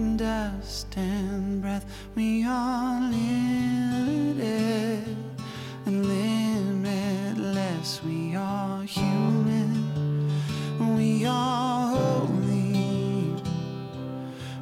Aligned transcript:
dust 0.00 0.96
and 0.96 1.60
breath. 1.60 1.84
We 2.14 2.42
are 2.44 3.00
limited 3.02 4.36
and 5.84 6.06
limitless. 6.06 8.02
We 8.02 8.34
are 8.34 8.82
human. 8.82 10.30
We 10.96 11.26
are 11.26 11.94
holy. 11.94 13.34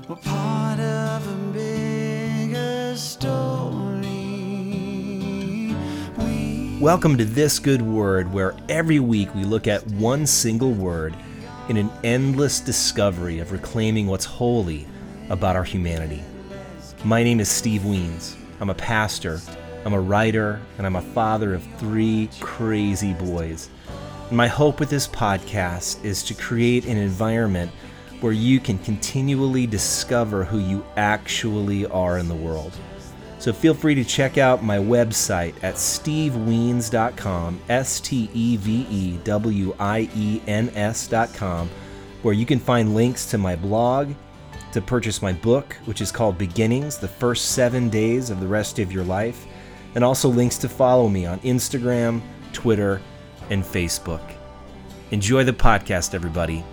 We're 0.08 0.16
part 0.16 0.80
of 0.80 1.28
a 1.28 1.36
bigger 1.52 2.96
story. 2.96 4.08
We 6.18 6.78
Welcome 6.80 7.16
to 7.16 7.24
This 7.24 7.60
Good 7.60 7.82
Word, 7.82 8.32
where 8.32 8.56
every 8.68 8.98
week 8.98 9.32
we 9.36 9.44
look 9.44 9.68
at 9.68 9.86
one 9.86 10.26
single 10.26 10.72
word 10.72 11.14
in 11.68 11.76
an 11.76 11.90
endless 12.02 12.58
discovery 12.60 13.38
of 13.38 13.52
reclaiming 13.52 14.08
what's 14.08 14.24
holy 14.24 14.86
about 15.28 15.56
our 15.56 15.64
humanity. 15.64 16.22
My 17.04 17.22
name 17.22 17.40
is 17.40 17.48
Steve 17.48 17.82
Wiens. 17.84 18.36
I'm 18.60 18.70
a 18.70 18.74
pastor, 18.74 19.40
I'm 19.84 19.94
a 19.94 20.00
writer, 20.00 20.60
and 20.76 20.86
I'm 20.86 20.96
a 20.96 21.02
father 21.02 21.54
of 21.54 21.62
three 21.78 22.28
crazy 22.40 23.14
boys. 23.14 23.70
And 24.28 24.36
my 24.36 24.48
hope 24.48 24.80
with 24.80 24.90
this 24.90 25.06
podcast 25.06 26.04
is 26.04 26.22
to 26.24 26.34
create 26.34 26.86
an 26.86 26.96
environment 26.96 27.70
where 28.20 28.32
you 28.32 28.58
can 28.58 28.78
continually 28.78 29.66
discover 29.66 30.44
who 30.44 30.58
you 30.58 30.84
actually 30.96 31.86
are 31.86 32.18
in 32.18 32.28
the 32.28 32.34
world. 32.34 32.72
So 33.38 33.52
feel 33.52 33.74
free 33.74 33.94
to 33.94 34.04
check 34.04 34.36
out 34.36 34.64
my 34.64 34.78
website 34.78 35.54
at 35.62 35.76
stevewiens.com, 35.76 37.60
S 37.68 38.00
T 38.00 38.28
E 38.34 38.56
V 38.56 38.86
E 38.90 39.18
W 39.22 39.76
I 39.78 40.08
E 40.16 40.42
N 40.48 40.70
S.com, 40.74 41.70
where 42.22 42.34
you 42.34 42.44
can 42.44 42.58
find 42.58 42.96
links 42.96 43.26
to 43.26 43.38
my 43.38 43.54
blog, 43.54 44.12
to 44.72 44.80
purchase 44.80 45.22
my 45.22 45.32
book, 45.32 45.74
which 45.84 46.00
is 46.00 46.12
called 46.12 46.38
Beginnings 46.38 46.98
The 46.98 47.08
First 47.08 47.52
Seven 47.52 47.88
Days 47.88 48.30
of 48.30 48.40
the 48.40 48.46
Rest 48.46 48.78
of 48.78 48.92
Your 48.92 49.04
Life, 49.04 49.46
and 49.94 50.04
also 50.04 50.28
links 50.28 50.58
to 50.58 50.68
follow 50.68 51.08
me 51.08 51.26
on 51.26 51.40
Instagram, 51.40 52.20
Twitter, 52.52 53.00
and 53.50 53.64
Facebook. 53.64 54.34
Enjoy 55.10 55.44
the 55.44 55.52
podcast, 55.52 56.14
everybody. 56.14 56.64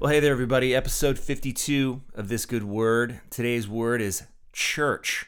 Well, 0.00 0.12
hey 0.12 0.20
there, 0.20 0.30
everybody. 0.30 0.76
Episode 0.76 1.18
52 1.18 2.00
of 2.14 2.28
This 2.28 2.46
Good 2.46 2.62
Word. 2.62 3.20
Today's 3.30 3.66
word 3.66 4.00
is 4.00 4.22
church 4.58 5.26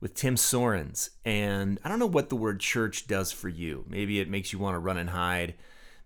with 0.00 0.14
Tim 0.14 0.36
Soerens. 0.36 1.10
And 1.24 1.78
I 1.84 1.88
don't 1.88 1.98
know 1.98 2.06
what 2.06 2.30
the 2.30 2.36
word 2.36 2.58
church 2.58 3.06
does 3.06 3.30
for 3.30 3.48
you. 3.48 3.84
Maybe 3.88 4.18
it 4.18 4.28
makes 4.28 4.52
you 4.52 4.58
want 4.58 4.74
to 4.74 4.80
run 4.80 4.96
and 4.96 5.10
hide. 5.10 5.54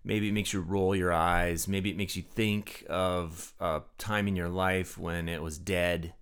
Maybe 0.03 0.29
it 0.29 0.33
makes 0.33 0.53
you 0.53 0.61
roll 0.61 0.95
your 0.95 1.11
eyes. 1.11 1.67
Maybe 1.67 1.89
it 1.89 1.97
makes 1.97 2.15
you 2.15 2.21
think 2.21 2.85
of 2.89 3.53
a 3.59 3.81
time 3.97 4.27
in 4.27 4.35
your 4.35 4.49
life 4.49 4.97
when 4.97 5.27
it 5.27 5.41
was 5.41 5.57
dead, 5.57 6.13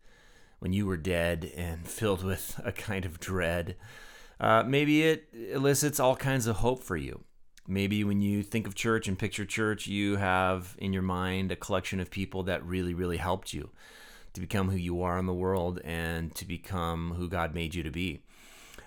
when 0.60 0.72
you 0.72 0.86
were 0.86 0.98
dead 0.98 1.52
and 1.56 1.88
filled 1.88 2.24
with 2.24 2.60
a 2.64 2.72
kind 2.72 3.06
of 3.06 3.20
dread. 3.20 3.76
Uh, 4.40 4.64
maybe 4.66 5.04
it 5.04 5.28
elicits 5.34 6.00
all 6.00 6.16
kinds 6.16 6.48
of 6.48 6.58
hope 6.58 6.84
for 6.84 6.98
you. 6.98 7.24
Maybe 7.68 8.04
when 8.04 8.22
you 8.22 8.44
think 8.44 8.68
of 8.68 8.76
church 8.76 9.08
and 9.08 9.18
picture 9.18 9.46
church, 9.46 9.88
you 9.88 10.18
have 10.18 10.76
in 10.78 10.94
your 10.94 11.02
mind 11.02 11.52
a 11.52 11.56
collection 11.56 12.00
of 12.00 12.12
people 12.12 12.44
that 12.44 12.64
really, 12.64 12.94
really 12.94 13.18
helped 13.18 13.54
you 13.54 13.72
to 14.36 14.42
become 14.42 14.70
who 14.70 14.78
you 14.78 15.02
are 15.02 15.18
in 15.18 15.26
the 15.26 15.34
world 15.34 15.80
and 15.84 16.34
to 16.36 16.46
become 16.46 17.16
who 17.18 17.28
God 17.28 17.54
made 17.54 17.74
you 17.74 17.84
to 17.84 17.92
be. 17.92 18.22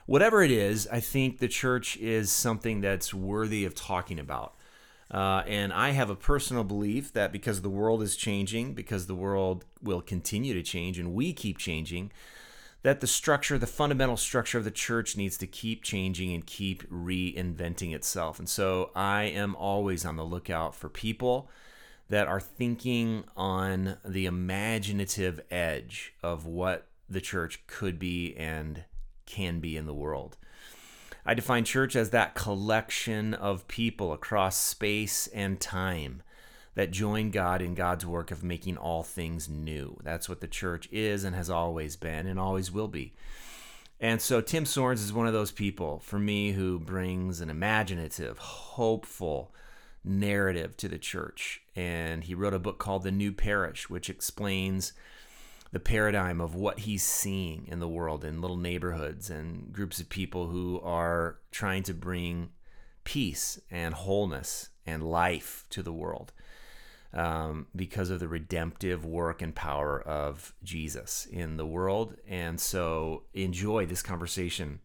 Whatever 0.06 0.42
it 0.42 0.50
is, 0.50 0.88
I 0.90 1.00
think 1.00 1.38
the 1.38 1.48
church 1.48 1.96
is 1.98 2.30
something 2.30 2.80
that's 2.80 3.12
worthy 3.12 3.64
of 3.64 3.74
talking 3.74 4.18
about. 4.18 4.55
Uh, 5.11 5.42
and 5.46 5.73
I 5.73 5.90
have 5.90 6.11
a 6.11 6.17
personal 6.17 6.64
belief 6.64 7.12
that 7.14 7.33
because 7.33 7.62
the 7.62 7.70
world 7.70 8.02
is 8.02 8.17
changing, 8.17 8.74
because 8.74 9.06
the 9.06 9.14
world 9.14 9.64
will 9.83 10.00
continue 10.00 10.55
to 10.55 10.62
change, 10.62 10.98
and 10.98 11.14
we 11.14 11.33
keep 11.33 11.58
changing, 11.58 12.11
that 12.83 13.00
the 13.00 13.06
structure, 13.06 13.58
the 13.58 13.67
fundamental 13.67 14.17
structure 14.17 14.58
of 14.58 14.64
the 14.64 14.70
church 14.70 15.17
needs 15.17 15.36
to 15.39 15.46
keep 15.46 15.83
changing 15.83 16.33
and 16.33 16.46
keep 16.46 16.89
reinventing 16.90 17.94
itself. 17.94 18.39
And 18.39 18.48
so 18.48 18.90
I 18.94 19.24
am 19.24 19.56
always 19.56 20.05
on 20.05 20.17
the 20.17 20.24
lookout 20.24 20.74
for 20.74 20.89
people 20.89 21.50
that 22.08 22.29
are 22.29 22.41
thinking 22.41 23.24
on 23.36 23.96
the 24.05 24.27
imaginative 24.27 25.41
edge 25.51 26.14
of 26.23 26.46
what 26.46 26.86
the 27.08 27.20
church 27.20 27.67
could 27.67 27.98
be 27.98 28.35
and 28.36 28.85
can 29.27 29.61
be 29.61 29.77
in 29.77 29.86
the 29.86 29.95
world. 29.95 30.36
I 31.24 31.35
define 31.35 31.64
church 31.64 31.95
as 31.95 32.11
that 32.11 32.35
collection 32.35 33.35
of 33.35 33.68
people 33.68 34.13
across 34.13 34.57
space 34.57 35.27
and 35.29 35.61
time 35.61 36.23
that 36.74 36.91
join 36.91 37.30
God 37.30 37.61
in 37.61 37.74
God's 37.74 38.07
work 38.07 38.30
of 38.30 38.42
making 38.42 38.77
all 38.77 39.02
things 39.02 39.48
new. 39.48 39.98
That's 40.02 40.29
what 40.29 40.41
the 40.41 40.47
church 40.47 40.89
is 40.91 41.24
and 41.24 41.35
has 41.35 41.51
always 41.51 41.97
been 41.97 42.27
and 42.27 42.39
always 42.39 42.70
will 42.73 42.89
be. 42.89 43.13
And 44.01 44.23
so 44.23 44.41
Tim 44.41 44.64
Soerens 44.64 45.02
is 45.02 45.13
one 45.13 45.27
of 45.27 45.33
those 45.33 45.51
people 45.51 45.98
for 45.98 46.18
me 46.18 46.52
who 46.52 46.79
brings 46.79 47.41
an 47.41 47.51
imaginative, 47.51 48.39
hopeful 48.39 49.52
narrative 50.05 50.77
to 50.79 50.89
the 50.89 50.98
church. 50.98 51.63
And 51.77 52.25
he 52.25 52.35
wrote 52.35 52.55
a 52.55 52.59
book 52.59 52.79
called 52.79 53.03
The 53.03 53.13
New 53.13 53.33
Parish, 53.33 53.89
which 53.91 54.11
explains 54.11 54.92
the 55.70 55.81
paradigm 55.81 56.41
of 56.41 56.55
what 56.55 56.81
he's 56.81 57.03
seeing 57.03 57.67
in 57.69 57.79
the 57.79 57.89
world 57.89 58.25
in 58.25 58.41
little 58.41 58.57
neighborhoods 58.57 59.29
and 59.29 59.73
groups 59.73 60.01
of 60.01 60.09
people 60.09 60.48
who 60.48 60.81
are 60.83 61.39
trying 61.51 61.83
to 61.83 61.95
bring 61.95 62.51
peace 63.05 63.61
and 63.70 63.95
wholeness 63.95 64.70
and 64.86 65.03
life 65.03 65.67
to 65.70 65.83
the 65.83 65.92
world 65.92 66.33
um, 67.13 67.67
because 67.75 68.11
of 68.11 68.20
the 68.20 68.29
redemptive 68.29 69.05
work 69.05 69.42
and 69.42 69.55
power 69.55 70.01
of 70.01 70.55
Jesus 70.63 71.27
in 71.30 71.57
the 71.57 71.67
world. 71.67 72.17
And 72.29 72.61
so 72.61 73.25
enjoy 73.35 73.86
this 73.86 74.03
conversation. 74.03 74.80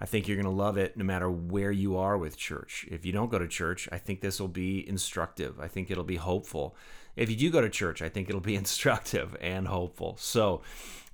I 0.00 0.06
think 0.06 0.28
you're 0.28 0.36
going 0.36 0.44
to 0.44 0.50
love 0.50 0.76
it 0.76 0.96
no 0.96 1.04
matter 1.04 1.28
where 1.28 1.72
you 1.72 1.96
are 1.96 2.16
with 2.16 2.36
church. 2.36 2.86
If 2.88 3.04
you 3.04 3.12
don't 3.12 3.30
go 3.30 3.38
to 3.38 3.48
church, 3.48 3.88
I 3.90 3.98
think 3.98 4.20
this 4.20 4.40
will 4.40 4.48
be 4.48 4.88
instructive. 4.88 5.58
I 5.58 5.66
think 5.66 5.90
it'll 5.90 6.04
be 6.04 6.16
hopeful. 6.16 6.76
If 7.16 7.28
you 7.30 7.36
do 7.36 7.50
go 7.50 7.60
to 7.60 7.68
church, 7.68 8.00
I 8.00 8.08
think 8.08 8.28
it'll 8.28 8.40
be 8.40 8.54
instructive 8.64 9.36
and 9.40 9.66
hopeful. 9.66 10.16
So 10.20 10.62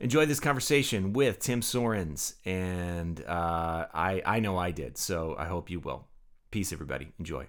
enjoy 0.01 0.27
this 0.27 0.41
conversation 0.41 1.15
with 1.15 1.39
Tim 1.39 1.63
Soerens. 1.63 2.35
And 2.45 3.25
uh, 3.25 3.87
I, 3.95 4.23
I 4.27 4.41
know 4.41 4.59
I 4.59 4.71
did. 4.71 4.99
So 4.99 5.35
I 5.39 5.47
hope 5.47 5.71
you 5.71 5.81
will. 5.81 6.07
Peace, 6.51 6.73
everybody. 6.73 7.13
Enjoy. 7.19 7.47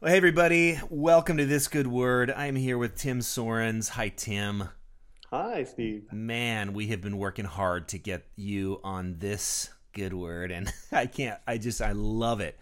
Well, 0.00 0.10
hey, 0.10 0.16
everybody. 0.16 0.80
Welcome 0.88 1.36
to 1.36 1.44
This 1.44 1.68
Good 1.68 1.86
Word. 1.86 2.30
I'm 2.30 2.56
here 2.56 2.78
with 2.78 2.96
Tim 2.96 3.20
Soerens. 3.20 3.90
Hi, 3.90 4.08
Tim. 4.08 4.70
Hi, 5.32 5.62
Steve. 5.62 6.12
Man, 6.12 6.72
we 6.72 6.88
have 6.88 7.00
been 7.00 7.16
working 7.16 7.44
hard 7.44 7.86
to 7.88 7.98
get 7.98 8.26
you 8.34 8.80
on 8.82 9.14
this 9.20 9.70
good 9.92 10.12
word, 10.12 10.50
and 10.50 10.72
I 10.92 11.06
can't. 11.06 11.38
I 11.46 11.56
just 11.56 11.80
I 11.80 11.92
love 11.92 12.40
it 12.40 12.58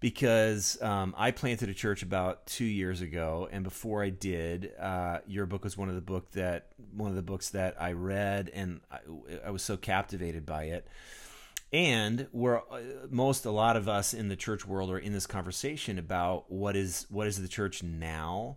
because 0.00 0.82
um, 0.82 1.14
I 1.16 1.30
planted 1.30 1.68
a 1.68 1.74
church 1.74 2.02
about 2.02 2.46
two 2.46 2.64
years 2.64 3.00
ago, 3.00 3.48
and 3.52 3.62
before 3.62 4.02
I 4.02 4.08
did, 4.08 4.72
uh, 4.80 5.18
your 5.28 5.46
book 5.46 5.62
was 5.62 5.78
one 5.78 5.88
of 5.88 5.94
the 5.94 6.00
book 6.00 6.32
that 6.32 6.72
one 6.96 7.10
of 7.10 7.16
the 7.16 7.22
books 7.22 7.50
that 7.50 7.80
I 7.80 7.92
read, 7.92 8.50
and 8.52 8.80
I, 8.90 8.98
I 9.46 9.50
was 9.50 9.62
so 9.62 9.76
captivated 9.76 10.44
by 10.44 10.64
it. 10.64 10.88
And 11.72 12.26
we're 12.32 12.58
uh, 12.58 12.80
most 13.08 13.44
a 13.44 13.52
lot 13.52 13.76
of 13.76 13.88
us 13.88 14.14
in 14.14 14.26
the 14.26 14.34
church 14.34 14.66
world 14.66 14.90
are 14.90 14.98
in 14.98 15.12
this 15.12 15.28
conversation 15.28 15.96
about 15.96 16.50
what 16.50 16.74
is 16.74 17.06
what 17.08 17.28
is 17.28 17.40
the 17.40 17.46
church 17.46 17.84
now, 17.84 18.56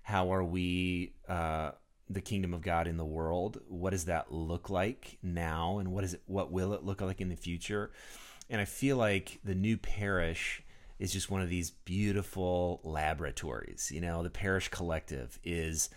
how 0.00 0.32
are 0.32 0.42
we. 0.42 1.12
Uh, 1.28 1.72
the 2.08 2.20
kingdom 2.20 2.52
of 2.52 2.62
God 2.62 2.86
in 2.86 2.96
the 2.96 3.04
world. 3.04 3.60
What 3.68 3.90
does 3.90 4.04
that 4.06 4.32
look 4.32 4.70
like 4.70 5.18
now, 5.22 5.78
and 5.78 5.92
what 5.92 6.04
is 6.04 6.14
it? 6.14 6.22
What 6.26 6.50
will 6.50 6.72
it 6.72 6.84
look 6.84 7.00
like 7.00 7.20
in 7.20 7.28
the 7.28 7.36
future? 7.36 7.90
And 8.50 8.60
I 8.60 8.64
feel 8.66 8.96
like 8.96 9.40
the 9.44 9.54
new 9.54 9.76
parish 9.76 10.62
is 10.98 11.12
just 11.12 11.30
one 11.30 11.42
of 11.42 11.48
these 11.48 11.70
beautiful 11.70 12.80
laboratories. 12.84 13.90
You 13.92 14.00
know, 14.00 14.22
the 14.22 14.30
parish 14.30 14.68
collective 14.68 15.38
is 15.42 15.88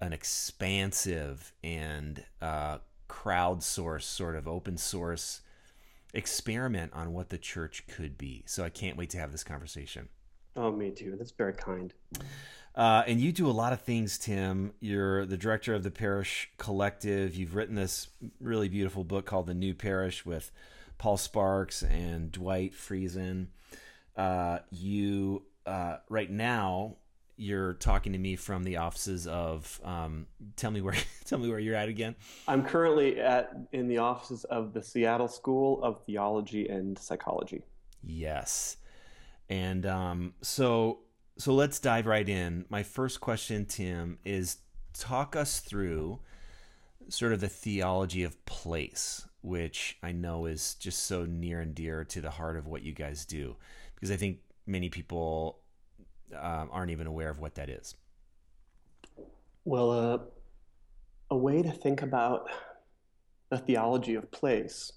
an 0.00 0.12
expansive 0.12 1.52
and 1.62 2.24
uh, 2.42 2.78
crowdsourced 3.08 4.02
sort 4.02 4.36
of 4.36 4.48
open 4.48 4.76
source 4.76 5.40
experiment 6.12 6.92
on 6.94 7.12
what 7.12 7.28
the 7.28 7.38
church 7.38 7.84
could 7.86 8.16
be. 8.16 8.42
So 8.46 8.64
I 8.64 8.70
can't 8.70 8.96
wait 8.96 9.10
to 9.10 9.18
have 9.18 9.32
this 9.32 9.44
conversation. 9.44 10.08
Oh, 10.56 10.70
me 10.70 10.90
too. 10.90 11.16
That's 11.18 11.32
very 11.32 11.52
kind. 11.52 11.92
Uh, 12.74 13.04
and 13.06 13.20
you 13.20 13.30
do 13.30 13.48
a 13.48 13.52
lot 13.52 13.72
of 13.72 13.82
things, 13.82 14.18
Tim. 14.18 14.72
You're 14.80 15.26
the 15.26 15.36
director 15.36 15.74
of 15.74 15.82
the 15.84 15.90
Parish 15.90 16.50
Collective. 16.58 17.36
You've 17.36 17.54
written 17.54 17.76
this 17.76 18.08
really 18.40 18.68
beautiful 18.68 19.04
book 19.04 19.26
called 19.26 19.46
The 19.46 19.54
New 19.54 19.74
Parish 19.74 20.26
with 20.26 20.50
Paul 20.98 21.16
Sparks 21.16 21.82
and 21.82 22.32
Dwight 22.32 22.72
Friesen. 22.72 23.46
Uh, 24.16 24.58
you 24.70 25.42
uh, 25.66 25.96
right 26.08 26.30
now 26.30 26.96
you're 27.36 27.74
talking 27.74 28.12
to 28.12 28.18
me 28.18 28.36
from 28.36 28.64
the 28.64 28.76
offices 28.76 29.26
of. 29.26 29.80
Um, 29.84 30.26
tell 30.56 30.70
me 30.70 30.80
where. 30.80 30.94
Tell 31.24 31.38
me 31.38 31.48
where 31.48 31.58
you're 31.58 31.74
at 31.74 31.88
again. 31.88 32.14
I'm 32.46 32.62
currently 32.62 33.18
at 33.18 33.56
in 33.72 33.88
the 33.88 33.98
offices 33.98 34.44
of 34.44 34.74
the 34.74 34.82
Seattle 34.82 35.26
School 35.26 35.82
of 35.82 36.04
Theology 36.04 36.68
and 36.68 36.98
Psychology. 36.98 37.64
Yes, 38.02 38.76
and 39.48 39.86
um, 39.86 40.34
so 40.42 40.98
so 41.36 41.52
let's 41.52 41.78
dive 41.80 42.06
right 42.06 42.28
in. 42.28 42.64
My 42.68 42.82
first 42.82 43.20
question, 43.20 43.66
Tim, 43.66 44.18
is 44.24 44.58
talk 44.92 45.34
us 45.34 45.60
through 45.60 46.20
sort 47.08 47.32
of 47.32 47.40
the 47.40 47.48
theology 47.48 48.22
of 48.22 48.44
place, 48.46 49.26
which 49.42 49.98
I 50.02 50.12
know 50.12 50.46
is 50.46 50.74
just 50.74 51.04
so 51.04 51.26
near 51.26 51.60
and 51.60 51.74
dear 51.74 52.04
to 52.04 52.20
the 52.20 52.30
heart 52.30 52.56
of 52.56 52.66
what 52.66 52.82
you 52.82 52.92
guys 52.92 53.24
do, 53.24 53.56
because 53.94 54.10
I 54.10 54.16
think 54.16 54.38
many 54.66 54.88
people 54.88 55.58
um, 56.34 56.68
aren't 56.72 56.90
even 56.90 57.06
aware 57.06 57.30
of 57.30 57.40
what 57.40 57.56
that 57.56 57.68
is. 57.68 57.94
Well, 59.64 59.90
uh, 59.90 60.18
a 61.30 61.36
way 61.36 61.62
to 61.62 61.72
think 61.72 62.02
about 62.02 62.48
the 63.50 63.58
theology 63.58 64.14
of 64.14 64.30
place 64.30 64.92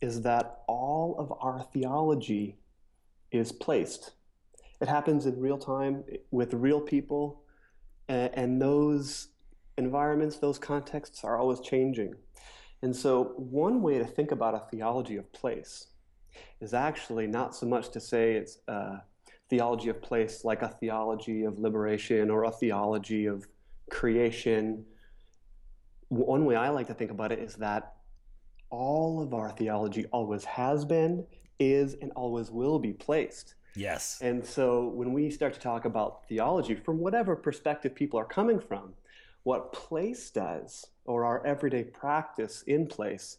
is 0.00 0.22
that 0.22 0.62
all 0.66 1.16
of 1.18 1.32
our 1.40 1.66
theology 1.72 2.58
is 3.30 3.52
placed. 3.52 4.12
It 4.82 4.88
happens 4.88 5.26
in 5.26 5.38
real 5.38 5.58
time 5.58 6.02
with 6.32 6.52
real 6.52 6.80
people, 6.80 7.44
and, 8.08 8.30
and 8.34 8.60
those 8.60 9.28
environments, 9.78 10.36
those 10.36 10.58
contexts 10.58 11.22
are 11.22 11.38
always 11.38 11.60
changing. 11.60 12.14
And 12.82 12.94
so, 12.94 13.34
one 13.36 13.80
way 13.80 13.98
to 13.98 14.04
think 14.04 14.32
about 14.32 14.54
a 14.54 14.62
theology 14.70 15.16
of 15.16 15.32
place 15.32 15.86
is 16.60 16.74
actually 16.74 17.28
not 17.28 17.54
so 17.54 17.64
much 17.64 17.90
to 17.90 18.00
say 18.00 18.34
it's 18.34 18.58
a 18.66 19.02
theology 19.48 19.88
of 19.88 20.02
place 20.02 20.44
like 20.44 20.62
a 20.62 20.68
theology 20.68 21.44
of 21.44 21.60
liberation 21.60 22.28
or 22.28 22.44
a 22.44 22.50
theology 22.50 23.26
of 23.26 23.46
creation. 23.88 24.84
One 26.08 26.44
way 26.44 26.56
I 26.56 26.70
like 26.70 26.88
to 26.88 26.94
think 26.94 27.12
about 27.12 27.30
it 27.30 27.38
is 27.38 27.54
that 27.56 27.94
all 28.70 29.22
of 29.22 29.32
our 29.32 29.52
theology 29.52 30.06
always 30.06 30.44
has 30.44 30.84
been, 30.84 31.24
is, 31.60 31.94
and 32.02 32.10
always 32.16 32.50
will 32.50 32.80
be 32.80 32.92
placed. 32.92 33.54
Yes. 33.74 34.18
And 34.20 34.44
so 34.44 34.86
when 34.88 35.12
we 35.12 35.30
start 35.30 35.54
to 35.54 35.60
talk 35.60 35.84
about 35.84 36.26
theology, 36.28 36.74
from 36.74 36.98
whatever 36.98 37.36
perspective 37.36 37.94
people 37.94 38.18
are 38.18 38.24
coming 38.24 38.60
from, 38.60 38.92
what 39.44 39.72
place 39.72 40.30
does, 40.30 40.86
or 41.04 41.24
our 41.24 41.44
everyday 41.46 41.84
practice 41.84 42.62
in 42.66 42.86
place, 42.86 43.38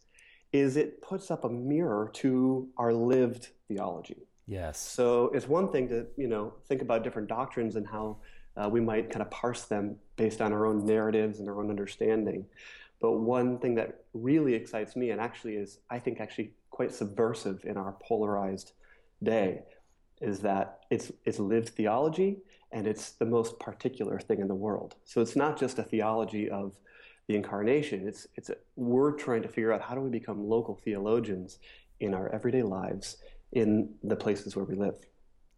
is 0.52 0.76
it 0.76 1.00
puts 1.02 1.30
up 1.30 1.44
a 1.44 1.48
mirror 1.48 2.10
to 2.14 2.68
our 2.76 2.92
lived 2.92 3.48
theology. 3.68 4.26
Yes. 4.46 4.78
So 4.78 5.30
it's 5.34 5.48
one 5.48 5.70
thing 5.72 5.88
to 5.88 6.06
you 6.16 6.28
know 6.28 6.52
think 6.66 6.82
about 6.82 7.02
different 7.02 7.28
doctrines 7.28 7.76
and 7.76 7.86
how 7.86 8.18
uh, 8.56 8.68
we 8.68 8.80
might 8.80 9.10
kind 9.10 9.22
of 9.22 9.30
parse 9.30 9.64
them 9.64 9.96
based 10.16 10.40
on 10.40 10.52
our 10.52 10.66
own 10.66 10.84
narratives 10.84 11.40
and 11.40 11.48
our 11.48 11.58
own 11.58 11.70
understanding. 11.70 12.46
But 13.00 13.12
one 13.12 13.58
thing 13.58 13.74
that 13.76 14.04
really 14.12 14.54
excites 14.54 14.96
me, 14.96 15.10
and 15.10 15.20
actually 15.20 15.56
is 15.56 15.78
I 15.90 15.98
think 15.98 16.20
actually 16.20 16.52
quite 16.70 16.92
subversive 16.92 17.64
in 17.64 17.76
our 17.76 17.96
polarized 18.02 18.72
day, 19.22 19.62
is 20.24 20.40
that 20.40 20.80
it's 20.90 21.12
it's 21.24 21.38
lived 21.38 21.70
theology 21.70 22.38
and 22.72 22.86
it's 22.86 23.12
the 23.12 23.26
most 23.26 23.58
particular 23.58 24.18
thing 24.18 24.40
in 24.40 24.48
the 24.48 24.54
world. 24.54 24.96
So 25.04 25.20
it's 25.20 25.36
not 25.36 25.58
just 25.58 25.78
a 25.78 25.82
theology 25.82 26.50
of 26.50 26.76
the 27.28 27.36
incarnation. 27.36 28.08
It's 28.08 28.26
it's 28.34 28.50
a, 28.50 28.56
we're 28.76 29.12
trying 29.12 29.42
to 29.42 29.48
figure 29.48 29.72
out 29.72 29.82
how 29.82 29.94
do 29.94 30.00
we 30.00 30.10
become 30.10 30.48
local 30.48 30.74
theologians 30.84 31.58
in 32.00 32.14
our 32.14 32.28
everyday 32.30 32.62
lives 32.62 33.18
in 33.52 33.94
the 34.02 34.16
places 34.16 34.56
where 34.56 34.64
we 34.64 34.74
live 34.74 34.96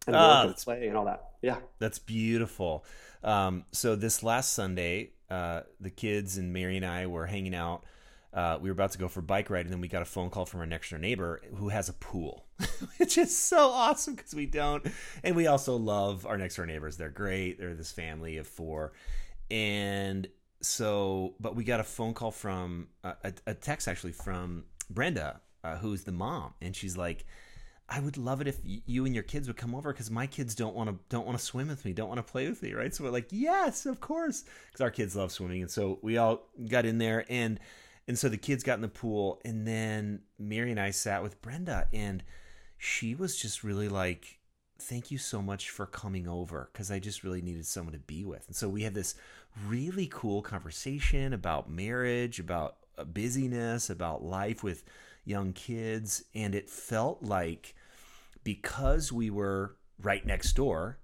and 0.05 0.15
Ah, 0.15 0.45
work 0.45 0.47
and 0.47 0.57
play 0.57 0.87
and 0.87 0.97
all 0.97 1.05
that. 1.05 1.23
Yeah. 1.41 1.57
That's 1.79 1.99
beautiful. 1.99 2.85
Um, 3.23 3.65
so 3.71 3.95
this 3.95 4.23
last 4.23 4.53
Sunday, 4.53 5.11
uh, 5.29 5.61
the 5.79 5.89
kids 5.89 6.37
and 6.37 6.53
Mary 6.53 6.77
and 6.77 6.85
I 6.85 7.07
were 7.07 7.25
hanging 7.25 7.55
out. 7.55 7.83
Uh, 8.33 8.57
we 8.61 8.69
were 8.69 8.73
about 8.73 8.91
to 8.91 8.97
go 8.97 9.07
for 9.07 9.21
a 9.21 9.23
bike 9.23 9.49
ride, 9.49 9.65
and 9.65 9.73
then 9.73 9.81
we 9.81 9.87
got 9.87 10.01
a 10.01 10.05
phone 10.05 10.29
call 10.29 10.45
from 10.45 10.59
our 10.59 10.65
next 10.65 10.89
door 10.89 10.99
neighbor 10.99 11.41
who 11.55 11.69
has 11.69 11.89
a 11.89 11.93
pool, 11.93 12.45
which 12.97 13.17
is 13.17 13.35
so 13.35 13.69
awesome 13.69 14.15
because 14.15 14.35
we 14.35 14.45
don't. 14.45 14.85
And 15.23 15.35
we 15.35 15.47
also 15.47 15.77
love 15.77 16.25
our 16.25 16.37
next 16.37 16.57
door 16.57 16.65
neighbors. 16.65 16.97
They're 16.97 17.09
great. 17.09 17.57
They're 17.57 17.73
this 17.73 17.91
family 17.91 18.37
of 18.37 18.45
four, 18.45 18.93
and 19.49 20.27
so, 20.61 21.35
but 21.39 21.55
we 21.55 21.63
got 21.63 21.79
a 21.79 21.83
phone 21.83 22.13
call 22.13 22.31
from 22.31 22.89
uh, 23.03 23.13
a, 23.23 23.33
a 23.47 23.53
text 23.53 23.87
actually 23.87 24.11
from 24.11 24.65
Brenda, 24.89 25.41
uh, 25.63 25.77
who's 25.77 26.03
the 26.03 26.11
mom, 26.11 26.53
and 26.61 26.75
she's 26.75 26.97
like. 26.97 27.25
I 27.89 28.01
would 28.01 28.17
love 28.17 28.41
it 28.41 28.49
if 28.49 28.59
you 28.65 29.05
and 29.05 29.15
your 29.15 29.23
kids 29.23 29.47
would 29.47 29.55
come 29.55 29.73
over 29.73 29.93
because 29.93 30.11
my 30.11 30.27
kids 30.27 30.55
don't 30.55 30.75
want 30.75 30.89
to 30.89 30.97
don't 31.07 31.25
want 31.25 31.39
to 31.39 31.45
swim 31.45 31.69
with 31.69 31.85
me, 31.85 31.93
don't 31.93 32.09
want 32.09 32.17
to 32.17 32.31
play 32.31 32.49
with 32.49 32.61
me, 32.61 32.73
right? 32.73 32.93
So 32.93 33.05
we're 33.05 33.11
like, 33.11 33.29
yes, 33.31 33.85
of 33.85 34.01
course, 34.01 34.43
because 34.65 34.81
our 34.81 34.91
kids 34.91 35.15
love 35.15 35.31
swimming, 35.31 35.61
and 35.61 35.71
so 35.71 35.97
we 36.01 36.17
all 36.17 36.41
got 36.67 36.85
in 36.85 36.97
there, 36.97 37.23
and 37.29 37.61
and 38.07 38.17
so 38.17 38.29
the 38.29 38.37
kids 38.37 38.63
got 38.63 38.75
in 38.75 38.81
the 38.81 38.87
pool, 38.87 39.41
and 39.43 39.67
then 39.67 40.21
Mary 40.39 40.71
and 40.71 40.79
I 40.79 40.91
sat 40.91 41.23
with 41.23 41.41
Brenda, 41.41 41.87
and 41.91 42.23
she 42.77 43.15
was 43.15 43.37
just 43.37 43.63
really 43.63 43.89
like, 43.89 44.39
thank 44.79 45.11
you 45.11 45.17
so 45.17 45.41
much 45.41 45.69
for 45.69 45.85
coming 45.85 46.27
over 46.27 46.69
because 46.71 46.91
I 46.91 46.99
just 46.99 47.23
really 47.23 47.41
needed 47.41 47.65
someone 47.65 47.93
to 47.93 47.99
be 47.99 48.23
with, 48.23 48.45
and 48.47 48.55
so 48.55 48.69
we 48.69 48.83
had 48.83 48.93
this 48.93 49.15
really 49.67 50.07
cool 50.07 50.41
conversation 50.41 51.33
about 51.33 51.69
marriage, 51.69 52.39
about 52.39 52.77
uh, 52.97 53.03
busyness, 53.03 53.89
about 53.89 54.23
life 54.23 54.63
with 54.63 54.83
young 55.25 55.53
kids, 55.53 56.23
and 56.33 56.55
it 56.55 56.69
felt 56.69 57.21
like 57.23 57.75
because 58.43 59.11
we 59.11 59.29
were 59.29 59.75
right 60.01 60.25
next 60.25 60.53
door, 60.53 60.99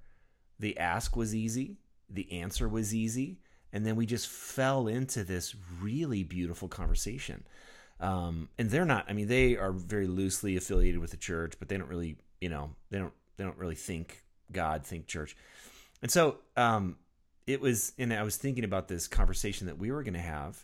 the 0.59 0.77
ask 0.77 1.15
was 1.15 1.35
easy, 1.35 1.77
the 2.09 2.31
answer 2.31 2.69
was 2.69 2.95
easy, 2.95 3.39
and 3.73 3.85
then 3.85 3.95
we 3.95 4.05
just 4.05 4.27
fell 4.27 4.87
into 4.87 5.23
this 5.23 5.55
really 5.81 6.23
beautiful 6.23 6.67
conversation. 6.67 7.43
Um, 7.99 8.49
and 8.57 8.69
they're 8.69 8.85
not, 8.85 9.05
I 9.09 9.13
mean, 9.13 9.27
they 9.27 9.57
are 9.57 9.71
very 9.71 10.07
loosely 10.07 10.55
affiliated 10.55 11.01
with 11.01 11.11
the 11.11 11.17
church, 11.17 11.53
but 11.57 11.69
they 11.69 11.77
don't 11.77 11.89
really, 11.89 12.17
you 12.39 12.49
know, 12.49 12.75
they 12.91 12.99
don't, 12.99 13.13
they 13.37 13.43
don't 13.43 13.57
really 13.57 13.75
think 13.75 14.23
God, 14.51 14.85
think 14.85 15.07
church. 15.07 15.35
And 16.01 16.11
so, 16.11 16.37
um, 16.55 16.97
it 17.47 17.59
was, 17.59 17.93
and 17.97 18.13
I 18.13 18.23
was 18.23 18.37
thinking 18.37 18.63
about 18.63 18.87
this 18.87 19.07
conversation 19.07 19.67
that 19.67 19.77
we 19.77 19.91
were 19.91 20.03
going 20.03 20.13
to 20.13 20.19
have, 20.19 20.63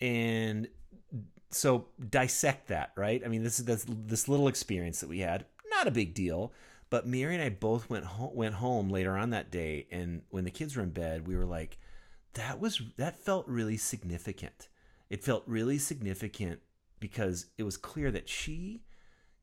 and 0.00 0.68
so 1.50 1.86
dissect 2.08 2.68
that, 2.68 2.92
right? 2.96 3.22
I 3.24 3.28
mean, 3.28 3.42
this 3.42 3.58
is 3.58 3.66
this, 3.66 3.84
this 3.88 4.26
little 4.26 4.48
experience 4.48 5.00
that 5.00 5.08
we 5.08 5.18
had, 5.18 5.44
not 5.68 5.86
a 5.86 5.92
big 5.92 6.14
deal, 6.14 6.52
but 6.88 7.06
Mary 7.06 7.34
and 7.34 7.42
I 7.42 7.50
both 7.50 7.90
went 7.90 8.04
home, 8.04 8.34
went 8.34 8.54
home 8.54 8.88
later 8.88 9.16
on 9.16 9.30
that 9.30 9.50
day, 9.50 9.86
and 9.90 10.22
when 10.30 10.44
the 10.44 10.50
kids 10.50 10.76
were 10.76 10.82
in 10.82 10.90
bed, 10.90 11.26
we 11.26 11.36
were 11.36 11.44
like, 11.44 11.78
that 12.34 12.60
was 12.60 12.80
that 12.96 13.16
felt 13.16 13.46
really 13.48 13.76
significant. 13.76 14.68
It 15.08 15.24
felt 15.24 15.42
really 15.46 15.78
significant 15.78 16.60
because 17.00 17.46
it 17.58 17.64
was 17.64 17.76
clear 17.76 18.10
that 18.10 18.28
she 18.28 18.82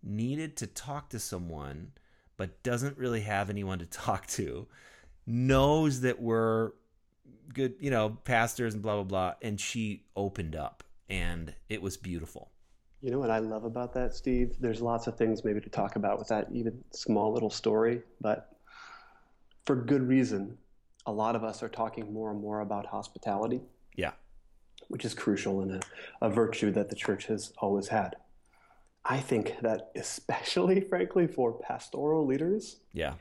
needed 0.01 0.55
to 0.57 0.67
talk 0.67 1.09
to 1.09 1.19
someone, 1.19 1.91
but 2.37 2.63
doesn't 2.63 2.97
really 2.97 3.21
have 3.21 3.49
anyone 3.49 3.79
to 3.79 3.85
talk 3.85 4.27
to. 4.27 4.67
Knows 5.25 6.01
that 6.01 6.21
we're 6.21 6.71
good, 7.53 7.75
you 7.79 7.91
know, 7.91 8.17
pastors 8.23 8.73
and 8.73 8.81
blah 8.81 8.95
blah 8.95 9.03
blah, 9.03 9.33
and 9.41 9.59
she 9.59 10.03
opened 10.15 10.55
up 10.55 10.83
and 11.09 11.53
it 11.69 11.81
was 11.81 11.97
beautiful. 11.97 12.51
You 13.01 13.11
know 13.11 13.19
what 13.19 13.29
I 13.29 13.39
love 13.39 13.63
about 13.63 13.93
that, 13.93 14.15
Steve? 14.15 14.55
There's 14.59 14.81
lots 14.81 15.07
of 15.07 15.17
things 15.17 15.43
maybe 15.43 15.61
to 15.61 15.69
talk 15.69 15.95
about 15.95 16.17
with 16.17 16.27
that 16.29 16.47
even 16.51 16.83
small 16.91 17.31
little 17.31 17.49
story, 17.49 18.01
but 18.21 18.55
for 19.65 19.75
good 19.75 20.01
reason. 20.01 20.57
A 21.07 21.11
lot 21.11 21.35
of 21.37 21.43
us 21.43 21.63
are 21.63 21.69
talking 21.69 22.13
more 22.13 22.29
and 22.31 22.39
more 22.39 22.59
about 22.59 22.85
hospitality, 22.87 23.61
Yeah. 23.95 24.11
which 24.89 25.05
is 25.05 25.13
crucial 25.13 25.61
and 25.61 25.71
a, 25.71 25.79
a 26.21 26.29
virtue 26.29 26.69
that 26.73 26.89
the 26.89 26.95
church 26.95 27.27
has 27.27 27.53
always 27.59 27.87
had. 27.87 28.17
I 29.05 29.19
think 29.19 29.55
that, 29.61 29.89
especially, 29.95 30.81
frankly, 30.91 31.25
for 31.25 31.53
pastoral 31.53 32.25
leaders, 32.25 32.81
Yeah. 32.91 33.13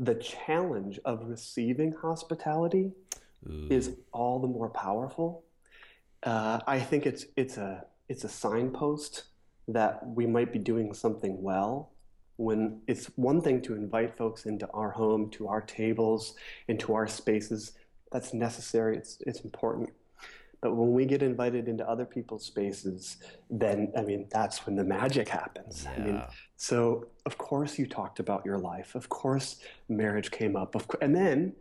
the 0.00 0.16
challenge 0.16 0.98
of 1.04 1.28
receiving 1.28 1.92
hospitality 1.92 2.90
Ooh. 3.48 3.68
is 3.70 3.96
all 4.12 4.40
the 4.40 4.48
more 4.48 4.68
powerful. 4.68 5.44
Uh, 6.24 6.60
I 6.66 6.80
think 6.80 7.06
it's 7.06 7.24
it's 7.36 7.56
a 7.56 7.86
it's 8.08 8.24
a 8.24 8.28
signpost 8.28 9.24
that 9.68 10.06
we 10.06 10.26
might 10.26 10.52
be 10.52 10.58
doing 10.58 10.92
something 10.92 11.40
well. 11.40 11.92
When 12.40 12.80
it's 12.86 13.06
one 13.16 13.42
thing 13.42 13.60
to 13.62 13.74
invite 13.74 14.16
folks 14.16 14.46
into 14.46 14.66
our 14.70 14.90
home, 14.90 15.28
to 15.32 15.46
our 15.48 15.60
tables, 15.60 16.34
into 16.68 16.94
our 16.94 17.06
spaces, 17.06 17.72
that's 18.12 18.32
necessary. 18.32 18.96
It's 18.96 19.20
it's 19.26 19.40
important. 19.40 19.90
But 20.62 20.74
when 20.74 20.92
we 20.92 21.04
get 21.04 21.22
invited 21.22 21.68
into 21.68 21.86
other 21.88 22.06
people's 22.06 22.44
spaces, 22.46 23.18
then 23.50 23.92
I 23.94 24.02
mean 24.02 24.26
that's 24.30 24.64
when 24.64 24.74
the 24.74 24.84
magic 24.84 25.28
happens. 25.28 25.86
I 25.86 25.98
mean, 26.00 26.14
Yeah. 26.14 26.30
so 26.56 27.06
of 27.26 27.36
course 27.36 27.78
you 27.78 27.86
talked 27.86 28.20
about 28.20 28.46
your 28.46 28.58
life. 28.58 28.94
Of 28.94 29.10
course 29.10 29.60
marriage 29.88 30.30
came 30.30 30.56
up. 30.56 30.74
Of 30.74 30.88
course, 30.88 31.02
and 31.02 31.14
then 31.14 31.52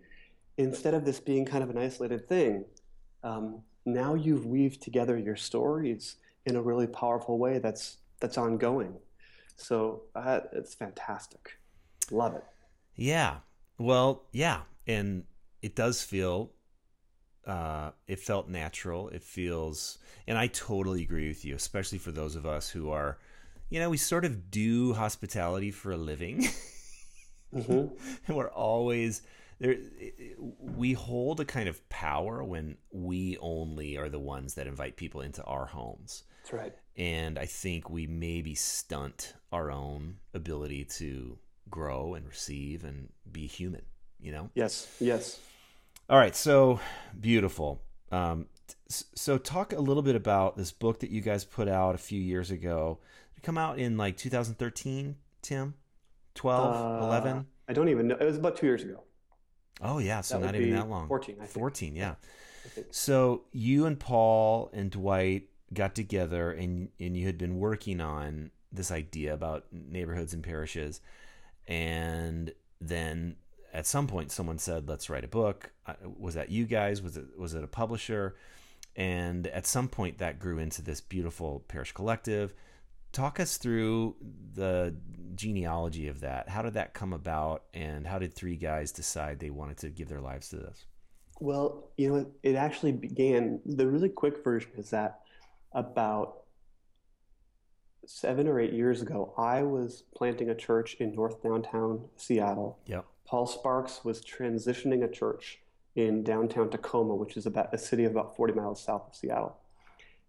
instead 0.58 0.94
of 0.94 1.04
this 1.04 1.20
being 1.20 1.46
kind 1.46 1.62
of 1.64 1.70
an 1.70 1.78
isolated 1.78 2.22
thing, 2.30 2.64
um, 3.24 3.62
now 3.86 4.14
you've 4.16 4.46
weaved 4.46 4.82
together 4.82 5.18
your 5.18 5.36
stories 5.36 6.16
in 6.46 6.56
a 6.56 6.62
really 6.62 6.88
powerful 6.88 7.38
way 7.38 7.60
that's 7.60 7.98
that's 8.22 8.38
ongoing. 8.38 8.94
So 9.60 10.04
uh, 10.16 10.42
it's 10.54 10.74
fantastic. 10.74 11.58
Love 12.12 12.36
it. 12.36 12.44
Yeah. 12.96 13.38
Well, 13.78 14.24
yeah. 14.32 14.62
and 14.88 15.24
it 15.62 15.76
does 15.76 16.02
feel 16.02 16.52
uh, 17.46 17.92
it 18.08 18.20
felt 18.20 18.48
natural. 18.50 19.10
It 19.10 19.24
feels, 19.24 19.98
and 20.28 20.38
I 20.38 20.48
totally 20.48 21.02
agree 21.04 21.28
with 21.28 21.46
you, 21.46 21.56
especially 21.56 21.98
for 21.98 22.12
those 22.12 22.36
of 22.36 22.46
us 22.46 22.70
who 22.70 22.92
are, 22.92 23.18
you 23.70 23.80
know, 23.80 23.90
we 23.90 23.98
sort 23.98 24.26
of 24.26 24.52
do 24.52 24.94
hospitality 24.94 25.72
for 25.72 25.92
a 25.92 25.98
living, 25.98 26.48
Mm-hmm. 27.56 27.96
and 28.28 28.38
we're 28.38 28.50
always 28.52 29.24
there. 29.60 29.76
We 30.60 30.94
hold 30.94 31.40
a 31.40 31.46
kind 31.46 31.68
of 31.70 31.88
power 31.90 32.44
when 32.44 32.78
we 32.92 33.38
only 33.40 33.98
are 33.98 34.10
the 34.10 34.20
ones 34.20 34.56
that 34.56 34.68
invite 34.68 34.96
people 34.96 35.22
into 35.22 35.44
our 35.44 35.66
homes, 35.66 36.24
That's 36.44 36.54
right. 36.54 36.74
and 36.96 37.38
I 37.38 37.46
think 37.46 37.90
we 37.90 38.08
maybe 38.08 38.56
stunt 38.56 39.34
our 39.52 39.72
own 39.72 40.18
ability 40.34 40.86
to 40.98 41.38
grow 41.70 42.14
and 42.16 42.28
receive 42.28 42.84
and 42.84 43.10
be 43.32 43.48
human. 43.48 43.82
You 44.22 44.32
know. 44.34 44.50
Yes. 44.56 44.88
Yes. 45.00 45.40
All 46.10 46.18
right, 46.18 46.36
so 46.36 46.80
beautiful. 47.20 47.82
Um, 48.12 48.48
so 48.88 49.38
talk 49.38 49.72
a 49.74 49.80
little 49.80 50.02
bit 50.04 50.16
about 50.16 50.58
this 50.58 50.72
book 50.72 51.00
that 51.02 51.12
you 51.12 51.22
guys 51.22 51.46
put 51.46 51.68
out 51.68 51.94
a 51.96 52.00
few 52.00 52.20
years 52.20 52.50
ago. 52.52 53.00
It 53.38 53.44
come 53.44 53.58
out 53.58 53.78
in 53.80 53.96
like 53.98 54.18
2013, 54.18 55.16
Tim? 55.42 55.76
12, 56.36 57.02
Uh, 57.04 57.06
11? 57.06 57.46
I 57.68 57.74
don't 57.74 57.90
even 57.90 58.08
know. 58.08 58.16
It 58.20 58.26
was 58.26 58.38
about 58.38 58.58
two 58.58 58.66
years 58.66 58.84
ago. 58.84 59.04
Oh 59.82 60.00
yeah, 60.00 60.22
so 60.22 60.40
not 60.40 60.56
even 60.56 60.76
that 60.76 60.90
long. 60.90 61.08
14, 61.08 61.36
I 61.36 61.46
think. 61.46 61.52
14, 61.52 61.96
yeah. 61.96 62.16
So 62.92 63.44
you 63.52 63.86
and 63.86 64.00
Paul 64.00 64.70
and 64.74 64.92
Dwight 64.92 65.50
got 65.74 65.96
together 65.96 66.52
and 66.52 66.90
and 67.00 67.16
you 67.16 67.26
had 67.26 67.38
been 67.38 67.58
working 67.60 68.02
on 68.02 68.52
this 68.72 68.92
idea 68.92 69.34
about 69.34 69.66
neighborhoods 69.72 70.34
and 70.34 70.44
parishes 70.44 71.00
and 71.68 72.52
then 72.82 73.36
at 73.72 73.86
some 73.86 74.08
point 74.08 74.32
someone 74.32 74.58
said 74.58 74.90
let's 74.90 75.10
write 75.10 75.24
a 75.24 75.28
book 75.28 75.72
Uh, 75.86 75.94
was 76.18 76.34
that 76.34 76.50
you 76.50 76.66
guys 76.66 77.02
was 77.02 77.18
it 77.18 77.38
was 77.38 77.54
it 77.54 77.64
a 77.64 77.68
publisher 77.68 78.36
and 78.96 79.46
at 79.48 79.68
some 79.68 79.88
point 79.88 80.18
that 80.18 80.40
grew 80.40 80.58
into 80.58 80.82
this 80.82 81.02
beautiful 81.02 81.64
parish 81.68 81.92
collective 81.92 82.54
talk 83.12 83.40
us 83.40 83.58
through 83.58 84.16
the 84.54 84.96
genealogy 85.36 86.08
of 86.08 86.20
that 86.20 86.50
how 86.50 86.62
did 86.62 86.74
that 86.74 86.94
come 86.94 87.14
about 87.14 87.64
and 87.74 88.06
how 88.06 88.20
did 88.20 88.34
three 88.34 88.56
guys 88.58 88.92
decide 88.92 89.40
they 89.40 89.50
wanted 89.50 89.78
to 89.78 89.90
give 89.90 90.10
their 90.10 90.22
lives 90.22 90.50
to 90.50 90.58
this 90.58 90.86
Well, 91.40 91.92
you 91.98 92.10
know, 92.10 92.32
it 92.44 92.56
actually 92.56 92.92
began. 92.92 93.62
The 93.66 93.88
really 93.88 94.10
quick 94.10 94.44
version 94.44 94.72
is 94.78 94.90
that 94.90 95.22
about 95.72 96.42
seven 98.06 98.46
or 98.46 98.60
eight 98.60 98.74
years 98.74 99.02
ago, 99.02 99.34
I 99.38 99.64
was 99.64 100.04
planting 100.14 100.50
a 100.50 100.56
church 100.56 100.96
in 101.00 101.16
North 101.16 101.42
Downtown 101.42 102.10
Seattle. 102.18 102.80
yep 102.86 103.06
Paul 103.30 103.46
Sparks 103.46 104.04
was 104.04 104.22
transitioning 104.22 105.04
a 105.04 105.08
church 105.08 105.60
in 105.96 106.24
downtown 106.24 106.70
Tacoma, 106.70 107.14
which 107.14 107.38
is 107.38 107.46
about 107.46 107.72
a 107.74 107.78
city 107.78 108.04
of 108.04 108.12
about 108.12 108.36
40 108.36 108.54
miles 108.54 108.84
south 108.84 109.08
of 109.08 109.16
Seattle. 109.16 109.56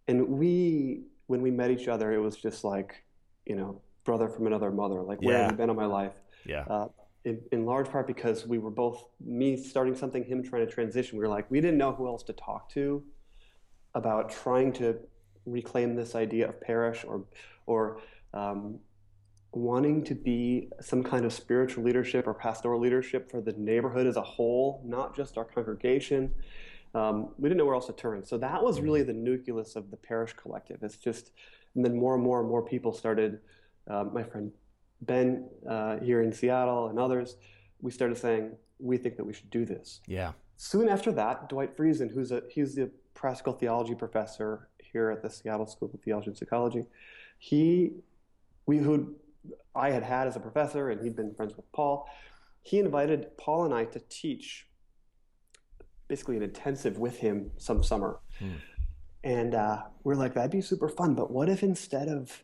And 0.06 0.28
we, 0.28 1.04
when 1.30 1.40
we 1.42 1.50
met 1.52 1.70
each 1.70 1.86
other, 1.86 2.12
it 2.12 2.18
was 2.18 2.36
just 2.36 2.64
like, 2.64 3.04
you 3.46 3.54
know, 3.54 3.80
brother 4.02 4.28
from 4.28 4.48
another 4.48 4.72
mother. 4.72 5.00
Like, 5.00 5.22
where 5.22 5.36
Yeah. 5.36 5.42
have 5.42 5.52
you 5.52 5.56
been 5.56 5.70
all 5.70 5.76
my 5.76 5.86
life? 5.86 6.12
yeah 6.46 6.64
uh, 6.74 6.88
in, 7.24 7.38
in 7.52 7.66
large 7.66 7.88
part 7.90 8.06
because 8.06 8.46
we 8.46 8.58
were 8.58 8.70
both 8.70 9.04
me 9.20 9.48
starting 9.54 9.94
something, 9.94 10.24
him 10.24 10.42
trying 10.42 10.66
to 10.66 10.72
transition. 10.72 11.18
We 11.18 11.22
were 11.24 11.34
like, 11.38 11.50
we 11.50 11.60
didn't 11.60 11.76
know 11.76 11.92
who 11.92 12.06
else 12.08 12.22
to 12.24 12.32
talk 12.32 12.70
to 12.70 13.04
about 13.94 14.30
trying 14.30 14.72
to 14.80 14.98
reclaim 15.44 15.94
this 15.94 16.14
idea 16.14 16.48
of 16.48 16.60
parish 16.60 17.04
or 17.04 17.16
or 17.66 18.00
um, 18.32 18.78
wanting 19.52 20.02
to 20.04 20.14
be 20.14 20.70
some 20.80 21.02
kind 21.02 21.24
of 21.26 21.32
spiritual 21.32 21.84
leadership 21.84 22.26
or 22.26 22.34
pastoral 22.34 22.80
leadership 22.80 23.30
for 23.30 23.40
the 23.42 23.52
neighborhood 23.52 24.06
as 24.06 24.16
a 24.16 24.22
whole, 24.22 24.82
not 24.84 25.14
just 25.14 25.36
our 25.38 25.44
congregation. 25.44 26.32
Um, 26.94 27.30
we 27.38 27.48
didn't 27.48 27.58
know 27.58 27.66
where 27.66 27.74
else 27.74 27.86
to 27.86 27.92
turn. 27.92 28.24
So 28.24 28.36
that 28.38 28.62
was 28.62 28.80
really 28.80 29.02
the 29.02 29.12
nucleus 29.12 29.76
of 29.76 29.90
the 29.90 29.96
parish 29.96 30.32
collective. 30.32 30.82
It's 30.82 30.96
just, 30.96 31.30
and 31.74 31.84
then 31.84 31.96
more 31.96 32.14
and 32.14 32.22
more 32.22 32.40
and 32.40 32.48
more 32.48 32.62
people 32.62 32.92
started. 32.92 33.40
Um, 33.88 34.12
my 34.12 34.22
friend 34.22 34.52
Ben 35.02 35.48
uh, 35.68 35.98
here 35.98 36.22
in 36.22 36.32
Seattle 36.32 36.88
and 36.88 36.98
others, 36.98 37.36
we 37.80 37.90
started 37.90 38.16
saying 38.18 38.52
we 38.78 38.96
think 38.96 39.16
that 39.16 39.24
we 39.24 39.32
should 39.32 39.50
do 39.50 39.64
this. 39.64 40.00
yeah 40.06 40.32
Soon 40.62 40.90
after 40.90 41.10
that, 41.12 41.48
Dwight 41.48 41.74
Friesen, 41.74 42.12
who's 42.12 42.32
a 42.32 42.42
he's 42.50 42.74
the 42.74 42.90
practical 43.14 43.54
theology 43.54 43.94
professor 43.94 44.68
here 44.92 45.10
at 45.10 45.22
the 45.22 45.30
Seattle 45.30 45.66
School 45.66 45.90
of 45.94 45.98
Theology 46.02 46.28
and 46.28 46.36
Psychology, 46.36 46.84
he 47.38 47.92
we 48.66 48.76
who 48.76 49.14
I 49.74 49.90
had 49.90 50.02
had 50.02 50.26
as 50.28 50.36
a 50.36 50.40
professor, 50.40 50.90
and 50.90 51.00
he'd 51.02 51.16
been 51.16 51.32
friends 51.34 51.56
with 51.56 51.64
Paul. 51.72 52.06
He 52.60 52.78
invited 52.78 53.38
Paul 53.38 53.64
and 53.64 53.72
I 53.72 53.86
to 53.86 54.00
teach 54.10 54.66
basically 56.10 56.36
an 56.36 56.42
intensive 56.42 56.98
with 56.98 57.18
him 57.18 57.52
some 57.56 57.82
summer. 57.82 58.18
Hmm. 58.40 58.56
And 59.22 59.54
uh, 59.54 59.82
we're 60.02 60.16
like, 60.16 60.34
that'd 60.34 60.50
be 60.50 60.60
super 60.60 60.88
fun. 60.88 61.14
But 61.14 61.30
what 61.30 61.48
if 61.48 61.62
instead 61.62 62.08
of 62.08 62.42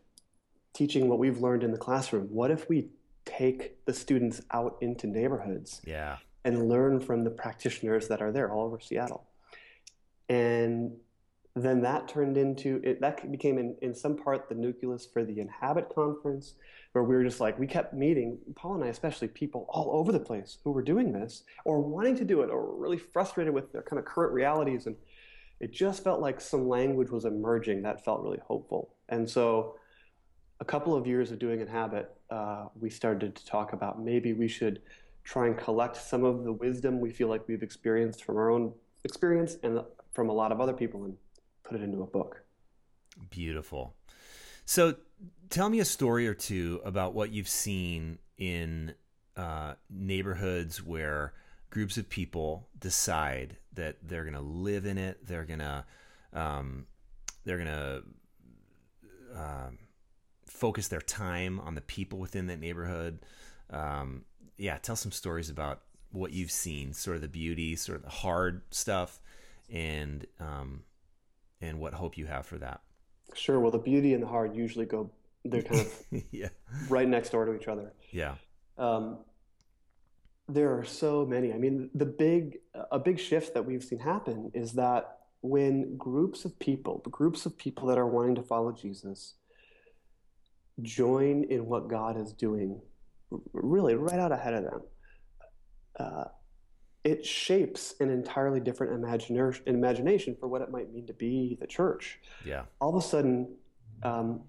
teaching 0.72 1.08
what 1.08 1.18
we've 1.18 1.40
learned 1.40 1.64
in 1.64 1.72
the 1.72 1.78
classroom, 1.78 2.28
what 2.30 2.50
if 2.52 2.68
we 2.68 2.90
take 3.24 3.84
the 3.84 3.92
students 3.92 4.40
out 4.52 4.76
into 4.80 5.08
neighborhoods 5.08 5.82
yeah 5.84 6.18
and 6.44 6.68
learn 6.68 7.00
from 7.00 7.24
the 7.24 7.30
practitioners 7.30 8.06
that 8.06 8.22
are 8.22 8.30
there 8.30 8.52
all 8.52 8.66
over 8.66 8.78
Seattle? 8.78 9.26
And 10.28 10.92
then 11.56 11.80
that 11.82 12.06
turned 12.06 12.36
into 12.36 12.80
it, 12.84 13.00
that 13.00 13.30
became 13.32 13.56
in, 13.56 13.76
in 13.80 13.94
some 13.94 14.16
part 14.16 14.48
the 14.48 14.54
nucleus 14.54 15.08
for 15.10 15.24
the 15.24 15.40
Inhabit 15.40 15.88
conference, 15.88 16.54
where 16.92 17.02
we 17.02 17.14
were 17.14 17.24
just 17.24 17.40
like, 17.40 17.58
we 17.58 17.66
kept 17.66 17.94
meeting, 17.94 18.38
Paul 18.54 18.74
and 18.74 18.84
I 18.84 18.88
especially, 18.88 19.28
people 19.28 19.66
all 19.70 19.90
over 19.98 20.12
the 20.12 20.20
place 20.20 20.58
who 20.64 20.70
were 20.70 20.82
doing 20.82 21.12
this 21.12 21.44
or 21.64 21.80
wanting 21.80 22.14
to 22.16 22.24
do 22.24 22.42
it 22.42 22.50
or 22.50 22.60
were 22.60 22.76
really 22.76 22.98
frustrated 22.98 23.54
with 23.54 23.72
their 23.72 23.82
kind 23.82 23.98
of 23.98 24.04
current 24.04 24.34
realities. 24.34 24.86
And 24.86 24.96
it 25.58 25.72
just 25.72 26.04
felt 26.04 26.20
like 26.20 26.42
some 26.42 26.68
language 26.68 27.10
was 27.10 27.24
emerging 27.24 27.82
that 27.82 28.04
felt 28.04 28.22
really 28.22 28.40
hopeful. 28.46 28.94
And 29.08 29.28
so 29.28 29.76
a 30.60 30.64
couple 30.64 30.94
of 30.94 31.06
years 31.06 31.32
of 31.32 31.38
doing 31.38 31.60
Inhabit, 31.62 32.14
uh, 32.30 32.66
we 32.78 32.90
started 32.90 33.34
to 33.34 33.46
talk 33.46 33.72
about 33.72 34.02
maybe 34.02 34.34
we 34.34 34.48
should 34.48 34.82
try 35.24 35.46
and 35.46 35.56
collect 35.56 35.96
some 35.96 36.22
of 36.22 36.44
the 36.44 36.52
wisdom 36.52 37.00
we 37.00 37.10
feel 37.10 37.28
like 37.28 37.48
we've 37.48 37.62
experienced 37.62 38.24
from 38.24 38.36
our 38.36 38.50
own 38.50 38.72
experience 39.04 39.56
and 39.62 39.80
from 40.12 40.28
a 40.28 40.32
lot 40.32 40.52
of 40.52 40.60
other 40.60 40.72
people 40.72 41.04
and 41.04 41.16
put 41.68 41.80
it 41.80 41.82
into 41.82 42.02
a 42.02 42.06
book. 42.06 42.42
Beautiful. 43.30 43.94
So 44.64 44.96
tell 45.50 45.68
me 45.68 45.80
a 45.80 45.84
story 45.84 46.26
or 46.28 46.34
two 46.34 46.80
about 46.84 47.14
what 47.14 47.30
you've 47.30 47.48
seen 47.48 48.18
in 48.38 48.94
uh, 49.36 49.74
neighborhoods 49.90 50.82
where 50.82 51.34
groups 51.70 51.96
of 51.96 52.08
people 52.08 52.68
decide 52.78 53.56
that 53.74 53.96
they're 54.02 54.24
going 54.24 54.34
to 54.34 54.40
live 54.40 54.86
in 54.86 54.98
it. 54.98 55.26
They're 55.26 55.44
going 55.44 55.60
to 55.60 55.84
um, 56.32 56.86
they're 57.44 57.58
going 57.58 57.68
to 57.68 58.02
um, 59.34 59.78
focus 60.46 60.88
their 60.88 61.00
time 61.00 61.60
on 61.60 61.74
the 61.74 61.80
people 61.80 62.18
within 62.18 62.46
that 62.48 62.60
neighborhood. 62.60 63.20
Um, 63.70 64.24
yeah, 64.56 64.78
tell 64.78 64.96
some 64.96 65.12
stories 65.12 65.50
about 65.50 65.82
what 66.12 66.32
you've 66.32 66.50
seen, 66.50 66.92
sort 66.92 67.16
of 67.16 67.22
the 67.22 67.28
beauty, 67.28 67.76
sort 67.76 67.96
of 67.96 68.02
the 68.02 68.10
hard 68.10 68.62
stuff, 68.70 69.20
and 69.70 70.26
um, 70.40 70.82
and 71.60 71.78
what 71.78 71.94
hope 71.94 72.16
you 72.16 72.26
have 72.26 72.46
for 72.46 72.58
that. 72.58 72.80
Sure. 73.34 73.60
Well, 73.60 73.70
the 73.70 73.78
beauty 73.78 74.14
and 74.14 74.22
the 74.22 74.26
hard 74.26 74.54
usually 74.54 74.86
go, 74.86 75.10
they're 75.44 75.62
kind 75.62 75.80
of 75.80 76.22
yeah, 76.30 76.48
right 76.88 77.08
next 77.08 77.30
door 77.30 77.44
to 77.44 77.54
each 77.54 77.68
other. 77.68 77.92
yeah, 78.10 78.34
Um, 78.78 79.18
there 80.48 80.78
are 80.78 80.84
so 80.84 81.26
many. 81.26 81.52
I 81.52 81.58
mean, 81.58 81.90
the 81.94 82.06
big, 82.06 82.58
a 82.92 82.98
big 82.98 83.18
shift 83.18 83.54
that 83.54 83.64
we've 83.64 83.82
seen 83.82 83.98
happen 83.98 84.50
is 84.54 84.72
that 84.74 85.18
when 85.40 85.96
groups 85.96 86.44
of 86.44 86.58
people, 86.58 87.02
groups 87.10 87.46
of 87.46 87.56
people 87.58 87.88
that 87.88 87.98
are 87.98 88.06
wanting 88.06 88.36
to 88.36 88.42
follow 88.42 88.72
Jesus, 88.72 89.34
join 90.82 91.44
in 91.44 91.66
what 91.66 91.88
God 91.88 92.16
is 92.20 92.32
doing, 92.32 92.80
really 93.52 93.94
right 93.94 94.18
out 94.18 94.30
ahead 94.32 94.54
of 94.54 94.64
them, 94.64 94.80
uh, 95.98 96.24
it 97.06 97.24
shapes 97.24 97.94
an 98.00 98.10
entirely 98.10 98.58
different 98.58 98.92
imagination, 98.92 99.62
imagination 99.66 100.36
for 100.40 100.48
what 100.48 100.60
it 100.60 100.72
might 100.72 100.92
mean 100.92 101.06
to 101.06 101.12
be 101.12 101.56
the 101.60 101.66
church 101.66 102.18
yeah, 102.44 102.62
all 102.80 102.96
of 102.96 103.02
a 103.02 103.06
sudden, 103.06 103.54
um, 104.02 104.40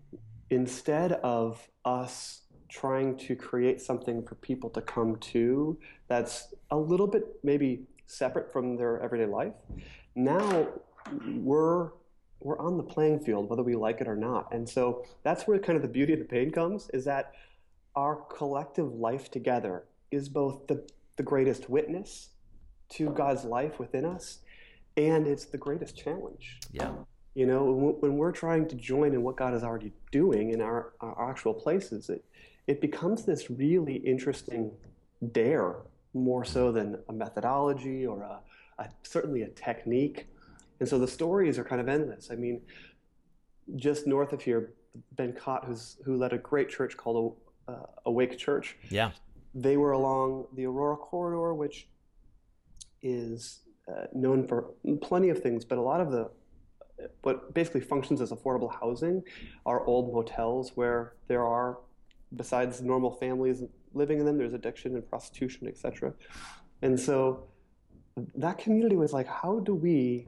instead 0.50 1.12
of 1.12 1.70
us 1.86 2.42
trying 2.68 3.16
to 3.16 3.36
create 3.36 3.80
something 3.80 4.24
for 4.24 4.34
people 4.36 4.72
to 4.72 4.82
come 4.82 5.18
to 5.18 5.78
that's 6.08 6.56
a 6.72 6.76
little 6.76 7.06
bit 7.06 7.26
maybe 7.44 7.84
separate 8.08 8.52
from 8.52 8.76
their 8.76 9.00
everyday 9.02 9.28
life, 9.32 9.54
now 10.16 10.68
we're 11.36 11.92
we're 12.40 12.60
on 12.60 12.78
the 12.78 12.84
playing 12.84 13.20
field 13.20 13.50
whether 13.50 13.64
we 13.64 13.76
like 13.76 14.02
it 14.02 14.08
or 14.08 14.16
not. 14.16 14.52
And 14.52 14.68
so 14.68 15.06
that's 15.22 15.48
where 15.48 15.60
kind 15.60 15.76
of 15.76 15.84
the 15.84 15.88
beauty 15.88 16.14
of 16.14 16.20
the 16.20 16.26
pain 16.26 16.50
comes 16.50 16.90
is 16.92 17.06
that 17.06 17.34
our 17.96 18.16
collective 18.16 18.94
life 18.94 19.30
together 19.30 19.84
is 20.10 20.28
both 20.28 20.66
the, 20.66 20.88
the 21.18 21.24
greatest 21.24 21.70
witness 21.70 22.30
to 22.90 23.10
God's 23.10 23.44
life 23.44 23.80
within 23.80 24.06
us 24.06 24.40
and 24.98 25.28
it's 25.28 25.46
the 25.46 25.58
greatest 25.58 25.96
challenge. 25.96 26.60
yeah, 26.72 26.92
You 27.36 27.46
know, 27.46 27.96
when, 28.02 28.18
we're 28.18 28.32
trying 28.32 28.68
to 28.70 28.76
join 28.76 29.14
in 29.14 29.22
what 29.22 29.38
God 29.38 29.54
is 29.54 29.64
already 29.64 29.94
doing 30.12 30.50
in 30.50 30.60
our, 30.60 30.94
our 31.00 31.30
actual 31.30 31.54
places, 31.54 32.10
it, 32.10 32.26
it 32.66 32.82
becomes 32.82 33.24
this 33.24 33.50
really 33.50 33.98
interesting 33.98 34.72
dare 35.32 35.76
more 36.14 36.44
so 36.44 36.72
than 36.72 36.98
a 37.10 37.14
methodology 37.14 38.06
or 38.08 38.24
a, 38.24 38.40
a 38.80 38.90
certainly 39.04 39.44
a 39.44 39.50
technique. 39.50 40.28
And 40.80 40.90
so 40.90 40.98
the 40.98 41.08
stories 41.08 41.60
are 41.60 41.64
kind 41.64 41.80
of 41.80 41.88
endless. 41.88 42.30
I 42.32 42.36
mean, 42.36 42.62
just 43.76 44.08
north 44.08 44.34
of 44.34 44.42
here, 44.42 44.74
Ben 45.16 45.34
Katt, 45.34 45.64
who's 45.66 45.98
who 46.06 46.18
led 46.18 46.34
a 46.34 46.40
great 46.40 46.70
church 46.70 46.98
called 46.98 47.36
uh, 47.68 47.86
Awake 48.06 48.38
Church. 48.38 48.78
Yeah. 48.90 49.12
They 49.54 49.78
were 49.78 49.92
along 49.92 50.46
the 50.54 50.66
Aurora 50.66 50.98
corridor, 50.98 51.54
which 51.54 51.88
is 53.08 53.62
uh, 53.90 54.06
known 54.14 54.48
for 54.48 54.74
plenty 55.02 55.30
of 55.30 55.42
things, 55.42 55.66
but 55.66 55.78
a 55.78 55.82
lot 55.82 56.02
of 56.02 56.12
the 56.12 56.30
what 57.22 57.54
basically 57.54 57.82
functions 57.82 58.22
as 58.22 58.32
affordable 58.32 58.74
housing 58.80 59.22
are 59.66 59.86
old 59.86 60.12
motels 60.12 60.72
where 60.76 61.14
there 61.28 61.46
are, 61.46 61.78
besides 62.36 62.82
normal 62.82 63.12
families 63.12 63.62
living 63.94 64.20
in 64.20 64.26
them, 64.26 64.38
there's 64.38 64.54
addiction 64.54 64.96
and 64.96 65.08
prostitution, 65.08 65.68
etc. 65.68 66.14
And 66.82 67.00
so 67.00 67.48
that 68.36 68.58
community 68.58 68.96
was 68.96 69.14
like, 69.14 69.28
how 69.28 69.60
do 69.60 69.76
we 69.76 70.28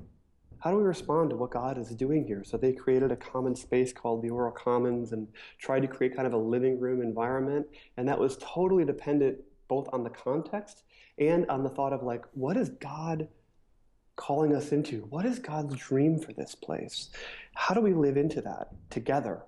how 0.59 0.71
do 0.71 0.77
we 0.77 0.83
respond 0.83 1.29
to 1.29 1.37
what 1.37 1.51
God 1.51 1.77
is 1.77 1.87
doing 1.95 2.27
here? 2.27 2.43
So 2.43 2.57
they 2.57 2.73
created 2.73 3.13
a 3.13 3.15
common 3.15 3.55
space 3.55 3.93
called 3.93 4.21
the 4.21 4.29
Aurora 4.29 4.51
Commons 4.51 5.13
and 5.13 5.25
tried 5.57 5.79
to 5.81 5.87
create 5.87 6.13
kind 6.13 6.27
of 6.27 6.33
a 6.33 6.37
living 6.37 6.77
room 6.77 7.01
environment. 7.01 7.65
And 7.95 8.05
that 8.09 8.19
was 8.19 8.37
totally 8.41 8.83
dependent 8.83 9.37
both 9.69 9.87
on 9.93 10.03
the 10.03 10.09
context 10.09 10.83
and 11.17 11.49
on 11.49 11.63
the 11.63 11.69
thought 11.69 11.93
of 11.93 12.03
like, 12.03 12.25
what 12.33 12.57
is 12.57 12.69
God 12.69 13.29
calling 14.17 14.53
us 14.53 14.73
into? 14.73 15.07
What 15.09 15.25
is 15.25 15.39
God's 15.39 15.75
dream 15.77 16.19
for 16.19 16.33
this 16.33 16.53
place? 16.55 17.09
How 17.55 17.73
do 17.73 17.79
we 17.79 17.93
live 17.93 18.17
into 18.17 18.41
that 18.41 18.67
together? 18.89 19.43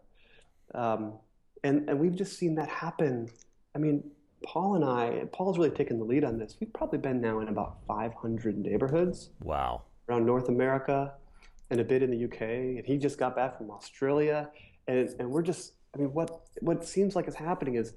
Um, 0.73 1.15
and, 1.63 1.89
and 1.89 1.99
we've 1.99 2.15
just 2.15 2.37
seen 2.37 2.55
that 2.55 2.69
happen. 2.69 3.27
I 3.75 3.79
mean, 3.79 4.09
Paul 4.43 4.75
and 4.75 4.85
I, 4.85 5.25
Paul's 5.33 5.57
really 5.57 5.71
taken 5.71 5.99
the 5.99 6.05
lead 6.05 6.23
on 6.23 6.37
this. 6.37 6.55
We've 6.59 6.71
probably 6.73 6.99
been 6.99 7.19
now 7.19 7.41
in 7.41 7.49
about 7.49 7.77
500 7.87 8.57
neighborhoods. 8.57 9.29
Wow. 9.43 9.83
Around 10.09 10.25
North 10.25 10.49
America 10.49 11.13
and 11.69 11.79
a 11.79 11.83
bit 11.83 12.01
in 12.01 12.11
the 12.11 12.25
UK. 12.25 12.41
And 12.41 12.85
he 12.85 12.97
just 12.97 13.17
got 13.17 13.35
back 13.35 13.57
from 13.57 13.69
Australia. 13.71 14.49
And, 14.87 15.09
and 15.19 15.29
we're 15.29 15.43
just, 15.43 15.73
I 15.93 15.99
mean, 15.99 16.13
what, 16.13 16.47
what 16.61 16.85
seems 16.85 17.15
like 17.15 17.27
is 17.27 17.35
happening 17.35 17.75
is 17.75 17.93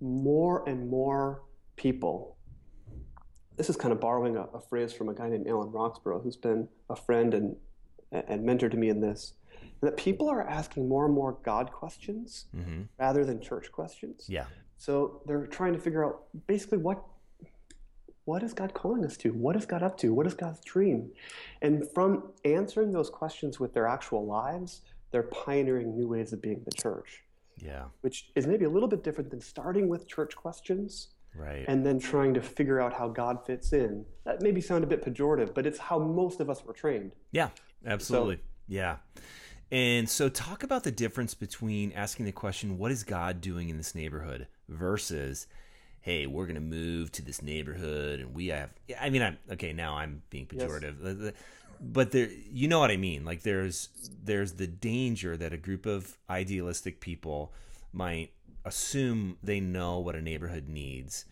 more 0.00 0.68
and 0.68 0.88
more 0.88 1.42
people 1.76 2.34
this 3.56 3.70
is 3.70 3.76
kind 3.76 3.92
of 3.92 4.00
borrowing 4.00 4.36
a, 4.36 4.42
a, 4.54 4.60
phrase 4.60 4.92
from 4.92 5.08
a 5.08 5.14
guy 5.14 5.28
named 5.28 5.46
Alan 5.46 5.70
Roxburgh, 5.70 6.22
who's 6.22 6.36
been 6.36 6.68
a 6.90 6.96
friend 6.96 7.34
and, 7.34 7.56
and 8.10 8.44
mentor 8.44 8.68
to 8.68 8.76
me 8.76 8.88
in 8.88 9.00
this, 9.00 9.34
that 9.80 9.96
people 9.96 10.28
are 10.28 10.42
asking 10.42 10.88
more 10.88 11.04
and 11.04 11.14
more 11.14 11.38
God 11.44 11.70
questions 11.70 12.46
mm-hmm. 12.56 12.82
rather 12.98 13.24
than 13.24 13.40
church 13.40 13.70
questions. 13.70 14.26
Yeah. 14.28 14.46
So 14.78 15.22
they're 15.26 15.46
trying 15.46 15.72
to 15.74 15.78
figure 15.78 16.04
out 16.04 16.24
basically 16.46 16.78
what 16.78 17.02
what 18.26 18.42
is 18.42 18.54
God 18.54 18.72
calling 18.72 19.04
us 19.04 19.18
to? 19.18 19.34
What 19.34 19.54
is 19.54 19.66
God 19.66 19.82
up 19.82 19.98
to? 19.98 20.14
What 20.14 20.26
is 20.26 20.32
God's 20.32 20.64
dream? 20.64 21.10
And 21.60 21.84
from 21.92 22.32
answering 22.46 22.90
those 22.90 23.10
questions 23.10 23.60
with 23.60 23.74
their 23.74 23.86
actual 23.86 24.24
lives, 24.24 24.80
they're 25.10 25.24
pioneering 25.24 25.94
new 25.94 26.08
ways 26.08 26.32
of 26.32 26.40
being 26.40 26.62
the 26.64 26.72
church. 26.72 27.22
Yeah. 27.58 27.84
Which 28.00 28.30
is 28.34 28.46
maybe 28.46 28.64
a 28.64 28.70
little 28.70 28.88
bit 28.88 29.04
different 29.04 29.28
than 29.28 29.42
starting 29.42 29.88
with 29.88 30.08
church 30.08 30.34
questions 30.34 31.08
right. 31.36 31.64
and 31.68 31.84
then 31.84 31.98
trying 31.98 32.34
to 32.34 32.40
figure 32.40 32.80
out 32.80 32.92
how 32.92 33.08
God 33.08 33.44
fits 33.46 33.72
in. 33.72 34.04
That 34.24 34.42
maybe 34.42 34.60
sound 34.60 34.84
a 34.84 34.86
bit 34.86 35.04
pejorative, 35.04 35.54
but 35.54 35.66
it's 35.66 35.78
how 35.78 35.98
most 35.98 36.40
of 36.40 36.50
us 36.50 36.64
were 36.64 36.72
trained. 36.72 37.12
Yeah, 37.32 37.50
absolutely. 37.86 38.36
So, 38.36 38.42
yeah. 38.68 38.96
And 39.70 40.08
so, 40.08 40.28
talk 40.28 40.62
about 40.62 40.84
the 40.84 40.92
difference 40.92 41.34
between 41.34 41.92
asking 41.92 42.26
the 42.26 42.32
question, 42.32 42.78
What 42.78 42.90
is 42.90 43.02
God 43.02 43.40
doing 43.40 43.68
in 43.68 43.76
this 43.76 43.94
neighborhood? 43.94 44.46
versus, 44.68 45.46
Hey, 46.00 46.26
we're 46.26 46.46
going 46.46 46.54
to 46.54 46.60
move 46.60 47.10
to 47.12 47.22
this 47.22 47.42
neighborhood 47.42 48.20
and 48.20 48.34
we 48.34 48.48
have, 48.48 48.70
I 49.00 49.10
mean, 49.10 49.22
I'm 49.22 49.38
okay, 49.52 49.72
now 49.72 49.96
I'm 49.96 50.22
being 50.30 50.46
pejorative. 50.46 50.96
Yes. 51.02 51.32
But 51.80 52.12
there, 52.12 52.28
you 52.50 52.68
know 52.68 52.78
what 52.78 52.90
I 52.90 52.96
mean. 52.96 53.24
Like 53.24 53.42
there's 53.42 53.88
there's 54.22 54.52
the 54.52 54.66
danger 54.66 55.36
that 55.36 55.52
a 55.52 55.56
group 55.56 55.86
of 55.86 56.16
idealistic 56.30 57.00
people 57.00 57.52
might 57.92 58.30
assume 58.64 59.36
they 59.42 59.60
know 59.60 59.98
what 59.98 60.14
a 60.14 60.22
neighborhood 60.22 60.68
needs. 60.68 61.24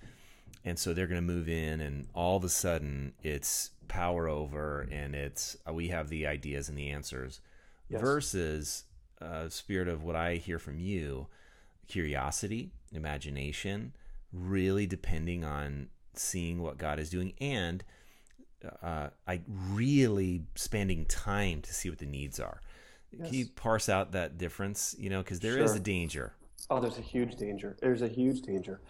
And 0.65 0.79
so 0.79 0.93
they're 0.93 1.07
going 1.07 1.21
to 1.21 1.27
move 1.27 1.49
in, 1.49 1.81
and 1.81 2.07
all 2.15 2.37
of 2.37 2.45
a 2.45 2.49
sudden 2.49 3.15
it's 3.23 3.71
power 3.89 4.29
over, 4.29 4.87
and 4.93 5.15
it's 5.15 5.57
uh, 5.69 5.73
we 5.73 5.89
have 5.89 6.09
the 6.09 6.27
ideas 6.27 6.69
and 6.69 6.79
the 6.79 6.91
answers, 6.91 7.41
yes. 7.89 8.01
versus 8.01 8.85
a 9.21 9.25
uh, 9.25 9.49
spirit 9.49 9.89
of 9.89 10.05
what 10.05 10.15
I 10.15 10.37
hear 10.37 10.59
from 10.59 10.79
you 10.79 11.27
curiosity, 11.89 12.71
imagination, 12.93 13.93
really 14.33 14.87
depending 14.87 15.45
on 15.45 15.89
seeing 16.15 16.63
what 16.63 16.79
God 16.79 17.01
is 17.01 17.11
doing, 17.11 17.33
and 17.41 17.83
uh, 18.83 19.09
I 19.27 19.41
really 19.71 20.45
spending 20.55 21.05
time 21.07 21.61
to 21.63 21.75
see 21.75 21.91
what 21.91 21.99
the 21.99 22.07
needs 22.07 22.39
are. 22.39 22.61
Yes. 23.11 23.27
Can 23.27 23.35
you 23.35 23.47
parse 23.47 23.89
out 23.89 24.13
that 24.13 24.39
difference? 24.39 24.95
You 24.97 25.11
know, 25.11 25.23
because 25.23 25.41
there 25.41 25.55
sure. 25.55 25.65
is 25.65 25.75
a 25.75 25.81
danger 25.81 26.35
Oh, 26.73 26.81
there's 26.81 26.97
a 26.97 27.03
huge 27.03 27.37
danger. 27.37 27.77
There's 27.83 28.01
a 28.01 28.09
huge 28.09 28.41
danger. 28.41 28.81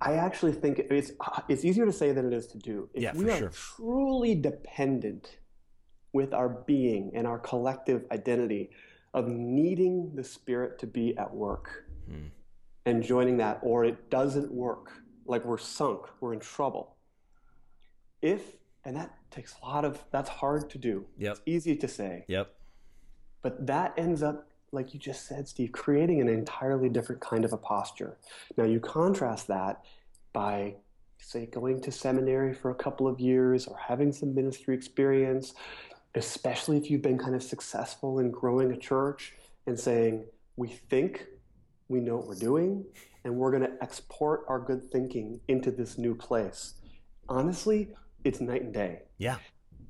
I 0.00 0.14
actually 0.14 0.52
think 0.52 0.78
it's 0.78 1.12
it's 1.48 1.66
easier 1.66 1.84
to 1.84 1.92
say 1.92 2.12
than 2.12 2.26
it 2.26 2.32
is 2.32 2.46
to 2.46 2.58
do. 2.58 2.88
If 2.94 3.02
yeah, 3.02 3.12
we 3.12 3.28
are 3.30 3.36
sure. 3.36 3.50
truly 3.50 4.34
dependent 4.34 5.36
with 6.14 6.32
our 6.32 6.48
being 6.48 7.12
and 7.14 7.26
our 7.26 7.38
collective 7.38 8.06
identity 8.10 8.70
of 9.12 9.28
needing 9.28 10.14
the 10.14 10.24
spirit 10.24 10.78
to 10.78 10.86
be 10.86 11.14
at 11.18 11.30
work 11.30 11.84
hmm. 12.08 12.28
and 12.86 13.02
joining 13.02 13.36
that, 13.36 13.58
or 13.60 13.84
it 13.84 14.08
doesn't 14.08 14.50
work, 14.50 14.92
like 15.26 15.44
we're 15.44 15.58
sunk, 15.58 16.06
we're 16.22 16.32
in 16.32 16.40
trouble. 16.40 16.96
If 18.22 18.56
and 18.86 18.96
that 18.96 19.14
takes 19.30 19.54
a 19.62 19.66
lot 19.66 19.84
of 19.84 20.02
that's 20.10 20.30
hard 20.30 20.70
to 20.70 20.78
do. 20.78 21.04
Yep. 21.18 21.32
It's 21.32 21.42
easy 21.44 21.76
to 21.76 21.86
say. 21.86 22.24
Yep. 22.28 22.50
But 23.42 23.66
that 23.66 23.92
ends 23.98 24.22
up 24.22 24.49
like 24.72 24.94
you 24.94 25.00
just 25.00 25.26
said, 25.26 25.48
Steve, 25.48 25.72
creating 25.72 26.20
an 26.20 26.28
entirely 26.28 26.88
different 26.88 27.20
kind 27.20 27.44
of 27.44 27.52
a 27.52 27.56
posture. 27.56 28.16
Now, 28.56 28.64
you 28.64 28.80
contrast 28.80 29.48
that 29.48 29.84
by, 30.32 30.76
say, 31.18 31.46
going 31.46 31.80
to 31.82 31.92
seminary 31.92 32.54
for 32.54 32.70
a 32.70 32.74
couple 32.74 33.08
of 33.08 33.18
years 33.18 33.66
or 33.66 33.76
having 33.76 34.12
some 34.12 34.34
ministry 34.34 34.74
experience, 34.74 35.54
especially 36.14 36.76
if 36.76 36.90
you've 36.90 37.02
been 37.02 37.18
kind 37.18 37.34
of 37.34 37.42
successful 37.42 38.20
in 38.20 38.30
growing 38.30 38.72
a 38.72 38.76
church 38.76 39.34
and 39.66 39.78
saying, 39.78 40.24
we 40.56 40.68
think 40.68 41.26
we 41.88 42.00
know 42.00 42.16
what 42.16 42.28
we're 42.28 42.34
doing 42.34 42.84
and 43.24 43.34
we're 43.34 43.50
going 43.50 43.62
to 43.62 43.82
export 43.82 44.44
our 44.48 44.58
good 44.58 44.82
thinking 44.90 45.40
into 45.48 45.70
this 45.70 45.98
new 45.98 46.14
place. 46.14 46.74
Honestly, 47.28 47.88
it's 48.24 48.40
night 48.40 48.62
and 48.62 48.72
day. 48.72 49.02
Yeah. 49.18 49.36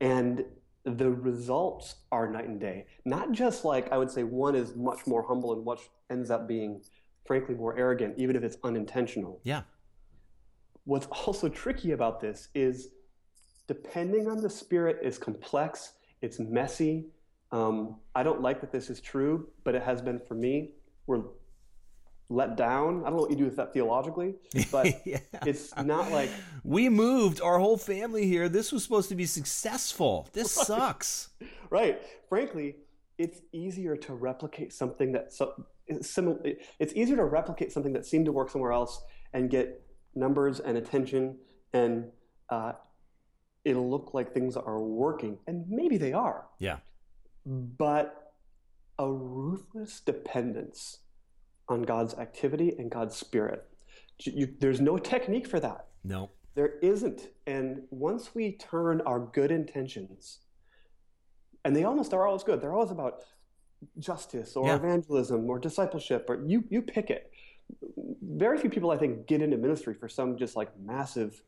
And 0.00 0.44
the 0.84 1.10
results 1.10 1.96
are 2.10 2.30
night 2.30 2.48
and 2.48 2.60
day. 2.60 2.86
Not 3.04 3.32
just 3.32 3.64
like 3.64 3.92
I 3.92 3.98
would 3.98 4.10
say 4.10 4.22
one 4.22 4.54
is 4.54 4.74
much 4.74 5.06
more 5.06 5.26
humble 5.26 5.52
and 5.52 5.64
what 5.64 5.80
ends 6.10 6.30
up 6.30 6.48
being 6.48 6.82
frankly 7.26 7.54
more 7.54 7.76
arrogant, 7.78 8.14
even 8.18 8.36
if 8.36 8.42
it's 8.42 8.56
unintentional. 8.64 9.40
Yeah. 9.44 9.62
What's 10.84 11.06
also 11.26 11.48
tricky 11.48 11.92
about 11.92 12.20
this 12.20 12.48
is 12.54 12.88
depending 13.66 14.28
on 14.28 14.40
the 14.40 14.50
spirit 14.50 14.98
is 15.02 15.18
complex, 15.18 15.92
it's 16.22 16.38
messy. 16.40 17.06
Um, 17.52 17.96
I 18.14 18.22
don't 18.22 18.40
like 18.40 18.60
that 18.60 18.72
this 18.72 18.90
is 18.90 19.00
true, 19.00 19.48
but 19.64 19.74
it 19.74 19.82
has 19.82 20.00
been 20.02 20.18
for 20.18 20.34
me. 20.34 20.72
We're 21.06 21.22
let 22.30 22.56
down. 22.56 23.00
I 23.00 23.10
don't 23.10 23.16
know 23.16 23.22
what 23.22 23.30
you 23.30 23.36
do 23.36 23.44
with 23.44 23.56
that 23.56 23.74
theologically, 23.74 24.36
but 24.72 25.04
yeah. 25.04 25.18
it's 25.44 25.76
not 25.76 26.10
like 26.10 26.30
we 26.64 26.88
moved 26.88 27.42
our 27.42 27.58
whole 27.58 27.76
family 27.76 28.26
here. 28.26 28.48
This 28.48 28.72
was 28.72 28.82
supposed 28.82 29.08
to 29.10 29.16
be 29.16 29.26
successful. 29.26 30.28
This 30.32 30.56
right. 30.56 30.66
sucks. 30.66 31.28
Right. 31.68 32.00
Frankly, 32.28 32.76
it's 33.18 33.40
easier 33.52 33.96
to 33.96 34.14
replicate 34.14 34.72
something 34.72 35.12
that 35.12 35.32
so 35.32 35.66
similar. 36.00 36.40
It's 36.78 36.94
easier 36.94 37.16
to 37.16 37.24
replicate 37.24 37.72
something 37.72 37.92
that 37.92 38.06
seemed 38.06 38.26
to 38.26 38.32
work 38.32 38.48
somewhere 38.48 38.72
else 38.72 39.02
and 39.32 39.50
get 39.50 39.84
numbers 40.14 40.60
and 40.60 40.78
attention, 40.78 41.36
and 41.72 42.06
uh, 42.48 42.72
it'll 43.64 43.90
look 43.90 44.14
like 44.14 44.32
things 44.32 44.56
are 44.56 44.80
working, 44.80 45.38
and 45.48 45.68
maybe 45.68 45.98
they 45.98 46.12
are. 46.12 46.46
Yeah. 46.58 46.78
But 47.44 48.34
a 48.98 49.10
ruthless 49.10 50.00
dependence 50.00 50.98
on 51.70 51.82
God's 51.82 52.14
activity 52.14 52.74
and 52.78 52.90
God's 52.90 53.16
spirit. 53.16 53.66
You, 54.18 54.54
there's 54.58 54.80
no 54.80 54.98
technique 54.98 55.46
for 55.46 55.60
that. 55.60 55.86
No. 56.04 56.30
There 56.54 56.78
isn't. 56.82 57.28
And 57.46 57.82
once 57.90 58.34
we 58.34 58.52
turn 58.52 59.00
our 59.02 59.20
good 59.20 59.50
intentions, 59.50 60.40
and 61.64 61.74
they 61.74 61.84
almost 61.84 62.12
are 62.12 62.26
always 62.26 62.42
good, 62.42 62.60
they're 62.60 62.74
always 62.74 62.90
about 62.90 63.24
justice 63.98 64.56
or 64.56 64.66
yeah. 64.66 64.76
evangelism 64.76 65.48
or 65.48 65.58
discipleship, 65.58 66.26
or 66.28 66.42
you, 66.46 66.64
you 66.68 66.82
pick 66.82 67.08
it. 67.08 67.30
Very 68.22 68.58
few 68.58 68.68
people, 68.68 68.90
I 68.90 68.98
think, 68.98 69.26
get 69.26 69.40
into 69.40 69.56
ministry 69.56 69.94
for 69.94 70.08
some 70.08 70.36
just 70.36 70.56
like 70.56 70.68
massive 70.78 71.40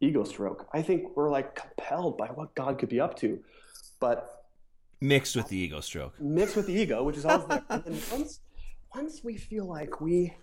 ego 0.00 0.24
stroke. 0.24 0.68
I 0.72 0.82
think 0.82 1.16
we're 1.16 1.30
like 1.30 1.54
compelled 1.54 2.18
by 2.18 2.28
what 2.28 2.54
God 2.54 2.78
could 2.78 2.88
be 2.88 3.00
up 3.00 3.16
to. 3.20 3.40
But 4.00 4.44
mixed 5.00 5.34
with 5.34 5.48
the 5.48 5.56
ego 5.56 5.80
stroke. 5.80 6.20
Mixed 6.20 6.56
with 6.56 6.66
the 6.66 6.74
ego, 6.74 7.02
which 7.04 7.16
is 7.16 7.24
always 7.24 7.46
there. 7.48 7.62
and 7.70 8.02
once 8.12 8.40
once 8.94 9.22
we 9.24 9.36
feel 9.36 9.64
like 9.66 10.00
we 10.00 10.34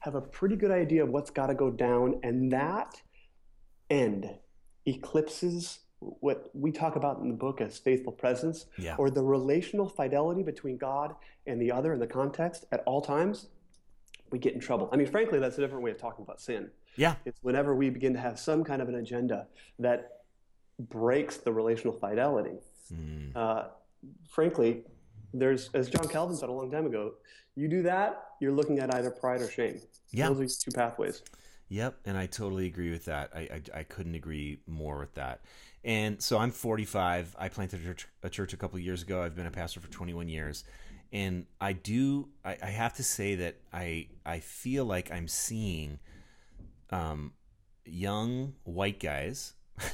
have 0.00 0.14
a 0.14 0.20
pretty 0.20 0.56
good 0.56 0.70
idea 0.70 1.02
of 1.02 1.10
what's 1.10 1.30
got 1.30 1.46
to 1.48 1.54
go 1.54 1.70
down, 1.70 2.20
and 2.22 2.50
that 2.52 3.00
end 3.90 4.28
eclipses 4.86 5.80
what 5.98 6.50
we 6.54 6.70
talk 6.70 6.96
about 6.96 7.18
in 7.20 7.28
the 7.28 7.34
book 7.34 7.60
as 7.60 7.78
faithful 7.78 8.12
presence 8.12 8.66
Yeah. 8.78 8.96
or 8.98 9.10
the 9.10 9.22
relational 9.22 9.88
fidelity 9.88 10.42
between 10.42 10.76
God 10.76 11.14
and 11.46 11.60
the 11.60 11.72
other 11.72 11.94
in 11.94 11.98
the 12.00 12.06
context 12.06 12.66
at 12.70 12.82
all 12.86 13.00
times, 13.00 13.48
we 14.30 14.38
get 14.38 14.52
in 14.54 14.60
trouble. 14.60 14.88
I 14.92 14.96
mean, 14.96 15.06
frankly, 15.06 15.38
that's 15.38 15.56
a 15.56 15.60
different 15.60 15.82
way 15.82 15.90
of 15.92 15.98
talking 15.98 16.22
about 16.22 16.40
sin. 16.40 16.70
Yeah. 16.96 17.14
It's 17.24 17.42
whenever 17.42 17.74
we 17.74 17.90
begin 17.90 18.12
to 18.12 18.20
have 18.20 18.38
some 18.38 18.62
kind 18.62 18.82
of 18.82 18.88
an 18.88 18.96
agenda 18.96 19.46
that 19.78 20.22
breaks 20.78 21.38
the 21.38 21.52
relational 21.52 21.96
fidelity. 21.96 22.58
Mm. 22.92 23.34
Uh, 23.34 23.64
frankly, 24.28 24.82
there's, 25.32 25.70
as 25.74 25.88
John 25.88 26.08
Calvin 26.08 26.36
said 26.36 26.48
a 26.50 26.52
long 26.52 26.70
time 26.70 26.86
ago, 26.86 27.14
you 27.56 27.68
do 27.68 27.82
that, 27.82 28.30
you're 28.40 28.52
looking 28.52 28.78
at 28.78 28.94
either 28.94 29.10
pride 29.10 29.40
or 29.40 29.50
shame. 29.50 29.80
Yeah. 30.12 30.28
Those 30.28 30.40
are 30.56 30.60
two 30.64 30.70
pathways. 30.72 31.22
Yep, 31.68 31.98
and 32.04 32.16
I 32.16 32.26
totally 32.26 32.66
agree 32.66 32.90
with 32.92 33.06
that. 33.06 33.30
I, 33.34 33.40
I, 33.40 33.62
I 33.78 33.82
couldn't 33.82 34.14
agree 34.14 34.60
more 34.68 34.98
with 34.98 35.14
that. 35.14 35.40
And 35.84 36.22
so 36.22 36.38
I'm 36.38 36.52
45. 36.52 37.34
I 37.38 37.48
planted 37.48 37.80
a 37.80 37.84
church, 37.84 38.08
a 38.22 38.28
church 38.30 38.52
a 38.52 38.56
couple 38.56 38.78
years 38.78 39.02
ago. 39.02 39.22
I've 39.22 39.34
been 39.34 39.46
a 39.46 39.50
pastor 39.50 39.80
for 39.80 39.88
21 39.88 40.28
years, 40.28 40.62
and 41.12 41.46
I 41.60 41.72
do. 41.72 42.28
I, 42.44 42.56
I 42.62 42.66
have 42.66 42.94
to 42.94 43.02
say 43.02 43.34
that 43.36 43.56
I 43.72 44.08
I 44.24 44.40
feel 44.40 44.84
like 44.84 45.10
I'm 45.10 45.26
seeing 45.28 45.98
um, 46.90 47.32
young 47.84 48.54
white 48.64 49.00
guys 49.00 49.54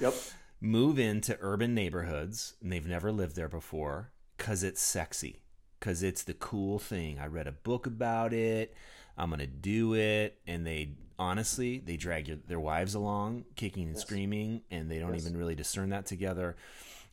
Yep. 0.00 0.14
move 0.60 0.98
into 0.98 1.36
urban 1.40 1.74
neighborhoods 1.74 2.54
and 2.60 2.72
they've 2.72 2.86
never 2.86 3.12
lived 3.12 3.36
there 3.36 3.48
before 3.48 4.10
because 4.36 4.62
it's 4.62 4.80
sexy 4.82 5.42
because 5.80 6.02
it's 6.02 6.22
the 6.22 6.34
cool 6.34 6.78
thing. 6.78 7.18
I 7.18 7.26
read 7.26 7.46
a 7.46 7.52
book 7.52 7.86
about 7.86 8.32
it. 8.32 8.74
I'm 9.18 9.30
gonna 9.30 9.46
do 9.46 9.94
it. 9.94 10.38
And 10.46 10.66
they 10.66 10.90
honestly 11.18 11.78
they 11.84 11.96
drag 11.96 12.28
your, 12.28 12.38
their 12.46 12.60
wives 12.60 12.94
along 12.94 13.44
kicking 13.56 13.84
and 13.84 13.94
Yes. 13.94 14.02
screaming 14.02 14.62
and 14.70 14.90
they 14.90 14.98
don't 14.98 15.14
Yes. 15.14 15.22
even 15.26 15.36
really 15.36 15.54
discern 15.54 15.90
that 15.90 16.06
together. 16.06 16.56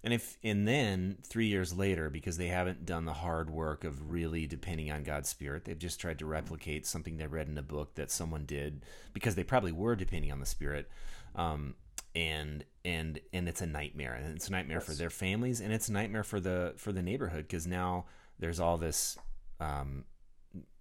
And 0.04 0.14
if 0.14 0.38
and 0.44 0.68
then 0.68 1.18
three 1.24 1.48
years 1.48 1.74
later 1.74 2.10
because 2.10 2.38
they 2.38 2.48
haven't 2.48 2.86
done 2.86 3.06
the 3.06 3.14
hard 3.14 3.50
work 3.50 3.84
of 3.84 4.12
really 4.12 4.46
depending 4.46 4.92
on 4.92 5.04
god's 5.04 5.28
spirit 5.28 5.66
they've 5.66 5.78
just 5.78 6.00
tried 6.00 6.20
to 6.20 6.26
replicate 6.26 6.86
something 6.86 7.18
they 7.18 7.28
read 7.28 7.48
in 7.50 7.58
a 7.58 7.64
book 7.64 7.96
that 7.96 8.12
someone 8.12 8.46
did 8.46 8.86
because 9.12 9.36
they 9.36 9.44
probably 9.44 9.72
were 9.72 9.96
depending 9.96 10.32
on 10.32 10.40
the 10.40 10.46
spirit. 10.46 10.90
Um, 11.36 11.76
and 12.16 12.64
and 12.86 13.20
and 13.34 13.50
it's 13.50 13.62
a 13.62 13.66
nightmare. 13.66 14.14
And 14.14 14.36
it's 14.36 14.48
a 14.48 14.52
nightmare 14.52 14.80
for 14.80 14.94
their 14.94 15.10
families 15.10 15.60
and 15.60 15.74
it's 15.74 15.90
a 15.90 15.94
nightmare 15.94 16.24
for 16.24 16.40
the 16.40 16.74
for 16.78 16.92
the 16.94 17.02
neighborhood 17.02 17.46
because 17.48 17.68
now 17.68 18.06
there's 18.40 18.60
all 18.60 18.78
this 18.78 19.18
um, 19.60 20.06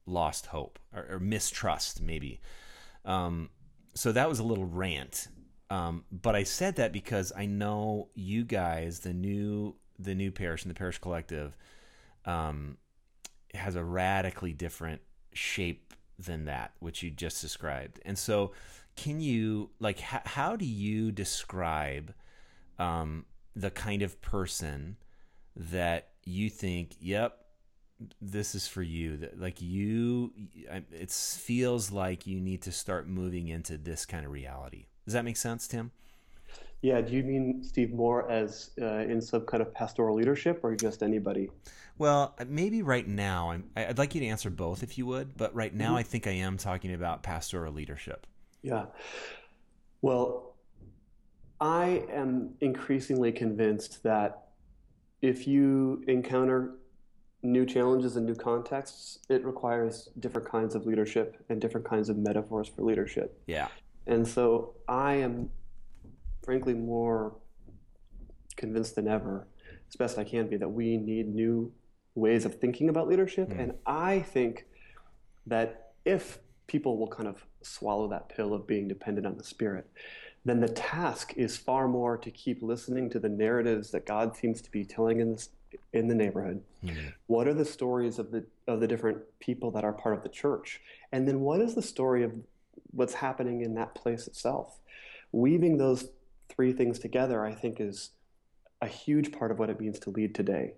lost 0.07 0.47
hope 0.47 0.79
or, 0.95 1.07
or 1.11 1.21
mistrust 1.21 2.01
maybe. 2.01 2.41
Um, 3.05 3.51
so 3.95 4.13
that 4.13 4.29
was 4.29 4.39
a 4.39 4.45
little 4.45 4.67
rant. 4.67 5.29
Um, 5.69 6.05
but 6.13 6.37
i 6.37 6.45
said 6.45 6.77
that 6.77 6.93
because 6.93 7.33
i 7.37 7.45
know 7.45 8.09
you 8.15 8.45
guys 8.45 9.01
the 9.01 9.13
new 9.13 9.75
the 9.99 10.15
new 10.15 10.31
parish 10.31 10.63
and 10.63 10.71
the 10.71 10.79
parish 10.79 10.99
collective 10.99 11.57
um, 12.25 12.77
has 13.55 13.75
a 13.77 13.85
radically 13.85 14.53
different 14.53 15.01
shape 15.33 15.95
than 16.19 16.45
that 16.47 16.73
which 16.81 17.03
you 17.03 17.11
just 17.11 17.41
described. 17.41 18.01
And 18.05 18.19
so 18.19 18.53
can 18.97 19.21
you 19.21 19.71
like 19.79 19.99
h- 19.99 20.23
how 20.25 20.57
do 20.57 20.65
you 20.65 21.13
describe 21.13 22.15
um, 22.79 23.27
the 23.55 23.71
kind 23.71 24.03
of 24.03 24.21
person 24.21 24.97
that 25.55 26.11
you 26.25 26.51
think 26.51 26.95
yep 27.01 27.46
this 28.21 28.55
is 28.55 28.69
for 28.69 28.83
you 28.83 29.17
that 29.17 29.41
like 29.41 29.63
you 29.63 30.31
it 30.93 31.11
feels 31.11 31.91
like 31.91 32.27
you 32.27 32.39
need 32.41 32.61
to 32.63 32.71
start 32.71 33.09
moving 33.09 33.49
into 33.49 33.79
this 33.79 34.05
kind 34.05 34.27
of 34.27 34.33
reality 34.33 34.85
does 35.05 35.15
that 35.15 35.25
make 35.25 35.37
sense 35.37 35.67
tim 35.67 35.91
Yeah. 36.83 37.01
Do 37.01 37.15
you 37.15 37.25
mean, 37.25 37.65
Steve, 37.65 37.93
more 37.95 38.31
as 38.31 38.71
uh, 38.81 38.99
in 39.13 39.21
some 39.23 39.47
kind 39.47 39.63
of 39.63 39.73
pastoral 39.73 40.15
leadership 40.15 40.61
or 40.63 40.77
just 40.77 41.03
anybody? 41.03 41.49
well 41.99 42.37
maybe 42.47 42.83
right 42.83 43.09
now 43.09 43.51
I'm, 43.51 43.65
i'd 43.77 43.97
like 43.97 44.15
you 44.15 44.21
to 44.21 44.27
answer 44.27 44.51
both 44.51 44.83
if 44.83 44.99
you 44.99 45.07
would 45.07 45.37
but 45.37 45.55
right 45.55 45.75
now 45.75 45.97
i 45.97 46.03
think 46.03 46.27
i 46.27 46.33
am 46.33 46.59
talking 46.59 46.93
about 46.93 47.23
pastoral 47.23 47.73
leadership 47.73 48.27
Yeah. 48.63 48.87
Well, 50.03 50.55
I 51.61 52.05
am 52.13 52.51
increasingly 52.61 53.33
convinced 53.33 54.03
that 54.03 54.49
if 55.23 55.47
you 55.47 56.05
encounter 56.07 56.75
new 57.53 57.67
challenges 57.67 58.17
and 58.17 58.27
new 58.27 58.35
contexts, 58.35 59.21
it 59.29 59.45
requires 59.45 60.11
different 60.21 60.49
kinds 60.49 60.75
of 60.75 60.87
leadership 60.87 61.43
and 61.49 61.61
different 61.61 61.87
kinds 61.87 62.09
of 62.09 62.17
metaphors 62.17 62.69
for 62.69 62.83
leadership. 62.83 63.41
yeah 63.47 63.69
And 64.07 64.27
so 64.27 64.75
I 64.89 65.15
am 65.15 65.51
frankly 66.45 66.75
more 66.75 67.37
convinced 68.57 68.95
than 68.95 69.09
ever, 69.09 69.47
as 69.89 69.97
best 69.97 70.19
I 70.19 70.25
can 70.25 70.49
be, 70.49 70.57
that 70.57 70.69
we 70.69 70.97
need 70.97 71.35
new 71.35 71.73
ways 72.15 72.45
of 72.45 72.59
thinking 72.61 72.89
about 72.89 73.09
leadership. 73.09 73.51
Mm. 73.51 73.61
And 73.61 73.73
I 73.87 74.21
think 74.21 74.67
that 75.47 75.93
if 76.05 76.39
people 76.67 76.99
will 76.99 77.09
kind 77.09 77.29
of 77.29 77.45
swallow 77.63 78.09
that 78.09 78.29
pill 78.29 78.55
of 78.55 78.67
being 78.67 78.89
dependent 78.89 79.27
on 79.27 79.37
the 79.37 79.45
Spirit, 79.45 79.89
then 80.45 80.61
the 80.61 80.69
task 80.69 81.35
is 81.37 81.57
far 81.57 81.89
more 81.89 82.17
to 82.17 82.31
keep 82.31 82.63
listening 82.63 83.11
to 83.11 83.19
the 83.19 83.29
narratives 83.29 83.91
that 83.91 84.07
God 84.07 84.37
seems 84.37 84.61
to 84.63 84.71
be 84.71 84.85
telling 84.85 85.21
in 85.21 85.33
this 85.33 85.49
in 85.93 86.09
the 86.09 86.15
neighborhood. 86.15 86.63
Mhm. 86.83 87.13
What 87.27 87.49
are 87.49 87.55
the 87.55 87.65
stories 87.65 88.19
of 88.19 88.31
the 88.31 88.47
of 88.67 88.81
the 88.81 88.89
different 88.89 89.23
people 89.39 89.71
that 89.73 89.85
are 89.85 89.93
part 89.93 90.17
of 90.17 90.23
the 90.23 90.29
church? 90.29 90.81
And 91.13 91.27
then 91.27 91.41
what 91.41 91.61
is 91.61 91.75
the 91.75 91.83
story 91.83 92.23
of 92.23 92.33
what's 92.91 93.15
happening 93.15 93.61
in 93.61 93.75
that 93.75 93.95
place 93.95 94.27
itself? 94.27 94.81
Weaving 95.33 95.79
those 95.79 96.11
three 96.49 96.73
things 96.73 96.99
together, 96.99 97.45
I 97.45 97.55
think, 97.55 97.81
is 97.81 98.11
a 98.81 98.87
huge 98.87 99.33
part 99.33 99.51
of 99.51 99.59
what 99.59 99.71
it 99.71 99.81
means 99.81 99.99
to 100.01 100.11
lead 100.11 100.35
today. 100.35 100.75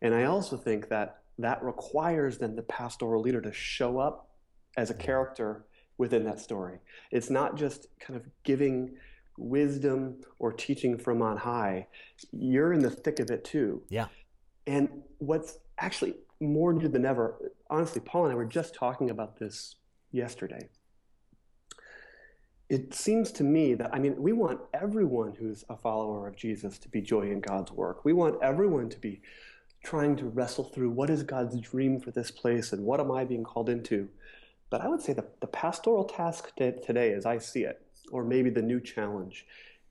And 0.00 0.14
I 0.14 0.24
also 0.24 0.56
think 0.56 0.88
that 0.88 1.18
that 1.38 1.62
requires 1.62 2.38
then 2.38 2.56
the 2.56 2.62
pastoral 2.62 3.20
leader 3.22 3.40
to 3.40 3.52
show 3.52 3.98
up 3.98 4.28
as 4.76 4.90
a 4.90 4.94
character 4.94 5.64
within 5.98 6.24
that 6.24 6.40
story. 6.40 6.78
It's 7.10 7.30
not 7.30 7.56
just 7.56 7.88
kind 7.98 8.16
of 8.16 8.26
giving 8.44 8.96
wisdom 9.36 10.22
or 10.38 10.52
teaching 10.52 10.96
from 10.98 11.22
on 11.22 11.38
high. 11.38 11.86
You're 12.32 12.72
in 12.72 12.80
the 12.80 12.90
thick 12.90 13.20
of 13.20 13.30
it 13.30 13.44
too. 13.44 13.82
Yeah. 13.88 14.08
And 14.70 15.02
what's 15.18 15.58
actually 15.78 16.14
more 16.38 16.72
needed 16.72 16.92
than 16.92 17.04
ever, 17.04 17.50
honestly, 17.68 18.00
Paul 18.00 18.26
and 18.26 18.32
I 18.32 18.36
were 18.36 18.44
just 18.44 18.72
talking 18.72 19.10
about 19.10 19.36
this 19.36 19.74
yesterday. 20.12 20.68
It 22.68 22.94
seems 22.94 23.32
to 23.32 23.42
me 23.42 23.74
that, 23.74 23.92
I 23.92 23.98
mean, 23.98 24.14
we 24.22 24.32
want 24.32 24.60
everyone 24.72 25.34
who's 25.34 25.64
a 25.68 25.76
follower 25.76 26.28
of 26.28 26.36
Jesus 26.36 26.78
to 26.78 26.88
be 26.88 27.00
joy 27.00 27.22
in 27.22 27.40
God's 27.40 27.72
work. 27.72 28.04
We 28.04 28.12
want 28.12 28.40
everyone 28.44 28.88
to 28.90 28.98
be 29.00 29.22
trying 29.82 30.14
to 30.18 30.26
wrestle 30.26 30.62
through 30.62 30.90
what 30.90 31.10
is 31.10 31.24
God's 31.24 31.60
dream 31.60 31.98
for 31.98 32.12
this 32.12 32.30
place 32.30 32.72
and 32.72 32.84
what 32.84 33.00
am 33.00 33.10
I 33.10 33.24
being 33.24 33.42
called 33.42 33.68
into. 33.68 34.08
But 34.70 34.82
I 34.82 34.88
would 34.88 35.00
say 35.00 35.14
the, 35.14 35.26
the 35.40 35.48
pastoral 35.48 36.04
task 36.04 36.54
today, 36.54 37.12
as 37.12 37.26
I 37.26 37.38
see 37.38 37.64
it, 37.64 37.84
or 38.12 38.22
maybe 38.22 38.50
the 38.50 38.62
new 38.62 38.80
challenge, 38.80 39.46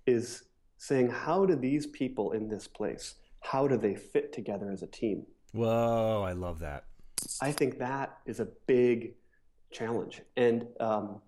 is 0.07 0.43
saying, 0.77 1.09
how 1.09 1.45
do 1.45 1.57
these 1.57 1.85
people 1.85 2.31
in 2.31 2.47
this 2.47 2.65
place, 2.65 3.15
how 3.41 3.67
do 3.67 3.77
they 3.77 3.95
fit 3.95 4.33
together 4.33 4.71
as 4.71 4.83
a 4.83 4.87
team? 4.87 5.25
whoa 5.51 6.23
i 6.27 6.31
love 6.31 6.59
that 6.59 6.85
I 7.41 7.51
think 7.51 7.79
that 7.79 8.17
is 8.25 8.39
a 8.39 8.47
big 8.67 9.13
challenge. 9.71 10.21
And 10.37 10.67
um, 10.79 11.21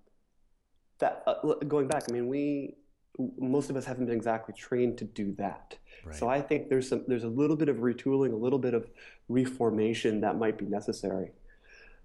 that 0.99 1.23
uh, 1.27 1.53
going 1.67 1.87
back, 1.87 2.03
I 2.09 2.13
mean, 2.13 2.27
we 2.27 2.75
most 3.37 3.69
of 3.69 3.75
us 3.75 3.85
haven't 3.85 4.05
been 4.05 4.15
exactly 4.15 4.53
trained 4.57 4.97
to 4.97 5.05
do 5.05 5.33
that. 5.33 5.77
right 6.05 6.15
So 6.15 6.29
I 6.29 6.41
think 6.41 6.69
there's 6.69 6.87
some 6.87 7.03
there's 7.07 7.23
a 7.23 7.29
little 7.29 7.55
bit 7.55 7.69
of 7.69 7.77
retooling, 7.77 8.33
a 8.33 8.37
little 8.37 8.59
bit 8.59 8.73
of 8.73 8.89
reformation 9.27 10.21
that 10.21 10.37
might 10.37 10.57
be 10.57 10.65
necessary 10.65 11.31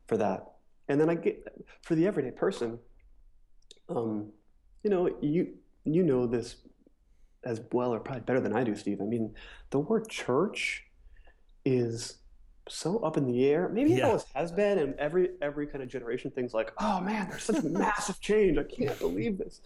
for 0.07 0.16
that. 0.16 0.53
And 0.88 1.01
then 1.01 1.09
I 1.09 1.14
get 1.14 1.47
for 1.83 1.95
the 1.95 2.07
everyday 2.07 2.31
person, 2.31 2.79
um, 3.88 4.33
you 4.83 4.90
know, 4.90 5.16
you 5.21 5.55
you 5.85 6.03
know 6.03 6.27
this 6.27 6.57
as 7.47 7.61
well 7.73 7.95
or 7.95 8.01
probably 8.01 8.23
better 8.23 8.41
than 8.41 8.53
I 8.55 8.65
do, 8.65 8.75
Steve. 8.77 9.01
I 9.01 9.05
mean, 9.05 9.35
the 9.71 9.79
word 9.79 10.09
church 10.09 10.85
is 11.65 12.19
so 12.69 12.99
up 12.99 13.17
in 13.17 13.27
the 13.27 13.47
air. 13.49 13.69
Maybe 13.69 13.93
it 13.95 13.99
Yeah. 13.99 14.07
always 14.09 14.25
has 14.35 14.51
been, 14.53 14.79
and 14.79 14.95
every 14.97 15.31
every 15.41 15.67
kind 15.67 15.83
of 15.83 15.89
generation 15.89 16.31
thinks 16.33 16.53
like, 16.53 16.73
oh 16.79 17.01
man, 17.01 17.29
there's 17.31 17.45
such 17.45 17.65
a 17.65 17.69
massive 17.69 18.21
change. 18.21 18.59
I 18.59 18.65
can't 18.65 18.99
believe 18.99 19.39
this. 19.39 19.61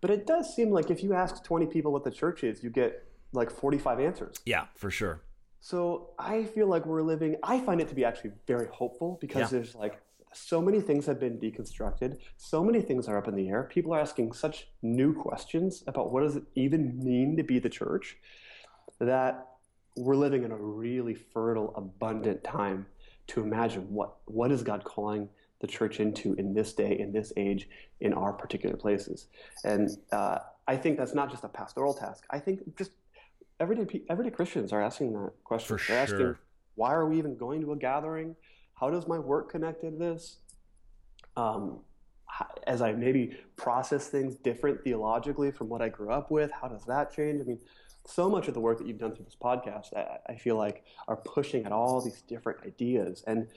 But 0.00 0.10
it 0.10 0.26
does 0.26 0.54
seem 0.54 0.70
like 0.70 0.90
if 0.90 1.02
you 1.02 1.14
ask 1.14 1.42
20 1.44 1.66
people 1.66 1.92
what 1.92 2.04
the 2.04 2.10
church 2.10 2.44
is, 2.44 2.62
you 2.62 2.70
get 2.70 3.06
like 3.32 3.50
45 3.50 4.00
answers. 4.00 4.36
yeah 4.44 4.66
for 4.76 4.90
sure 4.90 5.22
So 5.60 6.10
I 6.18 6.44
feel 6.44 6.66
like 6.68 6.84
we're 6.86 7.02
living, 7.02 7.36
I 7.42 7.58
find 7.60 7.80
it 7.80 7.88
to 7.88 7.94
be 7.94 8.04
actually 8.04 8.32
very 8.46 8.66
hopeful 8.66 9.16
because 9.20 9.40
Yeah. 9.50 9.58
there's 9.58 9.74
like 9.74 10.00
so 10.34 10.60
many 10.60 10.80
things 10.80 11.06
have 11.06 11.20
been 11.20 11.38
deconstructed, 11.38 12.18
so 12.36 12.62
many 12.64 12.80
things 12.80 13.08
are 13.08 13.16
up 13.16 13.28
in 13.28 13.34
the 13.34 13.48
air. 13.48 13.64
People 13.64 13.94
are 13.94 14.00
asking 14.00 14.32
such 14.32 14.68
new 14.82 15.14
questions 15.14 15.84
about 15.86 16.12
what 16.12 16.22
does 16.22 16.36
it 16.36 16.44
even 16.54 17.02
mean 17.02 17.36
to 17.36 17.42
be 17.42 17.58
the 17.58 17.68
church 17.68 18.16
that 18.98 19.48
we're 19.96 20.16
living 20.16 20.44
in 20.44 20.50
a 20.50 20.56
really 20.56 21.14
fertile, 21.14 21.72
abundant 21.76 22.42
time 22.42 22.86
to 23.28 23.42
imagine 23.42 23.82
what 23.90 24.16
what 24.26 24.50
is 24.50 24.62
God 24.62 24.84
calling 24.84 25.28
the 25.60 25.66
church 25.66 26.00
into 26.00 26.34
in 26.34 26.52
this 26.52 26.72
day, 26.72 26.98
in 26.98 27.12
this 27.12 27.32
age, 27.36 27.68
in 28.00 28.12
our 28.12 28.32
particular 28.32 28.76
places. 28.76 29.28
And 29.64 29.88
uh, 30.12 30.38
I 30.66 30.76
think 30.76 30.98
that's 30.98 31.14
not 31.14 31.30
just 31.30 31.44
a 31.44 31.48
pastoral 31.48 31.94
task. 31.94 32.24
I 32.30 32.38
think 32.38 32.76
just 32.76 32.90
everyday 33.60 34.02
everyday 34.10 34.30
Christians 34.30 34.72
are 34.72 34.82
asking 34.82 35.12
that 35.12 35.32
question. 35.44 35.78
For 35.78 35.84
They're 35.86 36.06
sure. 36.06 36.16
asking, 36.16 36.36
why 36.74 36.92
are 36.92 37.06
we 37.06 37.18
even 37.18 37.36
going 37.36 37.60
to 37.62 37.72
a 37.72 37.76
gathering? 37.76 38.36
How 38.74 38.90
does 38.90 39.06
my 39.06 39.18
work 39.18 39.50
connect 39.50 39.82
to 39.82 39.90
this? 39.90 40.38
Um, 41.36 41.80
as 42.66 42.82
I 42.82 42.92
maybe 42.92 43.36
process 43.56 44.08
things 44.08 44.36
different 44.36 44.82
theologically 44.82 45.50
from 45.50 45.68
what 45.68 45.82
I 45.82 45.88
grew 45.88 46.10
up 46.10 46.30
with, 46.30 46.50
how 46.50 46.68
does 46.68 46.84
that 46.86 47.14
change? 47.14 47.40
I 47.40 47.44
mean, 47.44 47.60
so 48.06 48.28
much 48.28 48.48
of 48.48 48.54
the 48.54 48.60
work 48.60 48.78
that 48.78 48.86
you've 48.86 48.98
done 48.98 49.14
through 49.14 49.24
this 49.24 49.36
podcast, 49.40 49.94
I, 49.96 50.32
I 50.32 50.36
feel 50.36 50.56
like, 50.56 50.84
are 51.08 51.16
pushing 51.16 51.64
at 51.64 51.72
all 51.72 52.00
these 52.00 52.22
different 52.22 52.60
ideas. 52.64 53.24
And 53.26 53.48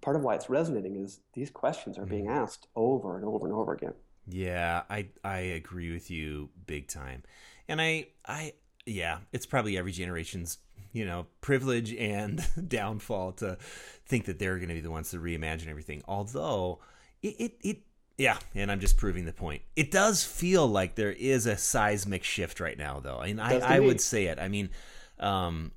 part 0.00 0.16
of 0.16 0.22
why 0.22 0.34
it's 0.34 0.48
resonating 0.48 0.96
is 0.96 1.20
these 1.32 1.50
questions 1.50 1.98
are 1.98 2.06
being 2.06 2.28
asked 2.28 2.68
over 2.76 3.16
and 3.16 3.24
over 3.24 3.46
and 3.46 3.54
over 3.54 3.72
again. 3.72 3.94
Yeah, 4.26 4.82
I 4.88 5.08
I 5.24 5.38
agree 5.38 5.92
with 5.92 6.10
you 6.10 6.50
big 6.66 6.86
time. 6.86 7.24
And 7.66 7.80
I 7.80 8.08
I 8.24 8.52
yeah, 8.86 9.18
it's 9.32 9.46
probably 9.46 9.76
every 9.76 9.92
generation's, 9.92 10.58
you 10.92 11.04
know, 11.04 11.26
privilege 11.40 11.92
and 11.94 12.44
downfall 12.68 13.32
to 13.32 13.56
think 14.06 14.26
that 14.26 14.38
they're 14.38 14.56
going 14.56 14.68
to 14.68 14.74
be 14.74 14.80
the 14.80 14.90
ones 14.90 15.10
to 15.10 15.18
reimagine 15.18 15.68
everything. 15.68 16.02
Although 16.06 16.80
it, 17.22 17.36
it 17.38 17.52
it 17.62 17.78
yeah, 18.18 18.38
and 18.54 18.70
I'm 18.70 18.80
just 18.80 18.96
proving 18.96 19.24
the 19.24 19.32
point. 19.32 19.62
It 19.74 19.90
does 19.90 20.24
feel 20.24 20.66
like 20.66 20.94
there 20.94 21.12
is 21.12 21.46
a 21.46 21.56
seismic 21.56 22.24
shift 22.24 22.60
right 22.60 22.76
now 22.76 23.00
though. 23.00 23.18
I 23.18 23.26
mean, 23.26 23.40
I, 23.40 23.58
I 23.58 23.80
would 23.80 24.00
say 24.00 24.26
it. 24.26 24.38
I 24.38 24.48
mean, 24.48 24.70
um 25.18 25.72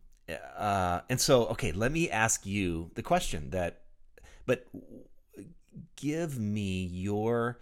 uh 0.57 1.01
and 1.09 1.21
so 1.21 1.45
okay, 1.47 1.71
let 1.71 1.91
me 1.91 2.09
ask 2.09 2.45
you 2.45 2.91
the 2.95 3.03
question 3.03 3.51
that 3.51 3.81
but 4.45 4.65
give 5.95 6.37
me 6.39 6.85
your 6.85 7.59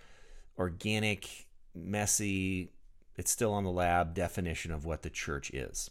organic, 0.57 1.47
messy, 1.75 2.71
it's 3.17 3.31
still 3.31 3.53
on 3.53 3.63
the 3.63 3.71
lab 3.71 4.13
definition 4.13 4.71
of 4.71 4.85
what 4.85 5.01
the 5.01 5.09
church 5.09 5.51
is. 5.51 5.89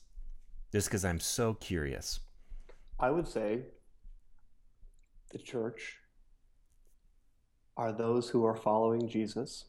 Just 0.72 0.88
because 0.88 1.04
I'm 1.04 1.20
so 1.20 1.54
curious. 1.54 2.20
I 2.98 3.10
would 3.10 3.28
say 3.28 3.62
the 5.30 5.38
church 5.38 5.98
are 7.76 7.92
those 7.92 8.28
who 8.30 8.44
are 8.44 8.56
following 8.56 9.08
Jesus 9.08 9.66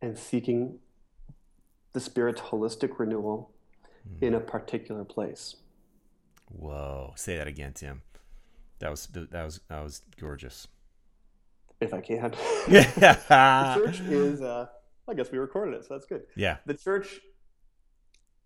and 0.00 0.18
seeking 0.18 0.78
the 1.92 2.00
Spirit's 2.00 2.40
holistic 2.40 2.98
renewal 2.98 3.50
in 4.20 4.34
a 4.34 4.40
particular 4.40 5.04
place. 5.04 5.56
Whoa! 6.48 7.12
Say 7.16 7.36
that 7.38 7.46
again, 7.48 7.72
Tim. 7.72 8.02
That 8.78 8.90
was 8.90 9.06
that 9.06 9.44
was 9.44 9.60
that 9.68 9.82
was 9.82 10.02
gorgeous. 10.20 10.68
If 11.80 11.92
I 11.92 12.00
can. 12.00 12.34
Yeah. 12.68 12.92
the 13.74 13.84
church 13.84 14.00
is, 14.00 14.40
uh, 14.40 14.66
I 15.08 15.14
guess 15.14 15.30
we 15.30 15.38
recorded 15.38 15.74
it, 15.74 15.84
so 15.84 15.94
that's 15.94 16.06
good. 16.06 16.22
yeah. 16.36 16.56
The 16.66 16.74
church 16.74 17.20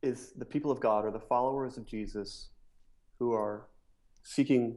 is 0.03 0.33
the 0.37 0.45
people 0.45 0.71
of 0.71 0.81
God 0.81 1.05
or 1.05 1.11
the 1.11 1.21
followers 1.21 1.77
of 1.77 1.87
Jesus 1.87 2.49
who 3.19 3.33
are 3.33 3.67
seeking 4.23 4.77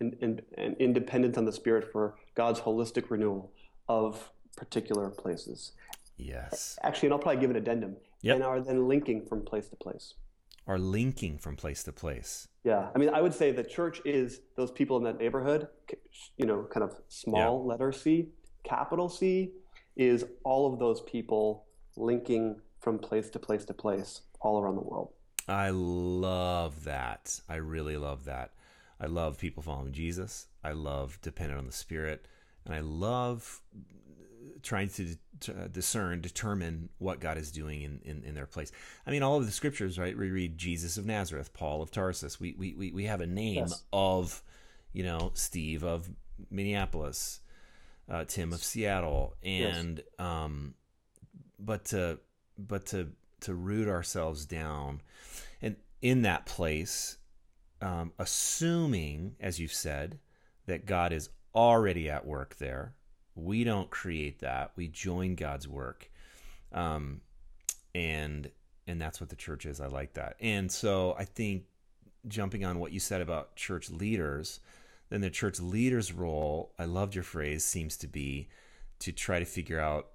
an, 0.00 0.16
an, 0.20 0.40
an 0.58 0.76
independence 0.78 1.36
on 1.36 1.44
the 1.44 1.52
Spirit 1.52 1.90
for 1.92 2.16
God's 2.34 2.60
holistic 2.60 3.10
renewal 3.10 3.52
of 3.88 4.30
particular 4.56 5.10
places. 5.10 5.72
Yes. 6.16 6.78
Actually, 6.82 7.08
and 7.08 7.14
I'll 7.14 7.18
probably 7.18 7.40
give 7.40 7.50
an 7.50 7.56
addendum, 7.56 7.96
Yep. 8.22 8.34
and 8.36 8.44
are 8.44 8.60
then 8.60 8.86
linking 8.88 9.26
from 9.26 9.42
place 9.44 9.68
to 9.68 9.76
place. 9.76 10.14
Are 10.68 10.78
linking 10.78 11.38
from 11.38 11.56
place 11.56 11.82
to 11.84 11.92
place. 11.92 12.46
Yeah, 12.62 12.90
I 12.94 12.98
mean, 12.98 13.08
I 13.08 13.20
would 13.20 13.34
say 13.34 13.50
the 13.50 13.64
church 13.64 14.00
is 14.04 14.40
those 14.56 14.70
people 14.70 14.96
in 14.96 15.02
that 15.04 15.18
neighborhood, 15.18 15.66
you 16.36 16.46
know, 16.46 16.68
kind 16.72 16.84
of 16.84 16.94
small 17.08 17.66
letter 17.66 17.90
C, 17.90 18.28
capital 18.62 19.08
C, 19.08 19.50
is 19.96 20.24
all 20.44 20.72
of 20.72 20.78
those 20.78 21.00
people 21.02 21.66
linking 21.96 22.60
from 22.80 22.98
place 22.98 23.30
to 23.30 23.38
place 23.38 23.64
to 23.66 23.74
place 23.74 24.22
all 24.40 24.60
around 24.60 24.76
the 24.76 24.80
world. 24.82 25.10
I 25.48 25.70
love 25.70 26.84
that. 26.84 27.40
I 27.48 27.56
really 27.56 27.96
love 27.96 28.24
that. 28.24 28.52
I 29.00 29.06
love 29.06 29.38
people 29.38 29.62
following 29.62 29.92
Jesus. 29.92 30.46
I 30.62 30.72
love 30.72 31.18
dependent 31.22 31.58
on 31.58 31.66
the 31.66 31.72
Spirit, 31.72 32.26
and 32.64 32.74
I 32.74 32.80
love 32.80 33.60
trying 34.62 34.88
to, 34.88 35.16
to 35.40 35.52
uh, 35.52 35.66
discern, 35.68 36.20
determine 36.20 36.88
what 36.98 37.18
God 37.18 37.36
is 37.36 37.50
doing 37.50 37.82
in, 37.82 38.00
in, 38.04 38.22
in 38.24 38.34
their 38.34 38.46
place. 38.46 38.70
I 39.04 39.10
mean, 39.10 39.22
all 39.24 39.36
of 39.38 39.46
the 39.46 39.50
scriptures, 39.52 39.98
right? 39.98 40.16
We 40.16 40.30
read 40.30 40.56
Jesus 40.56 40.96
of 40.96 41.04
Nazareth, 41.06 41.52
Paul 41.52 41.82
of 41.82 41.90
Tarsus. 41.90 42.38
We 42.38 42.54
we 42.56 42.74
we, 42.74 42.92
we 42.92 43.04
have 43.06 43.20
a 43.20 43.26
name 43.26 43.56
Yes. 43.56 43.82
of, 43.92 44.42
you 44.92 45.02
know, 45.02 45.32
Steve 45.34 45.82
of 45.82 46.08
Minneapolis, 46.50 47.40
uh, 48.10 48.24
Tim 48.24 48.52
of 48.52 48.62
Seattle, 48.62 49.34
Yes. 49.42 49.76
and 49.76 50.02
um, 50.18 50.74
but 51.58 51.86
to 51.86 52.18
but 52.58 52.86
to 52.86 53.08
to 53.40 53.54
root 53.54 53.88
ourselves 53.88 54.44
down 54.46 55.00
and 55.60 55.76
in 56.00 56.22
that 56.22 56.46
place 56.46 57.16
um, 57.80 58.12
assuming 58.18 59.34
as 59.40 59.58
you've 59.58 59.72
said 59.72 60.18
that 60.66 60.86
god 60.86 61.12
is 61.12 61.28
already 61.54 62.08
at 62.08 62.24
work 62.26 62.56
there 62.58 62.94
we 63.34 63.64
don't 63.64 63.88
create 63.88 64.40
that. 64.40 64.72
We 64.76 64.88
join 64.88 65.36
god's 65.36 65.66
work. 65.66 66.10
Um, 66.70 67.22
and 67.94 68.50
and 68.86 69.00
that's 69.00 69.20
what 69.22 69.30
the 69.30 69.36
church 69.36 69.64
is. 69.64 69.80
I 69.80 69.86
like 69.86 70.12
that. 70.14 70.36
And 70.40 70.70
so 70.70 71.14
i 71.18 71.24
think 71.24 71.64
jumping 72.28 72.64
on 72.64 72.78
what 72.78 72.92
you 72.92 73.00
said 73.00 73.20
about 73.22 73.56
church 73.56 73.90
leaders 73.90 74.60
then 75.12 75.20
the 75.20 75.30
church 75.30 75.60
leaders 75.60 76.12
role 76.12 76.72
i 76.78 76.84
loved 76.84 77.14
your 77.14 77.24
phrase 77.24 77.64
seems 77.64 77.96
to 77.98 78.06
be 78.08 78.48
to 78.98 79.12
try 79.12 79.38
to 79.38 79.44
figure 79.44 79.78
out 79.78 80.08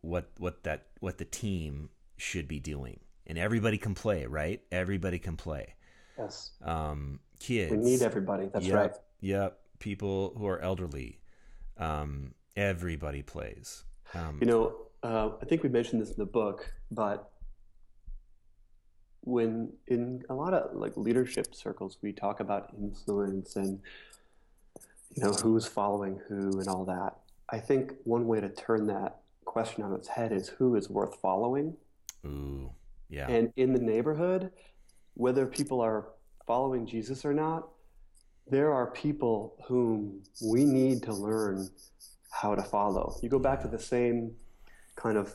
what 0.00 0.30
what 0.38 0.62
that 0.64 0.86
what 1.00 1.18
the 1.18 1.24
team 1.24 1.90
should 2.16 2.48
be 2.48 2.58
doing 2.58 2.98
and 3.26 3.36
everybody 3.38 3.76
can 3.76 3.94
play 3.94 4.24
right 4.26 4.62
everybody 4.72 5.18
can 5.18 5.36
play 5.36 5.74
Yes. 6.18 6.50
um 6.62 7.20
kids 7.38 7.70
We 7.70 7.78
need 7.78 8.02
everybody. 8.02 8.48
That's 8.52 8.66
yep, 8.66 8.74
right. 8.74 8.92
yep 9.20 9.60
people 9.78 10.34
who 10.36 10.46
are 10.48 10.60
elderly 10.60 11.20
um 11.76 12.34
everybody 12.56 13.22
plays 13.22 13.84
um 14.14 14.38
You 14.40 14.46
know, 14.46 14.76
uh, 15.04 15.30
I 15.40 15.44
think 15.44 15.62
we 15.62 15.68
mentioned 15.68 16.02
this 16.02 16.10
in 16.10 16.16
the 16.18 16.26
book, 16.26 16.72
but 16.90 17.30
when 19.20 19.72
in 19.86 20.22
a 20.30 20.34
lot 20.34 20.54
of 20.54 20.74
like 20.74 20.96
leadership 20.96 21.54
circles, 21.54 21.98
we 22.02 22.12
talk 22.12 22.40
about 22.40 22.72
influence 22.78 23.56
and 23.56 23.80
you 25.18 25.24
know 25.24 25.32
who's 25.32 25.66
following 25.66 26.20
who 26.28 26.58
and 26.58 26.68
all 26.68 26.84
that. 26.84 27.16
I 27.50 27.58
think 27.58 27.94
one 28.04 28.26
way 28.26 28.40
to 28.40 28.48
turn 28.48 28.86
that 28.86 29.20
question 29.44 29.82
on 29.82 29.92
its 29.94 30.08
head 30.08 30.32
is 30.32 30.48
who 30.48 30.76
is 30.76 30.88
worth 30.88 31.16
following. 31.20 31.76
ooh 32.26 32.70
yeah 33.08 33.26
And 33.28 33.52
in 33.56 33.72
the 33.72 33.80
neighborhood, 33.80 34.50
whether 35.14 35.46
people 35.46 35.80
are 35.80 36.08
following 36.46 36.86
Jesus 36.86 37.24
or 37.24 37.32
not, 37.32 37.68
there 38.50 38.72
are 38.72 38.90
people 38.90 39.56
whom 39.66 40.22
we 40.42 40.64
need 40.64 41.02
to 41.04 41.12
learn 41.12 41.68
how 42.30 42.54
to 42.54 42.62
follow. 42.62 43.16
You 43.22 43.28
go 43.28 43.38
back 43.38 43.60
to 43.62 43.68
the 43.68 43.78
same 43.78 44.32
kind 44.96 45.16
of 45.16 45.34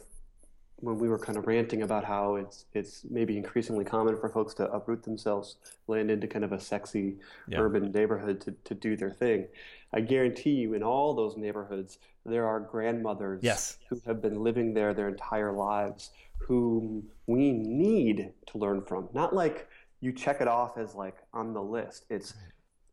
when 0.83 0.97
we 0.97 1.07
were 1.07 1.17
kind 1.17 1.37
of 1.37 1.47
ranting 1.47 1.81
about 1.81 2.03
how 2.03 2.35
it's 2.35 2.65
it's 2.73 3.05
maybe 3.09 3.37
increasingly 3.37 3.85
common 3.85 4.17
for 4.17 4.27
folks 4.27 4.53
to 4.55 4.69
uproot 4.71 5.03
themselves, 5.03 5.55
land 5.87 6.11
into 6.11 6.27
kind 6.27 6.43
of 6.43 6.51
a 6.51 6.59
sexy 6.59 7.17
Yeah. 7.47 7.59
urban 7.61 7.91
neighborhood 7.91 8.41
to, 8.41 8.51
to 8.65 8.73
do 8.75 8.95
their 8.97 9.11
thing. 9.11 9.47
I 9.93 10.01
guarantee 10.01 10.51
you 10.51 10.73
in 10.73 10.83
all 10.83 11.13
those 11.13 11.37
neighborhoods 11.37 11.99
there 12.25 12.45
are 12.47 12.59
grandmothers 12.59 13.41
Yes. 13.43 13.77
who 13.89 14.01
have 14.05 14.21
been 14.21 14.43
living 14.43 14.73
there 14.73 14.93
their 14.93 15.07
entire 15.09 15.51
lives 15.53 16.11
whom 16.39 17.03
we 17.27 17.51
need 17.53 18.31
to 18.47 18.57
learn 18.57 18.81
from. 18.81 19.07
Not 19.13 19.33
like 19.33 19.67
you 20.01 20.11
check 20.11 20.41
it 20.41 20.47
off 20.49 20.77
as 20.77 20.95
like 20.95 21.17
on 21.33 21.53
the 21.53 21.61
list. 21.61 22.05
It's 22.09 22.33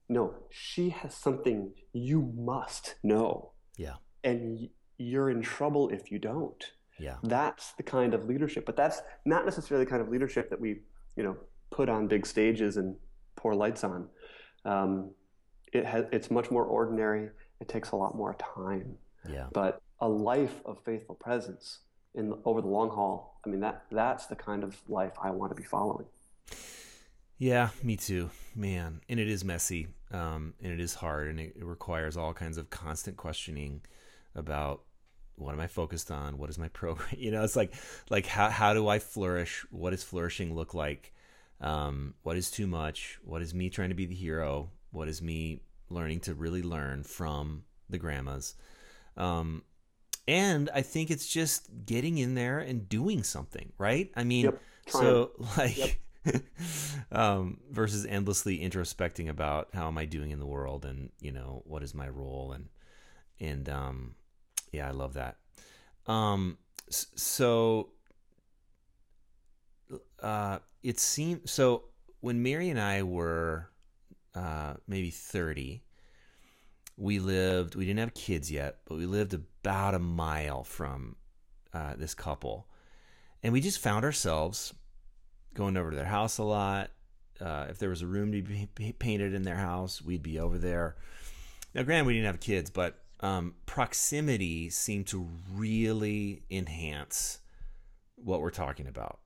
no, 0.09 0.35
she 0.51 0.91
has 0.91 1.13
something 1.15 1.73
you 1.93 2.21
must 2.37 2.95
know, 3.03 3.51
yeah 3.77 3.95
and 4.23 4.59
y- 4.61 4.69
you're 4.99 5.31
in 5.31 5.43
trouble 5.43 5.89
if 5.89 6.13
you 6.13 6.19
don't. 6.21 6.63
Yeah 7.01 7.17
That's 7.23 7.73
the 7.73 7.83
kind 7.83 8.15
of 8.15 8.27
leadership, 8.27 8.67
but 8.67 8.77
that's 8.77 9.03
not 9.25 9.45
necessarily 9.45 9.85
the 9.85 9.91
kind 9.91 10.03
of 10.03 10.09
leadership 10.09 10.51
that 10.51 10.61
we, 10.61 10.81
you 11.17 11.23
know, 11.23 11.37
put 11.71 11.89
on 11.89 12.07
big 12.07 12.27
stages 12.27 12.77
and 12.77 12.97
pour 13.37 13.55
lights 13.55 13.85
on. 13.85 14.09
Um, 14.65 15.11
it 15.73 15.87
has, 15.87 16.05
it's 16.13 16.31
much 16.31 16.51
more 16.51 16.65
ordinary. 16.65 17.31
It 17.61 17.69
takes 17.69 17.93
a 17.93 17.97
lot 17.97 18.15
more 18.17 18.35
time 18.35 18.97
yeah 19.29 19.47
but 19.53 19.83
a 20.01 20.09
life 20.09 20.63
of 20.65 20.79
faithful 20.85 21.15
presence 21.15 21.81
in 22.15 22.31
the, 22.31 22.39
over 22.45 22.61
the 22.61 22.67
long 22.69 22.89
haul 22.91 23.41
i 23.45 23.49
mean 23.49 23.61
that 23.61 23.85
that's 23.91 24.27
the 24.27 24.37
kind 24.37 24.65
of 24.65 24.81
life 24.89 25.13
i 25.23 25.31
want 25.31 25.51
to 25.51 25.57
be 25.57 25.63
following 25.65 26.07
Yeah, 27.39 27.71
me 27.83 27.97
too, 27.97 28.29
man. 28.55 29.01
And 29.09 29.19
it 29.19 29.27
is 29.27 29.45
messy, 29.45 29.89
um, 30.11 30.53
and 30.63 30.73
it 30.73 30.81
is 30.81 30.95
hard, 30.95 31.29
and 31.29 31.41
it, 31.41 31.55
it 31.57 31.65
requires 31.65 32.15
all 32.17 32.35
kinds 32.35 32.59
of 32.59 32.69
constant 32.69 33.17
questioning 33.17 33.81
about 34.35 34.83
what 35.41 35.55
am 35.55 35.61
I 35.61 35.67
focused 35.67 36.11
on, 36.11 36.39
what 36.39 36.51
is 36.51 36.59
my 36.59 36.69
program. 36.81 37.09
You 37.17 37.31
know, 37.31 37.45
it's 37.45 37.57
like 37.57 37.75
like 38.09 38.27
how 38.27 38.49
how 38.51 38.75
do 38.75 38.89
I 38.89 38.99
flourish? 38.99 39.65
What 39.71 39.91
does 39.91 40.03
flourishing 40.05 40.55
look 40.55 40.75
like? 40.75 41.13
Um, 41.61 42.15
what 42.23 42.37
is 42.37 42.51
too 42.51 42.67
much? 42.67 43.19
What 43.23 43.43
is 43.43 43.53
me 43.55 43.69
trying 43.69 43.91
to 43.91 43.95
be 43.95 44.07
the 44.07 44.15
hero? 44.15 44.71
What 44.93 45.09
is 45.09 45.21
me 45.21 45.61
learning 45.91 46.21
to 46.21 46.35
really 46.35 46.63
learn 46.63 47.03
from 47.03 47.65
the 47.91 47.99
grandmas. 47.99 48.55
Um, 49.17 49.65
and 50.27 50.71
I 50.73 50.83
think 50.83 51.11
it's 51.11 51.27
just 51.27 51.69
getting 51.85 52.19
in 52.19 52.35
there 52.35 52.61
and 52.61 52.89
doing 52.89 53.23
something, 53.23 53.73
right? 53.77 54.11
I 54.17 54.25
mean, 54.25 54.45
Yep, 54.47 54.63
so 54.87 55.33
like 55.59 56.01
um, 57.11 57.59
versus 57.71 58.07
endlessly 58.07 58.59
introspecting 58.61 59.29
about 59.29 59.69
how 59.75 59.89
am 59.89 59.99
I 59.99 60.05
doing 60.05 60.31
in 60.31 60.39
the 60.39 60.47
world 60.47 60.85
and 60.85 61.11
you 61.21 61.33
know 61.33 61.63
what 61.65 61.83
is 61.83 61.95
my 61.95 62.09
role 62.09 62.53
and 62.53 62.69
and 63.41 63.69
um, 63.69 64.15
yeah, 64.73 64.89
I 64.89 64.93
love 64.93 65.15
that. 65.15 65.37
Um, 66.07 66.59
so 66.89 67.91
uh, 70.23 70.59
it 70.83 70.99
seemed 70.99 71.49
so 71.49 71.85
when 72.21 72.43
Mary 72.43 72.69
and 72.69 72.81
I 72.81 73.03
were 73.03 73.71
uh, 74.35 74.75
maybe 74.87 75.11
thirty. 75.11 75.83
We 76.97 77.19
lived. 77.19 77.77
We 77.77 77.87
didn't 77.87 78.01
have 78.01 78.13
kids 78.13 78.53
yet, 78.53 78.81
but 78.85 78.99
we 78.99 79.07
lived 79.07 79.33
about 79.33 79.95
a 79.95 79.99
mile 79.99 80.65
from 80.65 81.17
uh, 81.73 81.95
this 81.97 82.13
couple, 82.13 82.69
and 83.43 83.55
we 83.55 83.63
just 83.63 83.79
found 83.79 84.05
ourselves 84.05 84.75
going 85.55 85.79
over 85.79 85.91
to 85.91 85.97
their 85.97 86.05
house 86.05 86.37
a 86.37 86.43
lot. 86.43 86.91
Uh, 87.41 87.69
if 87.71 87.79
there 87.79 87.89
was 87.89 88.03
a 88.03 88.07
room 88.07 88.33
to 88.33 88.43
be 88.43 88.93
painted 88.99 89.33
in 89.33 89.45
their 89.45 89.57
house, 89.57 90.03
we'd 90.03 90.23
be 90.23 90.39
over 90.39 90.59
there. 90.59 90.97
Now, 91.75 91.85
granted, 91.85 92.07
we 92.07 92.13
didn't 92.13 92.27
have 92.27 92.41
kids, 92.41 92.69
but 92.69 92.99
um, 93.21 93.55
proximity 93.67 94.71
seemed 94.71 95.07
to 95.09 95.29
really 95.53 96.43
enhance 96.51 97.41
what 98.17 98.41
we're 98.41 98.51
talking 98.51 98.87
about. 98.87 99.21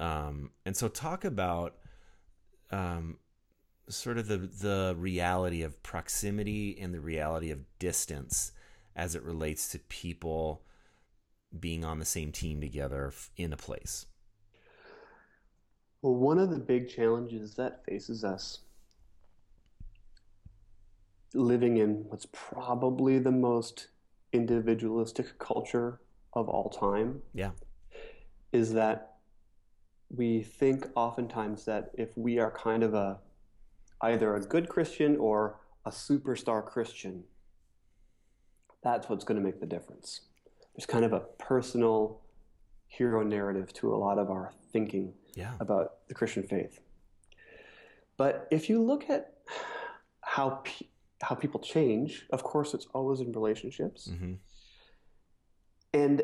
Um, 0.00 0.50
and 0.64 0.76
so, 0.76 0.88
talk 0.88 1.24
about 1.24 1.76
um, 2.70 3.18
sort 3.88 4.18
of 4.18 4.28
the 4.28 4.38
the 4.38 4.94
reality 4.96 5.62
of 5.62 5.82
proximity 5.82 6.78
and 6.80 6.94
the 6.94 7.00
reality 7.00 7.50
of 7.50 7.60
distance 7.78 8.52
as 8.94 9.14
it 9.14 9.22
relates 9.22 9.68
to 9.68 9.78
people 9.78 10.62
being 11.58 11.84
on 11.84 11.98
the 11.98 12.04
same 12.04 12.32
team 12.32 12.60
together 12.60 13.12
in 13.36 13.52
a 13.52 13.56
place. 13.56 14.06
Well, 16.00 16.14
one 16.14 16.38
of 16.38 16.50
the 16.50 16.58
big 16.58 16.88
challenges 16.88 17.54
that 17.54 17.84
faces 17.84 18.24
us 18.24 18.60
living 21.34 21.76
in 21.78 22.04
what's 22.08 22.26
probably 22.32 23.18
the 23.18 23.32
most 23.32 23.88
individualistic 24.32 25.38
culture 25.38 26.00
of 26.32 26.48
all 26.48 26.70
time 26.70 27.22
Yeah. 27.34 27.50
is 28.52 28.72
that 28.74 29.16
we 30.14 30.42
think 30.42 30.86
oftentimes 30.94 31.64
that 31.64 31.90
if 31.94 32.16
we 32.16 32.38
are 32.38 32.50
kind 32.50 32.82
of 32.82 32.94
a 32.94 33.18
either 34.02 34.34
a 34.34 34.40
good 34.40 34.68
Christian 34.68 35.16
or 35.16 35.60
a 35.86 35.90
superstar 35.90 36.64
Christian, 36.64 37.24
that's 38.82 39.08
what's 39.08 39.24
going 39.24 39.40
to 39.40 39.44
make 39.44 39.60
the 39.60 39.66
difference. 39.66 40.22
There's 40.74 40.86
kind 40.86 41.04
of 41.04 41.12
a 41.12 41.20
personal 41.38 42.20
hero 42.88 43.22
narrative 43.22 43.72
to 43.74 43.94
a 43.94 43.96
lot 43.96 44.18
of 44.18 44.30
our 44.30 44.52
thinking 44.72 45.14
Yeah. 45.34 45.54
about 45.60 46.06
the 46.08 46.14
Christian 46.14 46.42
faith. 46.42 46.80
But 48.16 48.48
if 48.50 48.68
you 48.68 48.82
look 48.82 49.08
at 49.08 49.34
how 50.20 50.62
how 51.22 51.34
people 51.34 51.60
change, 51.60 52.26
of 52.32 52.42
course, 52.42 52.74
it's 52.74 52.86
always 52.92 53.20
in 53.20 53.32
relationships. 53.32 54.10
hmm 54.10 54.34
And 55.92 56.22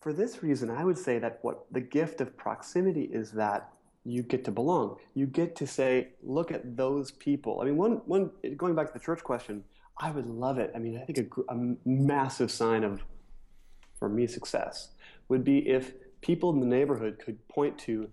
for 0.00 0.12
this 0.12 0.42
reason, 0.42 0.70
I 0.70 0.84
would 0.84 0.98
say 0.98 1.18
that 1.18 1.40
what 1.42 1.66
the 1.70 1.80
gift 1.80 2.20
of 2.20 2.36
proximity 2.36 3.04
is 3.20 3.32
that 3.32 3.72
you 4.04 4.22
get 4.22 4.44
to 4.44 4.50
belong. 4.50 4.96
You 5.14 5.26
get 5.26 5.56
to 5.56 5.66
say, 5.66 6.08
look 6.22 6.50
at 6.52 6.76
those 6.76 7.10
people. 7.10 7.60
I 7.60 7.64
mean, 7.66 7.76
one, 7.76 8.00
one 8.06 8.30
going 8.56 8.74
back 8.74 8.86
to 8.86 8.92
the 8.92 9.04
church 9.04 9.22
question, 9.22 9.64
I 9.98 10.10
would 10.10 10.26
love 10.26 10.58
it. 10.58 10.70
I 10.74 10.78
mean, 10.78 10.98
I 10.98 11.04
think 11.04 11.18
a, 11.18 11.54
a 11.54 11.76
massive 11.84 12.50
sign 12.50 12.84
of, 12.84 13.02
for 13.98 14.08
me, 14.08 14.26
success 14.26 14.90
would 15.28 15.44
be 15.44 15.68
if 15.68 15.92
people 16.22 16.50
in 16.50 16.60
the 16.60 16.66
neighborhood 16.66 17.18
could 17.22 17.46
point 17.48 17.78
to 17.80 18.08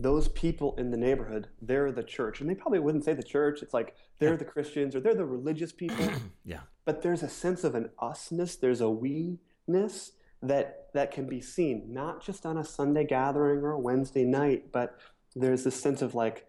those 0.00 0.28
people 0.28 0.74
in 0.78 0.90
the 0.90 0.96
neighborhood, 0.96 1.48
they're 1.60 1.92
the 1.92 2.02
church. 2.02 2.40
And 2.40 2.48
they 2.48 2.54
probably 2.54 2.78
wouldn't 2.78 3.04
say 3.04 3.12
the 3.12 3.22
church. 3.22 3.62
It's 3.62 3.74
like 3.74 3.94
they're 4.18 4.36
the 4.36 4.44
Christians 4.46 4.96
or 4.96 5.00
they're 5.00 5.14
the 5.14 5.26
religious 5.26 5.72
people 5.72 6.08
Yeah. 6.44 6.60
but 6.86 7.02
there's 7.02 7.22
a 7.22 7.28
sense 7.28 7.64
of 7.64 7.74
an 7.74 7.90
usness 8.00 8.58
there's 8.58 8.80
a 8.80 8.88
we-ness 8.90 10.12
that 10.42 10.88
that 10.94 11.10
can 11.12 11.26
be 11.28 11.40
seen 11.40 11.92
not 11.92 12.22
just 12.24 12.46
on 12.46 12.56
a 12.56 12.64
sunday 12.64 13.04
gathering 13.04 13.60
or 13.60 13.72
a 13.72 13.78
wednesday 13.78 14.24
night 14.24 14.72
but 14.72 14.98
there's 15.36 15.64
this 15.64 15.78
sense 15.80 16.00
of 16.02 16.14
like 16.14 16.46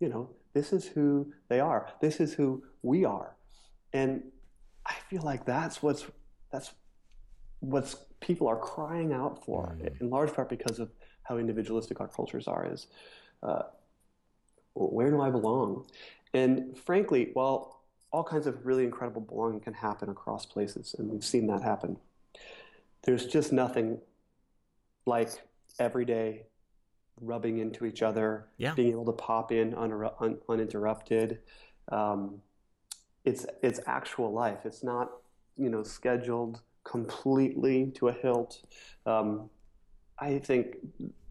you 0.00 0.08
know 0.08 0.30
this 0.54 0.72
is 0.72 0.86
who 0.86 1.30
they 1.48 1.60
are 1.60 1.88
this 2.00 2.18
is 2.20 2.32
who 2.34 2.62
we 2.82 3.04
are 3.04 3.36
and 3.92 4.22
i 4.86 4.94
feel 5.10 5.22
like 5.22 5.44
that's 5.44 5.82
what's 5.82 6.06
that's 6.50 6.72
what's 7.60 7.94
people 8.20 8.48
are 8.48 8.58
crying 8.58 9.12
out 9.12 9.44
for 9.44 9.76
Mm. 9.78 10.00
in 10.00 10.10
large 10.10 10.32
part 10.32 10.48
because 10.48 10.78
of 10.78 10.90
how 11.30 11.38
individualistic 11.38 12.00
our 12.00 12.08
cultures 12.08 12.48
are 12.48 12.66
is 12.70 12.88
uh, 13.44 13.62
where 14.74 15.10
do 15.10 15.20
i 15.22 15.30
belong 15.30 15.86
and 16.34 16.76
frankly 16.76 17.30
while 17.34 17.80
all 18.12 18.24
kinds 18.24 18.48
of 18.48 18.66
really 18.66 18.82
incredible 18.82 19.20
belonging 19.22 19.60
can 19.60 19.72
happen 19.72 20.08
across 20.08 20.44
places, 20.44 20.96
and 20.98 21.08
we've 21.08 21.24
seen 21.24 21.46
that 21.46 21.62
happen. 21.62 21.96
There's 23.02 23.24
just 23.24 23.52
nothing 23.52 24.00
like 25.06 25.30
every 25.78 26.04
day 26.04 26.46
rubbing 27.20 27.58
into 27.58 27.86
each 27.86 28.02
other, 28.02 28.48
Yeah. 28.56 28.74
being 28.74 28.90
able 28.90 29.04
to 29.04 29.12
pop 29.12 29.52
in 29.52 29.74
uninter- 29.74 30.12
un- 30.20 30.40
uninterrupted. 30.48 31.38
Um, 31.86 32.42
it's 33.24 33.46
it's 33.62 33.78
actual 33.86 34.32
life. 34.32 34.66
It's 34.66 34.82
not 34.82 35.12
you 35.56 35.70
know 35.70 35.84
scheduled 35.84 36.62
completely 36.82 37.92
to 37.92 38.08
a 38.08 38.12
hilt. 38.12 38.60
Um, 39.06 39.50
I 40.18 40.40
think 40.40 40.78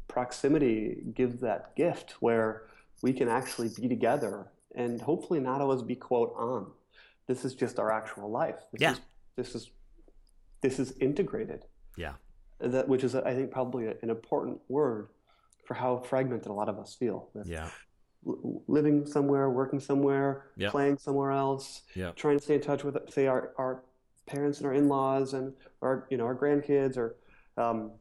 proximity 0.10 1.02
gives 1.14 1.40
that 1.40 1.74
gift 1.78 2.16
where 2.20 2.64
we 3.02 3.14
can 3.14 3.30
actually 3.30 3.70
be 3.80 3.88
together 3.88 4.48
and 4.76 5.00
hopefully 5.02 5.40
not 5.40 5.62
always 5.62 5.82
be 5.82 5.96
quote 5.96 6.34
on. 6.38 6.72
This 7.28 7.46
is 7.46 7.56
just 7.56 7.80
our 7.80 7.92
actual 7.92 8.30
life. 8.30 8.60
This 8.74 8.82
Yeah. 8.82 8.92
is 8.92 9.00
this 9.38 9.56
is 9.56 9.72
this 10.62 10.78
is 10.80 10.92
integrated. 11.00 11.64
Yeah. 11.96 12.16
That 12.60 12.90
which 12.90 13.06
is 13.06 13.16
I 13.16 13.34
think 13.34 13.52
probably 13.52 13.88
an 13.88 14.10
important 14.10 14.60
word 14.68 15.08
for 15.66 15.76
how 15.76 16.00
fragmented 16.00 16.48
a 16.48 16.54
lot 16.54 16.68
of 16.68 16.78
us 16.78 16.94
feel 16.96 17.30
Yeah. 17.46 17.70
living 18.68 19.06
somewhere, 19.06 19.50
working 19.50 19.80
somewhere, 19.80 20.48
Yeah. 20.58 20.72
playing 20.72 20.98
somewhere 20.98 21.32
else, 21.32 21.84
Yeah. 21.96 22.12
trying 22.12 22.38
to 22.40 22.44
stay 22.44 22.56
in 22.56 22.62
touch 22.62 22.84
with 22.84 22.98
say 23.10 23.28
our, 23.28 23.54
our 23.58 23.84
parents 24.26 24.58
and 24.60 24.68
our 24.68 24.74
in-laws 24.74 25.34
and 25.34 25.54
our 25.82 26.06
you 26.10 26.18
know 26.18 26.26
our 26.26 26.36
grandkids 26.36 26.98
or 26.98 27.16
um, 27.58 27.92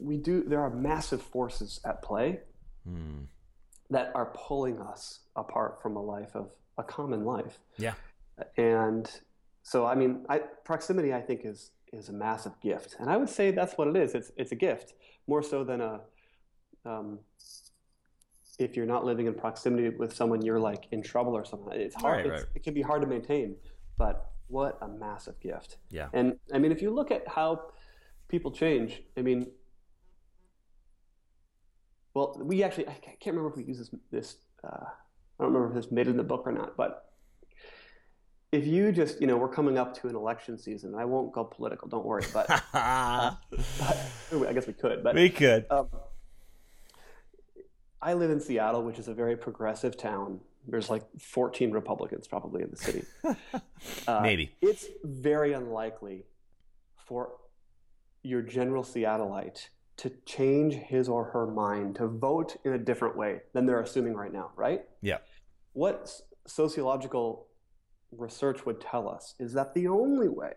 we 0.00 0.16
do 0.16 0.42
there 0.44 0.60
are 0.60 0.70
massive 0.70 1.22
forces 1.22 1.80
at 1.84 2.02
play 2.02 2.40
Mm. 2.88 3.26
that 3.90 4.10
are 4.14 4.32
pulling 4.34 4.80
us 4.80 5.20
apart 5.36 5.80
from 5.80 5.94
a 5.96 6.02
life 6.02 6.34
of 6.34 6.50
a 6.78 6.82
common 6.82 7.24
life. 7.24 7.60
Yeah. 7.78 7.94
And 8.56 9.08
so, 9.62 9.86
I 9.86 9.94
mean, 9.94 10.24
I, 10.28 10.38
proximity, 10.64 11.14
I 11.14 11.20
think, 11.20 11.42
is 11.44 11.70
is 11.92 12.08
a 12.08 12.12
massive 12.12 12.58
gift, 12.60 12.96
and 12.98 13.08
I 13.10 13.16
would 13.18 13.28
say 13.28 13.50
that's 13.52 13.74
what 13.78 13.86
it 13.88 13.96
is. 13.96 14.14
It's 14.14 14.32
it's 14.36 14.50
a 14.52 14.56
gift 14.56 14.94
more 15.28 15.42
so 15.42 15.62
than 15.62 15.80
a. 15.80 16.00
Um, 16.84 17.20
if 18.58 18.76
you're 18.76 18.86
not 18.86 19.04
living 19.04 19.26
in 19.26 19.34
proximity 19.34 19.88
with 19.90 20.14
someone, 20.14 20.42
you're 20.42 20.58
like 20.60 20.86
in 20.90 21.02
trouble 21.02 21.36
or 21.36 21.44
something. 21.44 21.72
It's 21.72 21.94
hard. 21.94 22.16
Right, 22.16 22.26
it's- 22.26 22.40
right. 22.42 22.50
It 22.56 22.62
can 22.64 22.74
be 22.74 22.82
hard 22.82 23.02
to 23.02 23.08
maintain, 23.08 23.56
but 23.96 24.32
what 24.48 24.78
a 24.82 24.88
massive 24.88 25.38
gift. 25.40 25.78
Yeah. 25.90 26.08
And 26.12 26.38
I 26.52 26.58
mean, 26.58 26.72
if 26.72 26.82
you 26.82 26.90
look 26.90 27.10
at 27.10 27.26
how 27.28 27.70
people 28.28 28.50
change, 28.50 29.02
I 29.16 29.22
mean, 29.22 29.50
well, 32.14 32.36
we 32.40 32.62
actually, 32.62 32.88
I 32.88 32.92
can't 32.92 33.36
remember 33.36 33.50
if 33.50 33.56
we 33.56 33.64
use 33.64 33.78
this, 33.78 33.90
this 34.10 34.36
uh, 34.64 34.84
I 35.42 35.44
don't 35.44 35.52
remember 35.52 35.68
if 35.68 35.82
this 35.82 35.92
made 35.92 36.06
it 36.06 36.10
in 36.10 36.16
the 36.16 36.24
book 36.24 36.42
or 36.46 36.52
not, 36.52 36.76
but 36.76 37.12
if 38.52 38.66
you 38.66 38.92
just, 38.92 39.20
you 39.20 39.26
know, 39.26 39.38
we're 39.38 39.48
coming 39.48 39.78
up 39.78 39.98
to 40.00 40.08
an 40.08 40.14
election 40.14 40.58
season. 40.58 40.94
I 40.94 41.06
won't 41.06 41.32
go 41.32 41.42
political, 41.42 41.88
don't 41.88 42.04
worry, 42.04 42.24
but, 42.32 42.46
but 42.48 42.62
I 42.74 44.52
guess 44.52 44.66
we 44.66 44.74
could. 44.74 45.02
But 45.02 45.14
we 45.14 45.30
could. 45.30 45.64
um, 45.70 45.88
I 48.02 48.12
live 48.12 48.30
in 48.30 48.40
Seattle, 48.40 48.82
which 48.82 48.98
is 48.98 49.08
a 49.08 49.14
very 49.14 49.36
progressive 49.36 49.96
town. 49.96 50.40
There's 50.68 50.90
like 50.90 51.02
14 51.18 51.70
Republicans 51.70 52.28
probably 52.28 52.62
in 52.62 52.70
the 52.70 52.76
city. 52.76 53.04
Uh, 54.06 54.20
Maybe. 54.22 54.54
It's 54.60 54.86
very 55.02 55.52
unlikely 55.52 56.24
for 56.96 57.32
your 58.22 58.40
general 58.40 58.84
Seattleite 58.84 59.68
to 59.98 60.10
change 60.24 60.74
his 60.74 61.08
or 61.08 61.24
her 61.24 61.46
mind 61.46 61.96
to 61.96 62.06
vote 62.06 62.56
in 62.64 62.72
a 62.72 62.78
different 62.78 63.16
way 63.16 63.40
than 63.52 63.66
they're 63.66 63.80
assuming 63.80 64.14
right 64.14 64.32
now, 64.32 64.50
right? 64.56 64.82
Yeah. 65.00 65.18
What 65.74 66.10
sociological 66.46 67.46
research 68.10 68.66
would 68.66 68.80
tell 68.80 69.08
us 69.08 69.34
is 69.38 69.52
that 69.52 69.74
the 69.74 69.88
only 69.88 70.28
way 70.28 70.52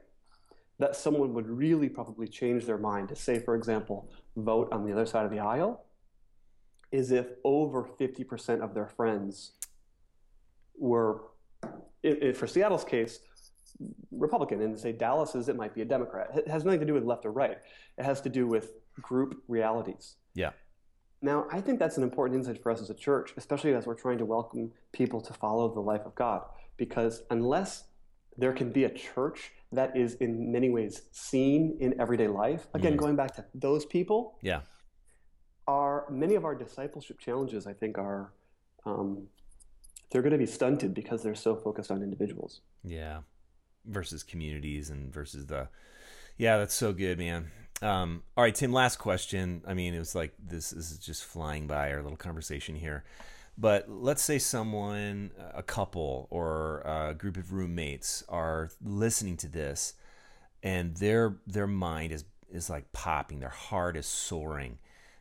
that 0.80 0.96
someone 0.96 1.34
would 1.34 1.48
really 1.48 1.88
probably 1.88 2.28
change 2.28 2.66
their 2.66 2.78
mind 2.78 3.10
to 3.10 3.16
say, 3.16 3.40
for 3.40 3.56
example, 3.56 4.10
vote 4.36 4.68
on 4.72 4.86
the 4.86 4.92
other 4.92 5.06
side 5.06 5.26
of 5.26 5.32
the 5.32 5.40
aisle 5.40 5.86
is 6.92 7.12
if 7.12 7.28
over 7.44 7.84
50% 7.84 8.62
of 8.62 8.74
their 8.74 8.88
friends 8.88 9.54
were 10.78 11.22
for 12.34 12.48
Seattle's 12.48 12.84
case, 12.84 13.20
Republican, 14.12 14.62
and 14.62 14.78
say 14.78 14.92
Dallas 14.92 15.34
is, 15.36 15.50
it 15.50 15.56
might 15.56 15.74
be 15.74 15.82
a 15.82 15.86
Democrat. 15.86 16.30
It 16.36 16.48
has 16.48 16.64
nothing 16.64 16.82
to 16.82 16.86
do 16.86 16.94
with 16.94 17.04
left 17.04 17.26
or 17.26 17.32
right. 17.32 17.58
It 17.98 18.04
has 18.04 18.22
to 18.22 18.30
do 18.30 18.48
with 18.48 18.74
group 19.02 19.43
realities. 19.48 20.16
Yeah. 20.34 20.52
Now, 21.22 21.48
I 21.52 21.62
think 21.62 21.80
that's 21.80 21.98
an 21.98 22.04
important 22.04 22.39
insight 22.39 22.62
for 22.62 22.72
us 22.72 22.82
as 22.82 22.89
a 22.89 22.93
church, 22.93 23.34
especially 23.38 23.74
as 23.74 23.86
we're 23.88 23.96
trying 23.96 24.18
to 24.20 24.26
welcome 24.26 24.72
people 24.91 25.22
to 25.22 25.34
follow 25.34 25.74
the 25.74 25.80
life 25.80 26.06
of 26.06 26.14
God. 26.16 26.43
Because 26.78 27.24
unless 27.32 27.86
there 28.38 28.54
can 28.54 28.72
be 28.72 28.84
a 28.84 28.89
church 28.89 29.52
that 29.72 29.96
is 29.96 30.16
in 30.16 30.52
many 30.52 30.70
ways 30.70 31.04
seen 31.12 31.78
in 31.80 32.00
everyday 32.00 32.28
life, 32.28 32.68
again, 32.74 32.93
mm. 32.93 32.98
going 32.98 33.16
back 33.16 33.34
to 33.36 33.46
those 33.56 33.86
people, 33.86 34.38
yeah, 34.41 34.62
are 35.68 36.06
many 36.12 36.36
of 36.36 36.46
our 36.46 36.54
discipleship 36.54 37.20
challenges, 37.20 37.66
I 37.66 37.74
think, 37.74 37.98
are 37.98 38.34
um, 38.86 39.28
they're 40.12 40.22
going 40.22 40.32
to 40.32 40.38
be 40.38 40.46
stunted 40.46 40.93
because 40.93 41.24
they're 41.24 41.34
so 41.34 41.56
focused 41.56 41.91
on 41.91 42.04
individuals. 42.04 42.62
Yeah, 42.84 43.22
versus 43.86 44.22
communities 44.22 44.89
and 44.89 45.14
versus 45.14 45.48
the, 45.48 45.70
yeah, 46.38 46.58
that's 46.58 46.76
so 46.76 46.93
good, 46.93 47.18
man. 47.18 47.52
Um, 47.82 48.24
all 48.38 48.44
right, 48.44 48.56
Tim. 48.56 48.72
Last 48.72 48.98
question. 48.98 49.62
I 49.68 49.74
mean, 49.74 49.94
it 49.94 50.00
was 50.00 50.16
like 50.16 50.34
this, 50.44 50.74
is 50.74 50.98
just 50.98 51.26
flying 51.26 51.68
by 51.68 51.92
our 51.92 52.02
little 52.02 52.18
conversation 52.18 52.76
here. 52.76 53.04
But 53.58 53.90
let's 53.90 54.22
say 54.24 54.40
someone, 54.40 55.32
a 55.54 55.64
couple 55.64 56.28
or 56.30 56.82
a 56.82 57.14
group 57.14 57.38
of 57.38 57.54
roommates 57.54 58.24
are 58.28 58.70
listening 58.84 59.38
to 59.38 59.48
this, 59.48 59.94
and 60.62 60.96
their 60.98 61.38
their 61.48 61.68
mind 61.68 62.12
is 62.12 62.26
is 62.52 62.70
like 62.70 62.92
popping, 62.92 63.40
their 63.40 63.50
heart 63.50 63.98
is 63.98 64.06
soaring. 64.06 64.78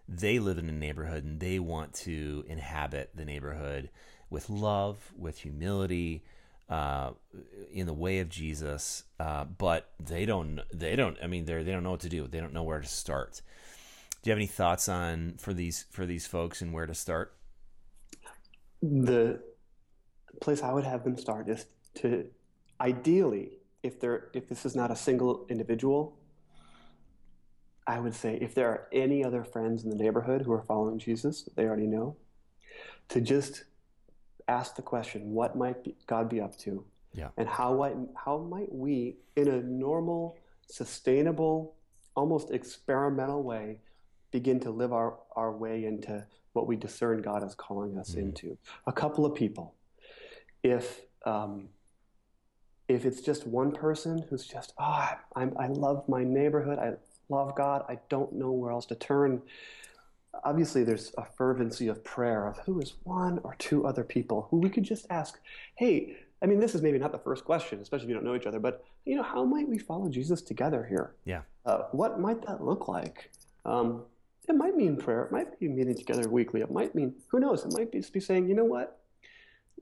They 0.08 0.38
live 0.38 0.58
in 0.58 0.68
a 0.68 0.72
neighborhood 0.72 1.24
and 1.24 1.40
they 1.40 1.58
want 1.58 1.94
to 1.94 2.44
inhabit 2.46 3.10
the 3.14 3.24
neighborhood 3.24 3.88
with 4.30 4.50
love, 4.50 5.12
with 5.16 5.38
humility, 5.38 6.22
uh, 6.68 7.10
in 7.72 7.86
the 7.86 7.92
way 7.92 8.20
of 8.20 8.28
Jesus, 8.28 9.04
uh, 9.20 9.44
but 9.44 9.90
they 10.00 10.24
don't. 10.24 10.60
They 10.72 10.96
don't. 10.96 11.16
I 11.22 11.26
mean, 11.26 11.44
they 11.44 11.62
they 11.62 11.72
don't 11.72 11.82
know 11.82 11.90
what 11.90 12.00
to 12.00 12.08
do. 12.08 12.26
They 12.26 12.40
don't 12.40 12.52
know 12.52 12.62
where 12.62 12.80
to 12.80 12.86
start. 12.86 13.42
Do 14.22 14.30
you 14.30 14.32
have 14.32 14.38
any 14.38 14.46
thoughts 14.46 14.88
on 14.88 15.34
for 15.38 15.52
these 15.52 15.84
for 15.90 16.06
these 16.06 16.26
folks 16.26 16.62
and 16.62 16.72
where 16.72 16.86
to 16.86 16.94
start? 16.94 17.34
The 18.82 19.40
place 20.40 20.62
I 20.62 20.72
would 20.72 20.84
have 20.84 21.04
them 21.04 21.18
start 21.18 21.48
is 21.48 21.66
to 21.96 22.26
ideally, 22.80 23.58
if 23.82 24.00
they're 24.00 24.28
if 24.32 24.48
this 24.48 24.64
is 24.64 24.74
not 24.74 24.90
a 24.90 24.96
single 24.96 25.46
individual, 25.50 26.18
I 27.86 28.00
would 28.00 28.14
say 28.14 28.38
if 28.40 28.54
there 28.54 28.68
are 28.68 28.88
any 28.92 29.22
other 29.22 29.44
friends 29.44 29.84
in 29.84 29.90
the 29.90 29.96
neighborhood 29.96 30.42
who 30.42 30.52
are 30.52 30.62
following 30.62 30.98
Jesus, 30.98 31.46
they 31.54 31.64
already 31.64 31.86
know, 31.86 32.16
to 33.10 33.20
just 33.20 33.64
ask 34.48 34.76
the 34.76 34.82
question, 34.82 35.30
what 35.30 35.56
might 35.56 35.76
God 36.06 36.28
be 36.28 36.40
up 36.40 36.56
to? 36.58 36.84
Yeah. 37.12 37.28
And 37.36 37.48
how, 37.48 37.76
might, 37.76 37.96
how 38.16 38.38
might 38.38 38.72
we, 38.72 39.16
in 39.36 39.48
a 39.48 39.62
normal, 39.62 40.36
sustainable, 40.68 41.74
almost 42.16 42.50
experimental 42.50 43.42
way, 43.42 43.78
begin 44.30 44.58
to 44.60 44.70
live 44.70 44.92
our, 44.92 45.18
our 45.36 45.52
way 45.52 45.84
into 45.84 46.24
what 46.54 46.66
we 46.66 46.76
discern 46.76 47.22
God 47.22 47.44
is 47.44 47.54
calling 47.54 47.96
us 47.98 48.14
mm 48.14 48.18
into? 48.18 48.58
A 48.86 48.92
couple 48.92 49.24
of 49.24 49.34
people. 49.34 49.74
If, 50.62 51.02
um, 51.24 51.68
if 52.88 53.04
it's 53.04 53.20
just 53.20 53.46
one 53.46 53.72
person 53.72 54.24
who's 54.28 54.46
just, 54.46 54.72
oh, 54.78 55.10
I'm, 55.36 55.54
I 55.58 55.68
love 55.68 56.08
my 56.08 56.24
neighborhood, 56.24 56.78
I 56.78 56.94
love 57.28 57.54
God, 57.56 57.84
I 57.88 57.98
don't 58.08 58.32
know 58.32 58.50
where 58.52 58.72
else 58.72 58.86
to 58.86 58.94
turn 58.94 59.42
obviously 60.44 60.84
there's 60.84 61.12
a 61.16 61.24
fervency 61.24 61.88
of 61.88 62.02
prayer 62.04 62.46
of 62.46 62.58
who 62.58 62.80
is 62.80 62.94
one 63.04 63.40
or 63.44 63.54
two 63.58 63.86
other 63.86 64.04
people 64.04 64.48
who 64.50 64.58
we 64.58 64.68
could 64.68 64.84
just 64.84 65.06
ask, 65.10 65.38
hey, 65.76 66.16
I 66.42 66.46
mean, 66.46 66.60
this 66.60 66.74
is 66.74 66.82
maybe 66.82 66.98
not 66.98 67.12
the 67.12 67.18
first 67.18 67.44
question, 67.44 67.80
especially 67.80 68.04
if 68.04 68.08
you 68.10 68.14
don't 68.14 68.24
know 68.24 68.34
each 68.34 68.46
other, 68.46 68.60
but 68.60 68.84
you 69.04 69.16
know, 69.16 69.22
how 69.22 69.44
might 69.44 69.68
we 69.68 69.78
follow 69.78 70.08
Jesus 70.08 70.42
together 70.42 70.84
here? 70.88 71.14
Yeah. 71.24 71.42
Uh, 71.64 71.84
what 71.92 72.20
might 72.20 72.44
that 72.46 72.62
look 72.62 72.88
like? 72.88 73.30
Um, 73.64 74.02
it 74.48 74.54
might 74.54 74.76
mean 74.76 74.96
prayer. 74.96 75.24
It 75.24 75.32
might 75.32 75.58
be 75.58 75.68
meeting 75.68 75.96
together 75.96 76.28
weekly. 76.28 76.60
It 76.60 76.70
might 76.70 76.94
mean 76.94 77.14
who 77.28 77.40
knows? 77.40 77.64
It 77.64 77.72
might 77.72 77.90
be, 77.90 78.02
be 78.12 78.20
saying, 78.20 78.48
you 78.48 78.54
know 78.54 78.64
what? 78.64 79.00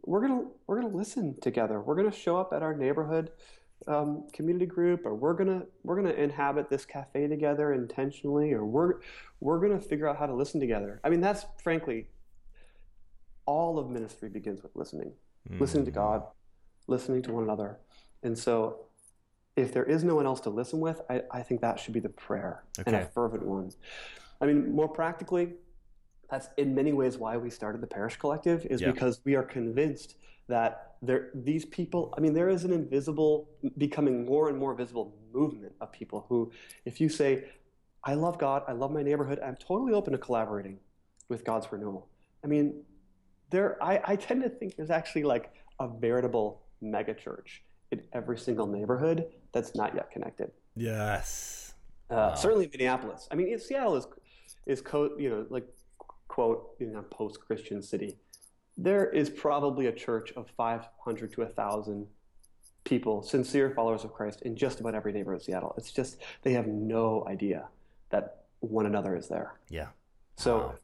We're 0.04 0.20
gonna 0.20 0.44
we're 0.66 0.80
gonna 0.80 0.94
listen 0.94 1.36
together. 1.40 1.80
We're 1.80 1.96
gonna 1.96 2.12
show 2.12 2.36
up 2.36 2.52
at 2.52 2.62
our 2.62 2.74
neighborhood 2.74 3.30
um, 3.86 4.24
community 4.32 4.66
group, 4.66 5.06
or 5.06 5.14
we're 5.14 5.34
gonna 5.34 5.62
we're 5.82 5.96
gonna 5.96 6.14
inhabit 6.14 6.68
this 6.68 6.84
cafe 6.84 7.26
together 7.26 7.72
intentionally, 7.72 8.52
or 8.52 8.64
we're 8.64 9.00
we're 9.40 9.60
gonna 9.60 9.80
figure 9.80 10.08
out 10.08 10.16
how 10.16 10.26
to 10.26 10.34
listen 10.34 10.60
together. 10.60 11.00
I 11.04 11.10
mean, 11.10 11.20
that's 11.20 11.46
frankly 11.62 12.08
all 13.44 13.78
of 13.78 13.90
ministry 13.90 14.28
begins 14.28 14.62
with 14.62 14.74
listening, 14.76 15.12
mm. 15.50 15.60
listening 15.60 15.84
to 15.84 15.90
God, 15.90 16.22
listening 16.86 17.22
to 17.22 17.32
one 17.32 17.44
another, 17.44 17.78
and 18.22 18.38
so 18.38 18.86
if 19.56 19.72
there 19.72 19.84
is 19.84 20.02
no 20.02 20.14
one 20.14 20.26
else 20.26 20.40
to 20.40 20.50
listen 20.50 20.80
with, 20.80 21.00
I, 21.10 21.22
I 21.30 21.42
think 21.42 21.60
that 21.60 21.78
should 21.78 21.92
be 21.92 22.00
the 22.00 22.08
prayer 22.08 22.64
okay. 22.78 22.90
and 22.90 22.96
a 22.96 23.06
fervent 23.06 23.44
one. 23.44 23.70
I 24.40 24.46
mean, 24.46 24.74
more 24.74 24.88
practically, 24.88 25.52
that's 26.30 26.48
in 26.56 26.74
many 26.74 26.92
ways 26.92 27.18
why 27.18 27.36
we 27.36 27.50
started 27.50 27.82
the 27.82 27.86
parish 27.86 28.16
collective 28.16 28.64
is 28.66 28.80
yeah. 28.80 28.90
because 28.90 29.20
we 29.24 29.34
are 29.34 29.42
convinced 29.42 30.16
that 30.52 30.96
there, 31.00 31.30
these 31.34 31.64
people, 31.64 32.12
I 32.16 32.20
mean, 32.20 32.34
there 32.34 32.50
is 32.50 32.64
an 32.64 32.72
invisible, 32.72 33.48
becoming 33.78 34.26
more 34.26 34.50
and 34.50 34.58
more 34.58 34.74
visible 34.74 35.16
movement 35.32 35.72
of 35.80 35.90
people 35.90 36.26
who, 36.28 36.52
if 36.84 37.00
you 37.00 37.08
say, 37.08 37.44
I 38.04 38.14
love 38.14 38.36
God, 38.38 38.62
I 38.68 38.72
love 38.72 38.92
my 38.92 39.02
neighborhood, 39.02 39.40
I'm 39.42 39.56
totally 39.56 39.94
open 39.94 40.12
to 40.12 40.18
collaborating 40.18 40.78
with 41.30 41.42
God's 41.44 41.72
renewal. 41.72 42.08
I 42.44 42.48
mean, 42.48 42.82
there, 43.50 43.82
I, 43.82 44.00
I 44.04 44.16
tend 44.16 44.42
to 44.42 44.50
think 44.50 44.76
there's 44.76 44.90
actually 44.90 45.22
like 45.22 45.52
a 45.80 45.88
veritable 45.88 46.62
megachurch 46.82 47.50
in 47.90 48.02
every 48.12 48.38
single 48.38 48.66
neighborhood 48.66 49.24
that's 49.52 49.74
not 49.74 49.94
yet 49.94 50.10
connected. 50.10 50.50
Yes. 50.76 51.74
Uh, 52.10 52.14
wow. 52.14 52.34
Certainly 52.34 52.68
Minneapolis. 52.72 53.26
I 53.30 53.36
mean, 53.36 53.58
Seattle 53.58 53.96
is, 53.96 54.06
is 54.66 54.82
co- 54.82 55.16
you 55.18 55.30
know, 55.30 55.46
like, 55.48 55.66
quote, 56.28 56.76
you 56.78 56.88
know, 56.88 57.02
post-Christian 57.10 57.82
city 57.82 58.18
there 58.76 59.08
is 59.10 59.30
probably 59.30 59.86
a 59.86 59.92
church 59.92 60.32
of 60.36 60.48
500 60.56 61.32
to 61.32 61.40
1,000 61.42 62.06
people, 62.84 63.22
sincere 63.22 63.70
followers 63.70 64.04
of 64.04 64.12
Christ, 64.12 64.42
in 64.42 64.56
just 64.56 64.80
about 64.80 64.94
every 64.94 65.12
neighborhood 65.12 65.40
of 65.40 65.44
Seattle. 65.44 65.74
It's 65.76 65.92
just 65.92 66.18
they 66.42 66.52
have 66.52 66.66
no 66.66 67.26
idea 67.28 67.68
that 68.10 68.44
one 68.60 68.86
another 68.86 69.16
is 69.16 69.28
there. 69.28 69.54
Yeah. 69.68 69.88
So, 70.36 70.74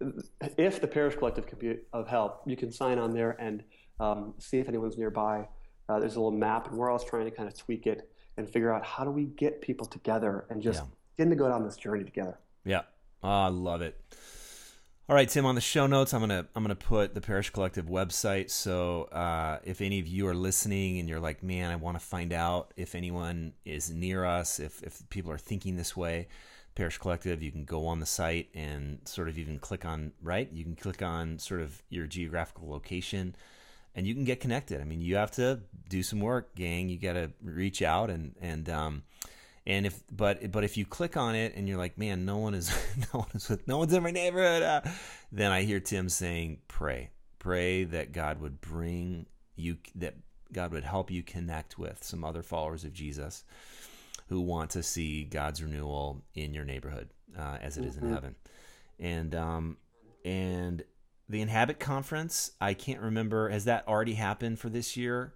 wow. 0.00 0.12
if 0.58 0.80
the 0.80 0.86
parish 0.86 1.16
collective 1.16 1.46
can 1.46 1.58
be 1.58 1.78
of 1.92 2.08
help, 2.08 2.42
you 2.46 2.56
can 2.56 2.70
sign 2.70 2.98
on 2.98 3.12
there 3.12 3.36
and 3.40 3.62
um, 3.98 4.34
see 4.38 4.58
if 4.58 4.68
anyone's 4.68 4.98
nearby. 4.98 5.48
Uh, 5.88 5.98
there's 5.98 6.16
a 6.16 6.20
little 6.20 6.38
map, 6.38 6.68
and 6.68 6.78
we're 6.78 6.90
always 6.90 7.04
trying 7.04 7.24
to 7.24 7.30
kind 7.30 7.48
of 7.48 7.56
tweak 7.56 7.86
it 7.86 8.10
and 8.36 8.48
figure 8.48 8.72
out 8.72 8.84
how 8.84 9.04
do 9.04 9.10
we 9.10 9.24
get 9.24 9.60
people 9.60 9.86
together 9.86 10.46
and 10.48 10.62
just 10.62 10.80
yeah. 10.80 10.88
getting 11.18 11.30
to 11.30 11.36
go 11.36 11.48
down 11.48 11.64
this 11.64 11.76
journey 11.76 12.04
together. 12.04 12.38
Yeah. 12.64 12.82
Oh, 13.22 13.28
I 13.28 13.48
love 13.48 13.82
it. 13.82 14.00
All 15.12 15.16
right, 15.16 15.28
Tim. 15.28 15.44
On 15.44 15.54
the 15.54 15.60
show 15.60 15.86
notes, 15.86 16.14
I'm 16.14 16.20
gonna 16.20 16.46
I'm 16.56 16.64
gonna 16.64 16.74
put 16.74 17.12
the 17.12 17.20
Parish 17.20 17.50
Collective 17.50 17.84
website. 17.84 18.48
So 18.48 19.10
uh, 19.12 19.58
if 19.62 19.82
any 19.82 19.98
of 19.98 20.06
you 20.06 20.26
are 20.26 20.34
listening 20.34 21.00
and 21.00 21.06
you're 21.06 21.20
like, 21.20 21.42
man, 21.42 21.70
I 21.70 21.76
want 21.76 22.00
to 22.00 22.02
find 22.02 22.32
out 22.32 22.72
if 22.78 22.94
anyone 22.94 23.52
is 23.66 23.90
near 23.90 24.24
us, 24.24 24.58
if 24.58 24.82
if 24.82 25.02
people 25.10 25.30
are 25.30 25.36
thinking 25.36 25.76
this 25.76 25.94
way, 25.94 26.28
Parish 26.74 26.96
Collective, 26.96 27.42
you 27.42 27.52
can 27.52 27.66
go 27.66 27.86
on 27.88 28.00
the 28.00 28.06
site 28.06 28.48
and 28.54 29.00
sort 29.04 29.28
of 29.28 29.36
even 29.36 29.58
click 29.58 29.84
on 29.84 30.12
right. 30.22 30.50
You 30.50 30.64
can 30.64 30.76
click 30.76 31.02
on 31.02 31.38
sort 31.38 31.60
of 31.60 31.82
your 31.90 32.06
geographical 32.06 32.70
location, 32.70 33.36
and 33.94 34.06
you 34.06 34.14
can 34.14 34.24
get 34.24 34.40
connected. 34.40 34.80
I 34.80 34.84
mean, 34.84 35.02
you 35.02 35.16
have 35.16 35.32
to 35.32 35.60
do 35.90 36.02
some 36.02 36.20
work, 36.20 36.54
gang. 36.54 36.88
You 36.88 36.98
got 36.98 37.12
to 37.12 37.32
reach 37.42 37.82
out 37.82 38.08
and 38.08 38.34
and 38.40 38.66
um, 38.70 39.02
and 39.66 39.86
if 39.86 40.02
but 40.10 40.50
but 40.50 40.64
if 40.64 40.76
you 40.76 40.84
click 40.84 41.16
on 41.16 41.34
it 41.34 41.54
and 41.54 41.68
you're 41.68 41.78
like, 41.78 41.96
man, 41.96 42.24
no 42.24 42.38
one 42.38 42.54
is 42.54 42.70
no 43.14 43.20
one 43.20 43.28
is 43.34 43.48
with 43.48 43.66
no 43.68 43.78
one's 43.78 43.92
in 43.92 44.02
my 44.02 44.10
neighborhood, 44.10 44.62
uh, 44.62 44.80
then 45.30 45.52
I 45.52 45.62
hear 45.62 45.80
Tim 45.80 46.08
saying, 46.08 46.58
pray, 46.68 47.10
pray 47.38 47.84
that 47.84 48.12
God 48.12 48.40
would 48.40 48.60
bring 48.60 49.26
you 49.56 49.78
that 49.94 50.14
God 50.52 50.72
would 50.72 50.84
help 50.84 51.10
you 51.10 51.22
connect 51.22 51.78
with 51.78 52.02
some 52.02 52.24
other 52.24 52.42
followers 52.42 52.84
of 52.84 52.92
Jesus 52.92 53.44
who 54.28 54.40
want 54.40 54.70
to 54.70 54.82
see 54.82 55.24
God's 55.24 55.62
renewal 55.62 56.22
in 56.34 56.54
your 56.54 56.64
neighborhood 56.64 57.10
uh, 57.38 57.58
as 57.60 57.78
it 57.78 57.84
is 57.84 57.96
in 57.96 58.04
mm-hmm. 58.04 58.14
heaven, 58.14 58.34
and 58.98 59.34
um 59.34 59.76
and 60.24 60.82
the 61.28 61.40
Inhabit 61.40 61.78
conference. 61.78 62.50
I 62.60 62.74
can't 62.74 63.00
remember. 63.00 63.48
Has 63.48 63.66
that 63.66 63.86
already 63.86 64.14
happened 64.14 64.58
for 64.58 64.68
this 64.68 64.96
year? 64.96 65.34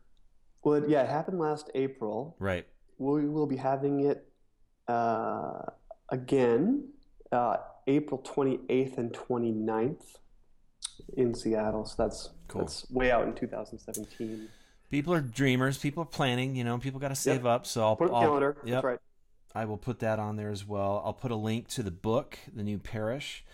Well, 0.64 0.82
yeah, 0.88 1.02
it 1.02 1.10
happened 1.10 1.38
last 1.38 1.70
April. 1.76 2.34
Right 2.40 2.66
we 2.98 3.28
will 3.28 3.46
be 3.46 3.56
having 3.56 4.00
it 4.00 4.28
uh, 4.88 5.62
again 6.08 6.88
uh, 7.32 7.56
April 7.86 8.22
28th 8.22 8.98
and 8.98 9.12
29th 9.12 10.18
in 11.16 11.34
Seattle. 11.34 11.84
So 11.84 11.94
that's 11.98 12.30
cool. 12.48 12.62
that's 12.62 12.90
way 12.90 13.10
out 13.10 13.26
in 13.26 13.34
2017. 13.34 14.48
People 14.90 15.12
are 15.12 15.20
dreamers. 15.20 15.78
People 15.78 16.02
are 16.02 16.06
planning. 16.06 16.54
You 16.56 16.64
know, 16.64 16.78
people 16.78 17.00
got 17.00 17.08
to 17.08 17.16
save 17.16 17.44
yep. 17.44 17.46
up. 17.46 17.66
So 17.66 17.82
I'll 17.82 17.96
put 17.96 18.08
a 18.08 18.12
calendar. 18.12 18.56
Yep. 18.64 18.84
Right. 18.84 18.98
I 19.54 19.64
will 19.64 19.78
put 19.78 20.00
that 20.00 20.18
on 20.18 20.36
there 20.36 20.50
as 20.50 20.66
well. 20.66 21.02
I'll 21.04 21.14
put 21.14 21.30
a 21.30 21.36
link 21.36 21.68
to 21.68 21.82
the 21.82 21.90
book, 21.90 22.38
The 22.54 22.62
New 22.62 22.78
Parish. 22.78 23.44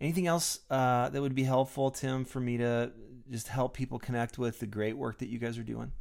Anything 0.00 0.26
else 0.26 0.60
uh, 0.70 1.08
that 1.08 1.20
would 1.20 1.34
be 1.34 1.42
helpful, 1.42 1.90
Tim, 1.90 2.24
for 2.24 2.40
me 2.40 2.56
to 2.58 2.92
just 3.30 3.48
help 3.48 3.74
people 3.74 3.98
connect 3.98 4.38
with 4.38 4.60
the 4.60 4.66
great 4.66 4.96
work 4.96 5.18
that 5.18 5.28
you 5.28 5.38
guys 5.38 5.58
are 5.58 5.64
doing? 5.64 5.92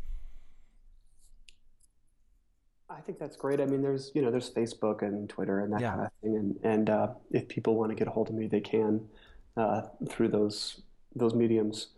I 2.89 3.01
think 3.01 3.19
that's 3.19 3.35
great. 3.35 3.61
I 3.61 3.65
mean, 3.65 3.81
there's 3.81 4.11
you 4.15 4.21
know 4.21 4.31
there's 4.31 4.49
Facebook 4.49 5.01
and 5.03 5.29
Twitter 5.29 5.59
and 5.59 5.71
that 5.73 5.81
Yeah. 5.81 5.91
kind 5.91 6.01
of 6.05 6.11
thing, 6.21 6.35
and 6.35 6.59
and 6.63 6.89
uh, 6.89 7.07
if 7.31 7.47
people 7.47 7.75
want 7.75 7.91
to 7.91 7.95
get 7.95 8.07
a 8.07 8.11
hold 8.11 8.29
of 8.29 8.35
me, 8.35 8.47
they 8.47 8.61
can 8.61 9.07
uh, 9.57 9.81
through 10.07 10.29
those 10.29 10.81
those 11.15 11.33
mediums. 11.35 11.89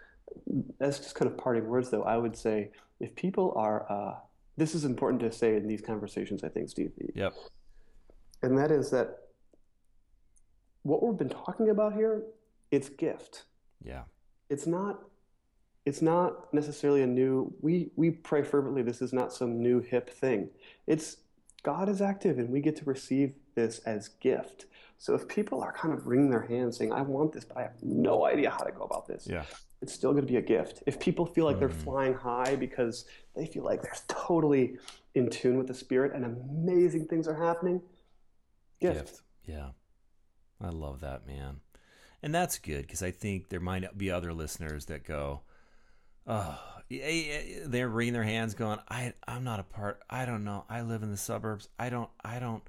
That's 0.79 0.97
just 0.99 1.15
kind 1.15 1.29
of 1.29 1.37
parting 1.37 1.67
words, 1.67 1.89
though, 1.89 2.03
I 2.03 2.17
would 2.17 2.35
say 2.35 2.71
if 2.99 3.13
people 3.15 3.53
are 3.55 3.89
uh, 3.91 4.15
this 4.57 4.75
is 4.75 4.85
important 4.85 5.21
to 5.21 5.31
say 5.31 5.55
in 5.55 5.67
these 5.67 5.81
conversations. 5.81 6.43
I 6.43 6.49
think, 6.49 6.69
Steve, 6.69 6.91
Yep. 7.15 7.33
and 8.41 8.57
that 8.57 8.71
is 8.71 8.89
that 8.91 9.17
what 10.83 11.03
we've 11.03 11.17
been 11.17 11.29
talking 11.29 11.69
about 11.69 11.93
here, 11.93 12.23
it's 12.71 12.89
gift. 12.89 13.45
Yeah. 13.83 14.03
It's 14.49 14.67
not 14.67 14.99
it's 15.85 16.01
not 16.01 16.53
necessarily 16.53 17.01
a 17.01 17.07
new 17.07 17.53
we 17.61 17.91
we 17.95 18.11
pray 18.11 18.43
fervently 18.43 18.81
this 18.83 19.01
is 19.01 19.13
not 19.13 19.33
some 19.33 19.61
new 19.61 19.79
hip 19.79 20.09
thing. 20.09 20.49
It's 20.87 21.17
God 21.63 21.89
is 21.89 22.01
active 22.01 22.39
and 22.39 22.49
we 22.49 22.59
get 22.61 22.75
to 22.77 22.85
receive 22.85 23.33
this 23.55 23.79
as 23.79 24.07
gift. 24.07 24.65
So 24.97 25.15
if 25.15 25.27
people 25.27 25.61
are 25.61 25.71
kind 25.73 25.93
of 25.93 26.05
wringing 26.07 26.29
their 26.29 26.41
hands 26.41 26.77
saying, 26.77 26.91
I 26.91 27.01
want 27.01 27.33
this, 27.33 27.43
but 27.45 27.57
I 27.57 27.61
have 27.63 27.81
no 27.81 28.25
idea 28.25 28.49
how 28.51 28.63
to 28.63 28.71
go 28.71 28.83
about 28.83 29.07
this, 29.07 29.25
Yeah. 29.27 29.45
it's 29.81 29.93
still 29.93 30.11
going 30.11 30.25
to 30.25 30.31
be 30.31 30.37
a 30.37 30.41
gift. 30.43 30.83
If 30.85 30.99
people 30.99 31.25
feel 31.25 31.45
like 31.45 31.57
they're 31.59 31.69
Mm. 31.69 31.83
flying 31.83 32.13
high 32.13 32.55
because 32.55 33.05
they 33.35 33.47
feel 33.47 33.63
like 33.63 33.81
they're 33.81 33.95
totally 34.07 34.77
in 35.15 35.29
tune 35.29 35.57
with 35.57 35.67
the 35.67 35.73
Spirit 35.73 36.13
and 36.13 36.23
amazing 36.25 37.07
things 37.07 37.27
are 37.27 37.33
happening, 37.35 37.81
gift. 38.79 39.21
Yeah. 39.45 39.71
I 40.59 40.69
love 40.69 40.99
that, 41.01 41.25
man. 41.25 41.61
And 42.21 42.33
that's 42.33 42.59
good 42.59 42.83
because 42.83 43.01
I 43.01 43.09
think 43.11 43.49
there 43.49 43.59
might 43.59 43.97
be 43.97 44.11
other 44.11 44.33
listeners 44.33 44.85
that 44.85 45.03
go, 45.03 45.41
oh, 46.27 46.59
they're 46.89 47.89
wringing 47.89 48.13
their 48.13 48.23
hands 48.23 48.53
going, 48.53 48.79
I, 48.89 49.13
I'm 49.27 49.43
not 49.43 49.59
a 49.59 49.63
part. 49.63 50.01
I 50.09 50.25
don't 50.25 50.43
know. 50.43 50.65
I 50.69 50.81
live 50.81 51.03
in 51.03 51.11
the 51.11 51.17
suburbs. 51.17 51.69
I 51.79 51.89
don't, 51.89 52.09
I 52.23 52.39
don't, 52.39 52.63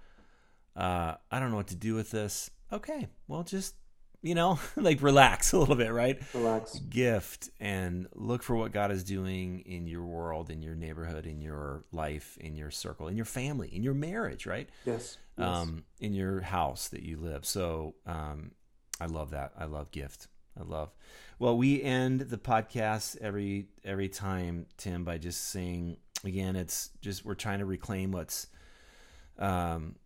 uh, 0.76 1.14
I 1.30 1.40
don't 1.40 1.50
know 1.50 1.56
what 1.56 1.68
to 1.68 1.76
do 1.76 1.94
with 1.94 2.10
this. 2.10 2.50
Okay. 2.72 3.08
Well, 3.26 3.42
just, 3.42 3.74
you 4.22 4.34
know, 4.34 4.60
like 4.76 5.02
relax 5.02 5.52
a 5.52 5.58
little 5.58 5.74
bit, 5.74 5.92
right? 5.92 6.20
Relax. 6.34 6.78
gift 6.78 7.50
and 7.58 8.06
look 8.14 8.42
for 8.42 8.54
what 8.54 8.72
God 8.72 8.92
is 8.92 9.02
doing 9.02 9.60
in 9.60 9.86
your 9.86 10.04
world, 10.04 10.50
in 10.50 10.62
your 10.62 10.76
neighborhood, 10.76 11.26
in 11.26 11.40
your 11.40 11.84
life, 11.90 12.38
in 12.40 12.54
your 12.54 12.70
circle, 12.70 13.08
in 13.08 13.16
your 13.16 13.26
family, 13.26 13.68
in 13.74 13.82
your 13.82 13.94
marriage, 13.94 14.46
right? 14.46 14.68
Yes. 14.86 15.18
yes. 15.36 15.46
Um, 15.46 15.84
in 16.00 16.14
your 16.14 16.40
house 16.40 16.88
that 16.88 17.02
you 17.02 17.18
live. 17.18 17.44
So 17.44 17.94
um, 18.06 18.52
I 19.00 19.06
love 19.06 19.30
that. 19.30 19.52
I 19.58 19.64
love 19.64 19.90
gift. 19.90 20.28
I 20.58 20.64
love. 20.64 20.90
Well, 21.38 21.56
we 21.56 21.82
end 21.82 22.20
the 22.20 22.38
podcast 22.38 23.16
every 23.18 23.66
every 23.84 24.08
time, 24.08 24.66
Tim, 24.76 25.04
by 25.04 25.18
just 25.18 25.50
saying 25.50 25.96
again. 26.24 26.56
It's 26.56 26.90
just 27.00 27.24
we're 27.24 27.34
trying 27.34 27.60
to 27.60 27.66
reclaim 27.66 28.12
what's 28.12 28.48
um, 29.38 29.96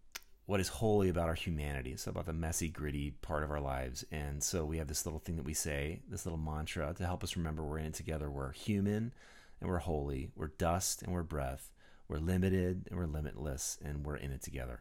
what 0.47 0.61
is 0.61 0.69
holy 0.69 1.09
about 1.09 1.29
our 1.29 1.35
humanity. 1.35 1.91
It's 1.91 2.07
about 2.07 2.27
the 2.27 2.33
messy, 2.33 2.69
gritty 2.69 3.11
part 3.11 3.43
of 3.43 3.51
our 3.51 3.61
lives. 3.61 4.05
And 4.13 4.43
so 4.43 4.65
we 4.65 4.79
have 4.79 4.87
this 4.87 5.05
little 5.05 5.19
thing 5.19 5.37
that 5.37 5.45
we 5.45 5.55
say, 5.55 6.03
this 6.09 6.25
little 6.25 6.39
mantra 6.39 6.95
to 6.95 7.05
help 7.05 7.25
us 7.25 7.37
remember 7.37 7.65
we're 7.65 7.79
in 7.79 7.87
it 7.87 7.95
together. 7.95 8.31
We're 8.31 8.53
human 8.53 9.13
and 9.61 9.69
we're 9.69 9.79
holy. 9.79 10.31
We're 10.37 10.53
dust 10.59 11.03
and 11.03 11.13
we're 11.13 11.25
breath. 11.25 11.73
We're 12.09 12.19
limited 12.19 12.87
and 12.89 12.99
we're 12.99 13.07
limitless 13.07 13.79
and 13.85 14.07
we're 14.07 14.17
in 14.17 14.31
it 14.31 14.43
together. 14.43 14.81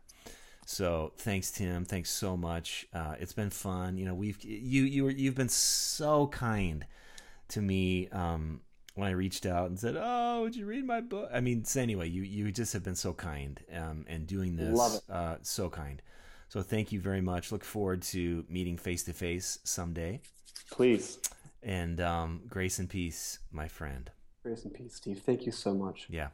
So 0.65 1.13
thanks, 1.17 1.51
Tim. 1.51 1.85
Thanks 1.85 2.09
so 2.09 2.35
much. 2.35 2.87
Uh, 2.91 3.13
it's 3.19 3.33
been 3.33 3.51
fun. 3.51 3.97
You 3.97 4.05
know, 4.05 4.15
we've 4.15 4.43
you 4.43 4.83
you 4.83 5.03
were 5.05 5.11
you've 5.11 5.35
been 5.35 5.47
so 5.49 6.27
kind 6.27 6.85
to 7.49 7.61
me 7.61 8.09
um, 8.09 8.61
when 8.95 9.07
I 9.07 9.11
reached 9.11 9.45
out 9.45 9.69
and 9.69 9.79
said, 9.79 9.95
"Oh, 9.97 10.41
would 10.41 10.55
you 10.55 10.65
read 10.65 10.83
my 10.83 11.01
book?" 11.01 11.29
I 11.31 11.39
mean, 11.39 11.63
so 11.65 11.81
anyway, 11.81 12.09
you 12.09 12.23
you 12.23 12.51
just 12.51 12.73
have 12.73 12.83
been 12.83 12.95
so 12.95 13.13
kind 13.13 13.61
um, 13.75 14.05
and 14.07 14.25
doing 14.25 14.55
this. 14.55 14.75
Love 14.75 14.95
it. 14.95 15.01
Uh, 15.07 15.35
so 15.43 15.69
kind. 15.69 16.01
So 16.49 16.63
thank 16.63 16.91
you 16.91 16.99
very 16.99 17.21
much. 17.21 17.51
Look 17.51 17.63
forward 17.63 18.01
to 18.03 18.43
meeting 18.49 18.77
face 18.77 19.03
to 19.03 19.13
face 19.13 19.59
someday. 19.63 20.21
Please. 20.71 21.19
And 21.61 22.01
um, 22.01 22.41
grace 22.47 22.79
and 22.79 22.89
peace, 22.89 23.39
my 23.51 23.67
friend. 23.67 24.09
Grace 24.41 24.63
and 24.63 24.73
peace, 24.73 24.95
Steve. 24.95 25.21
Thank 25.25 25.45
you 25.45 25.51
so 25.51 25.73
much. 25.73 26.07
Yeah. 26.09 26.29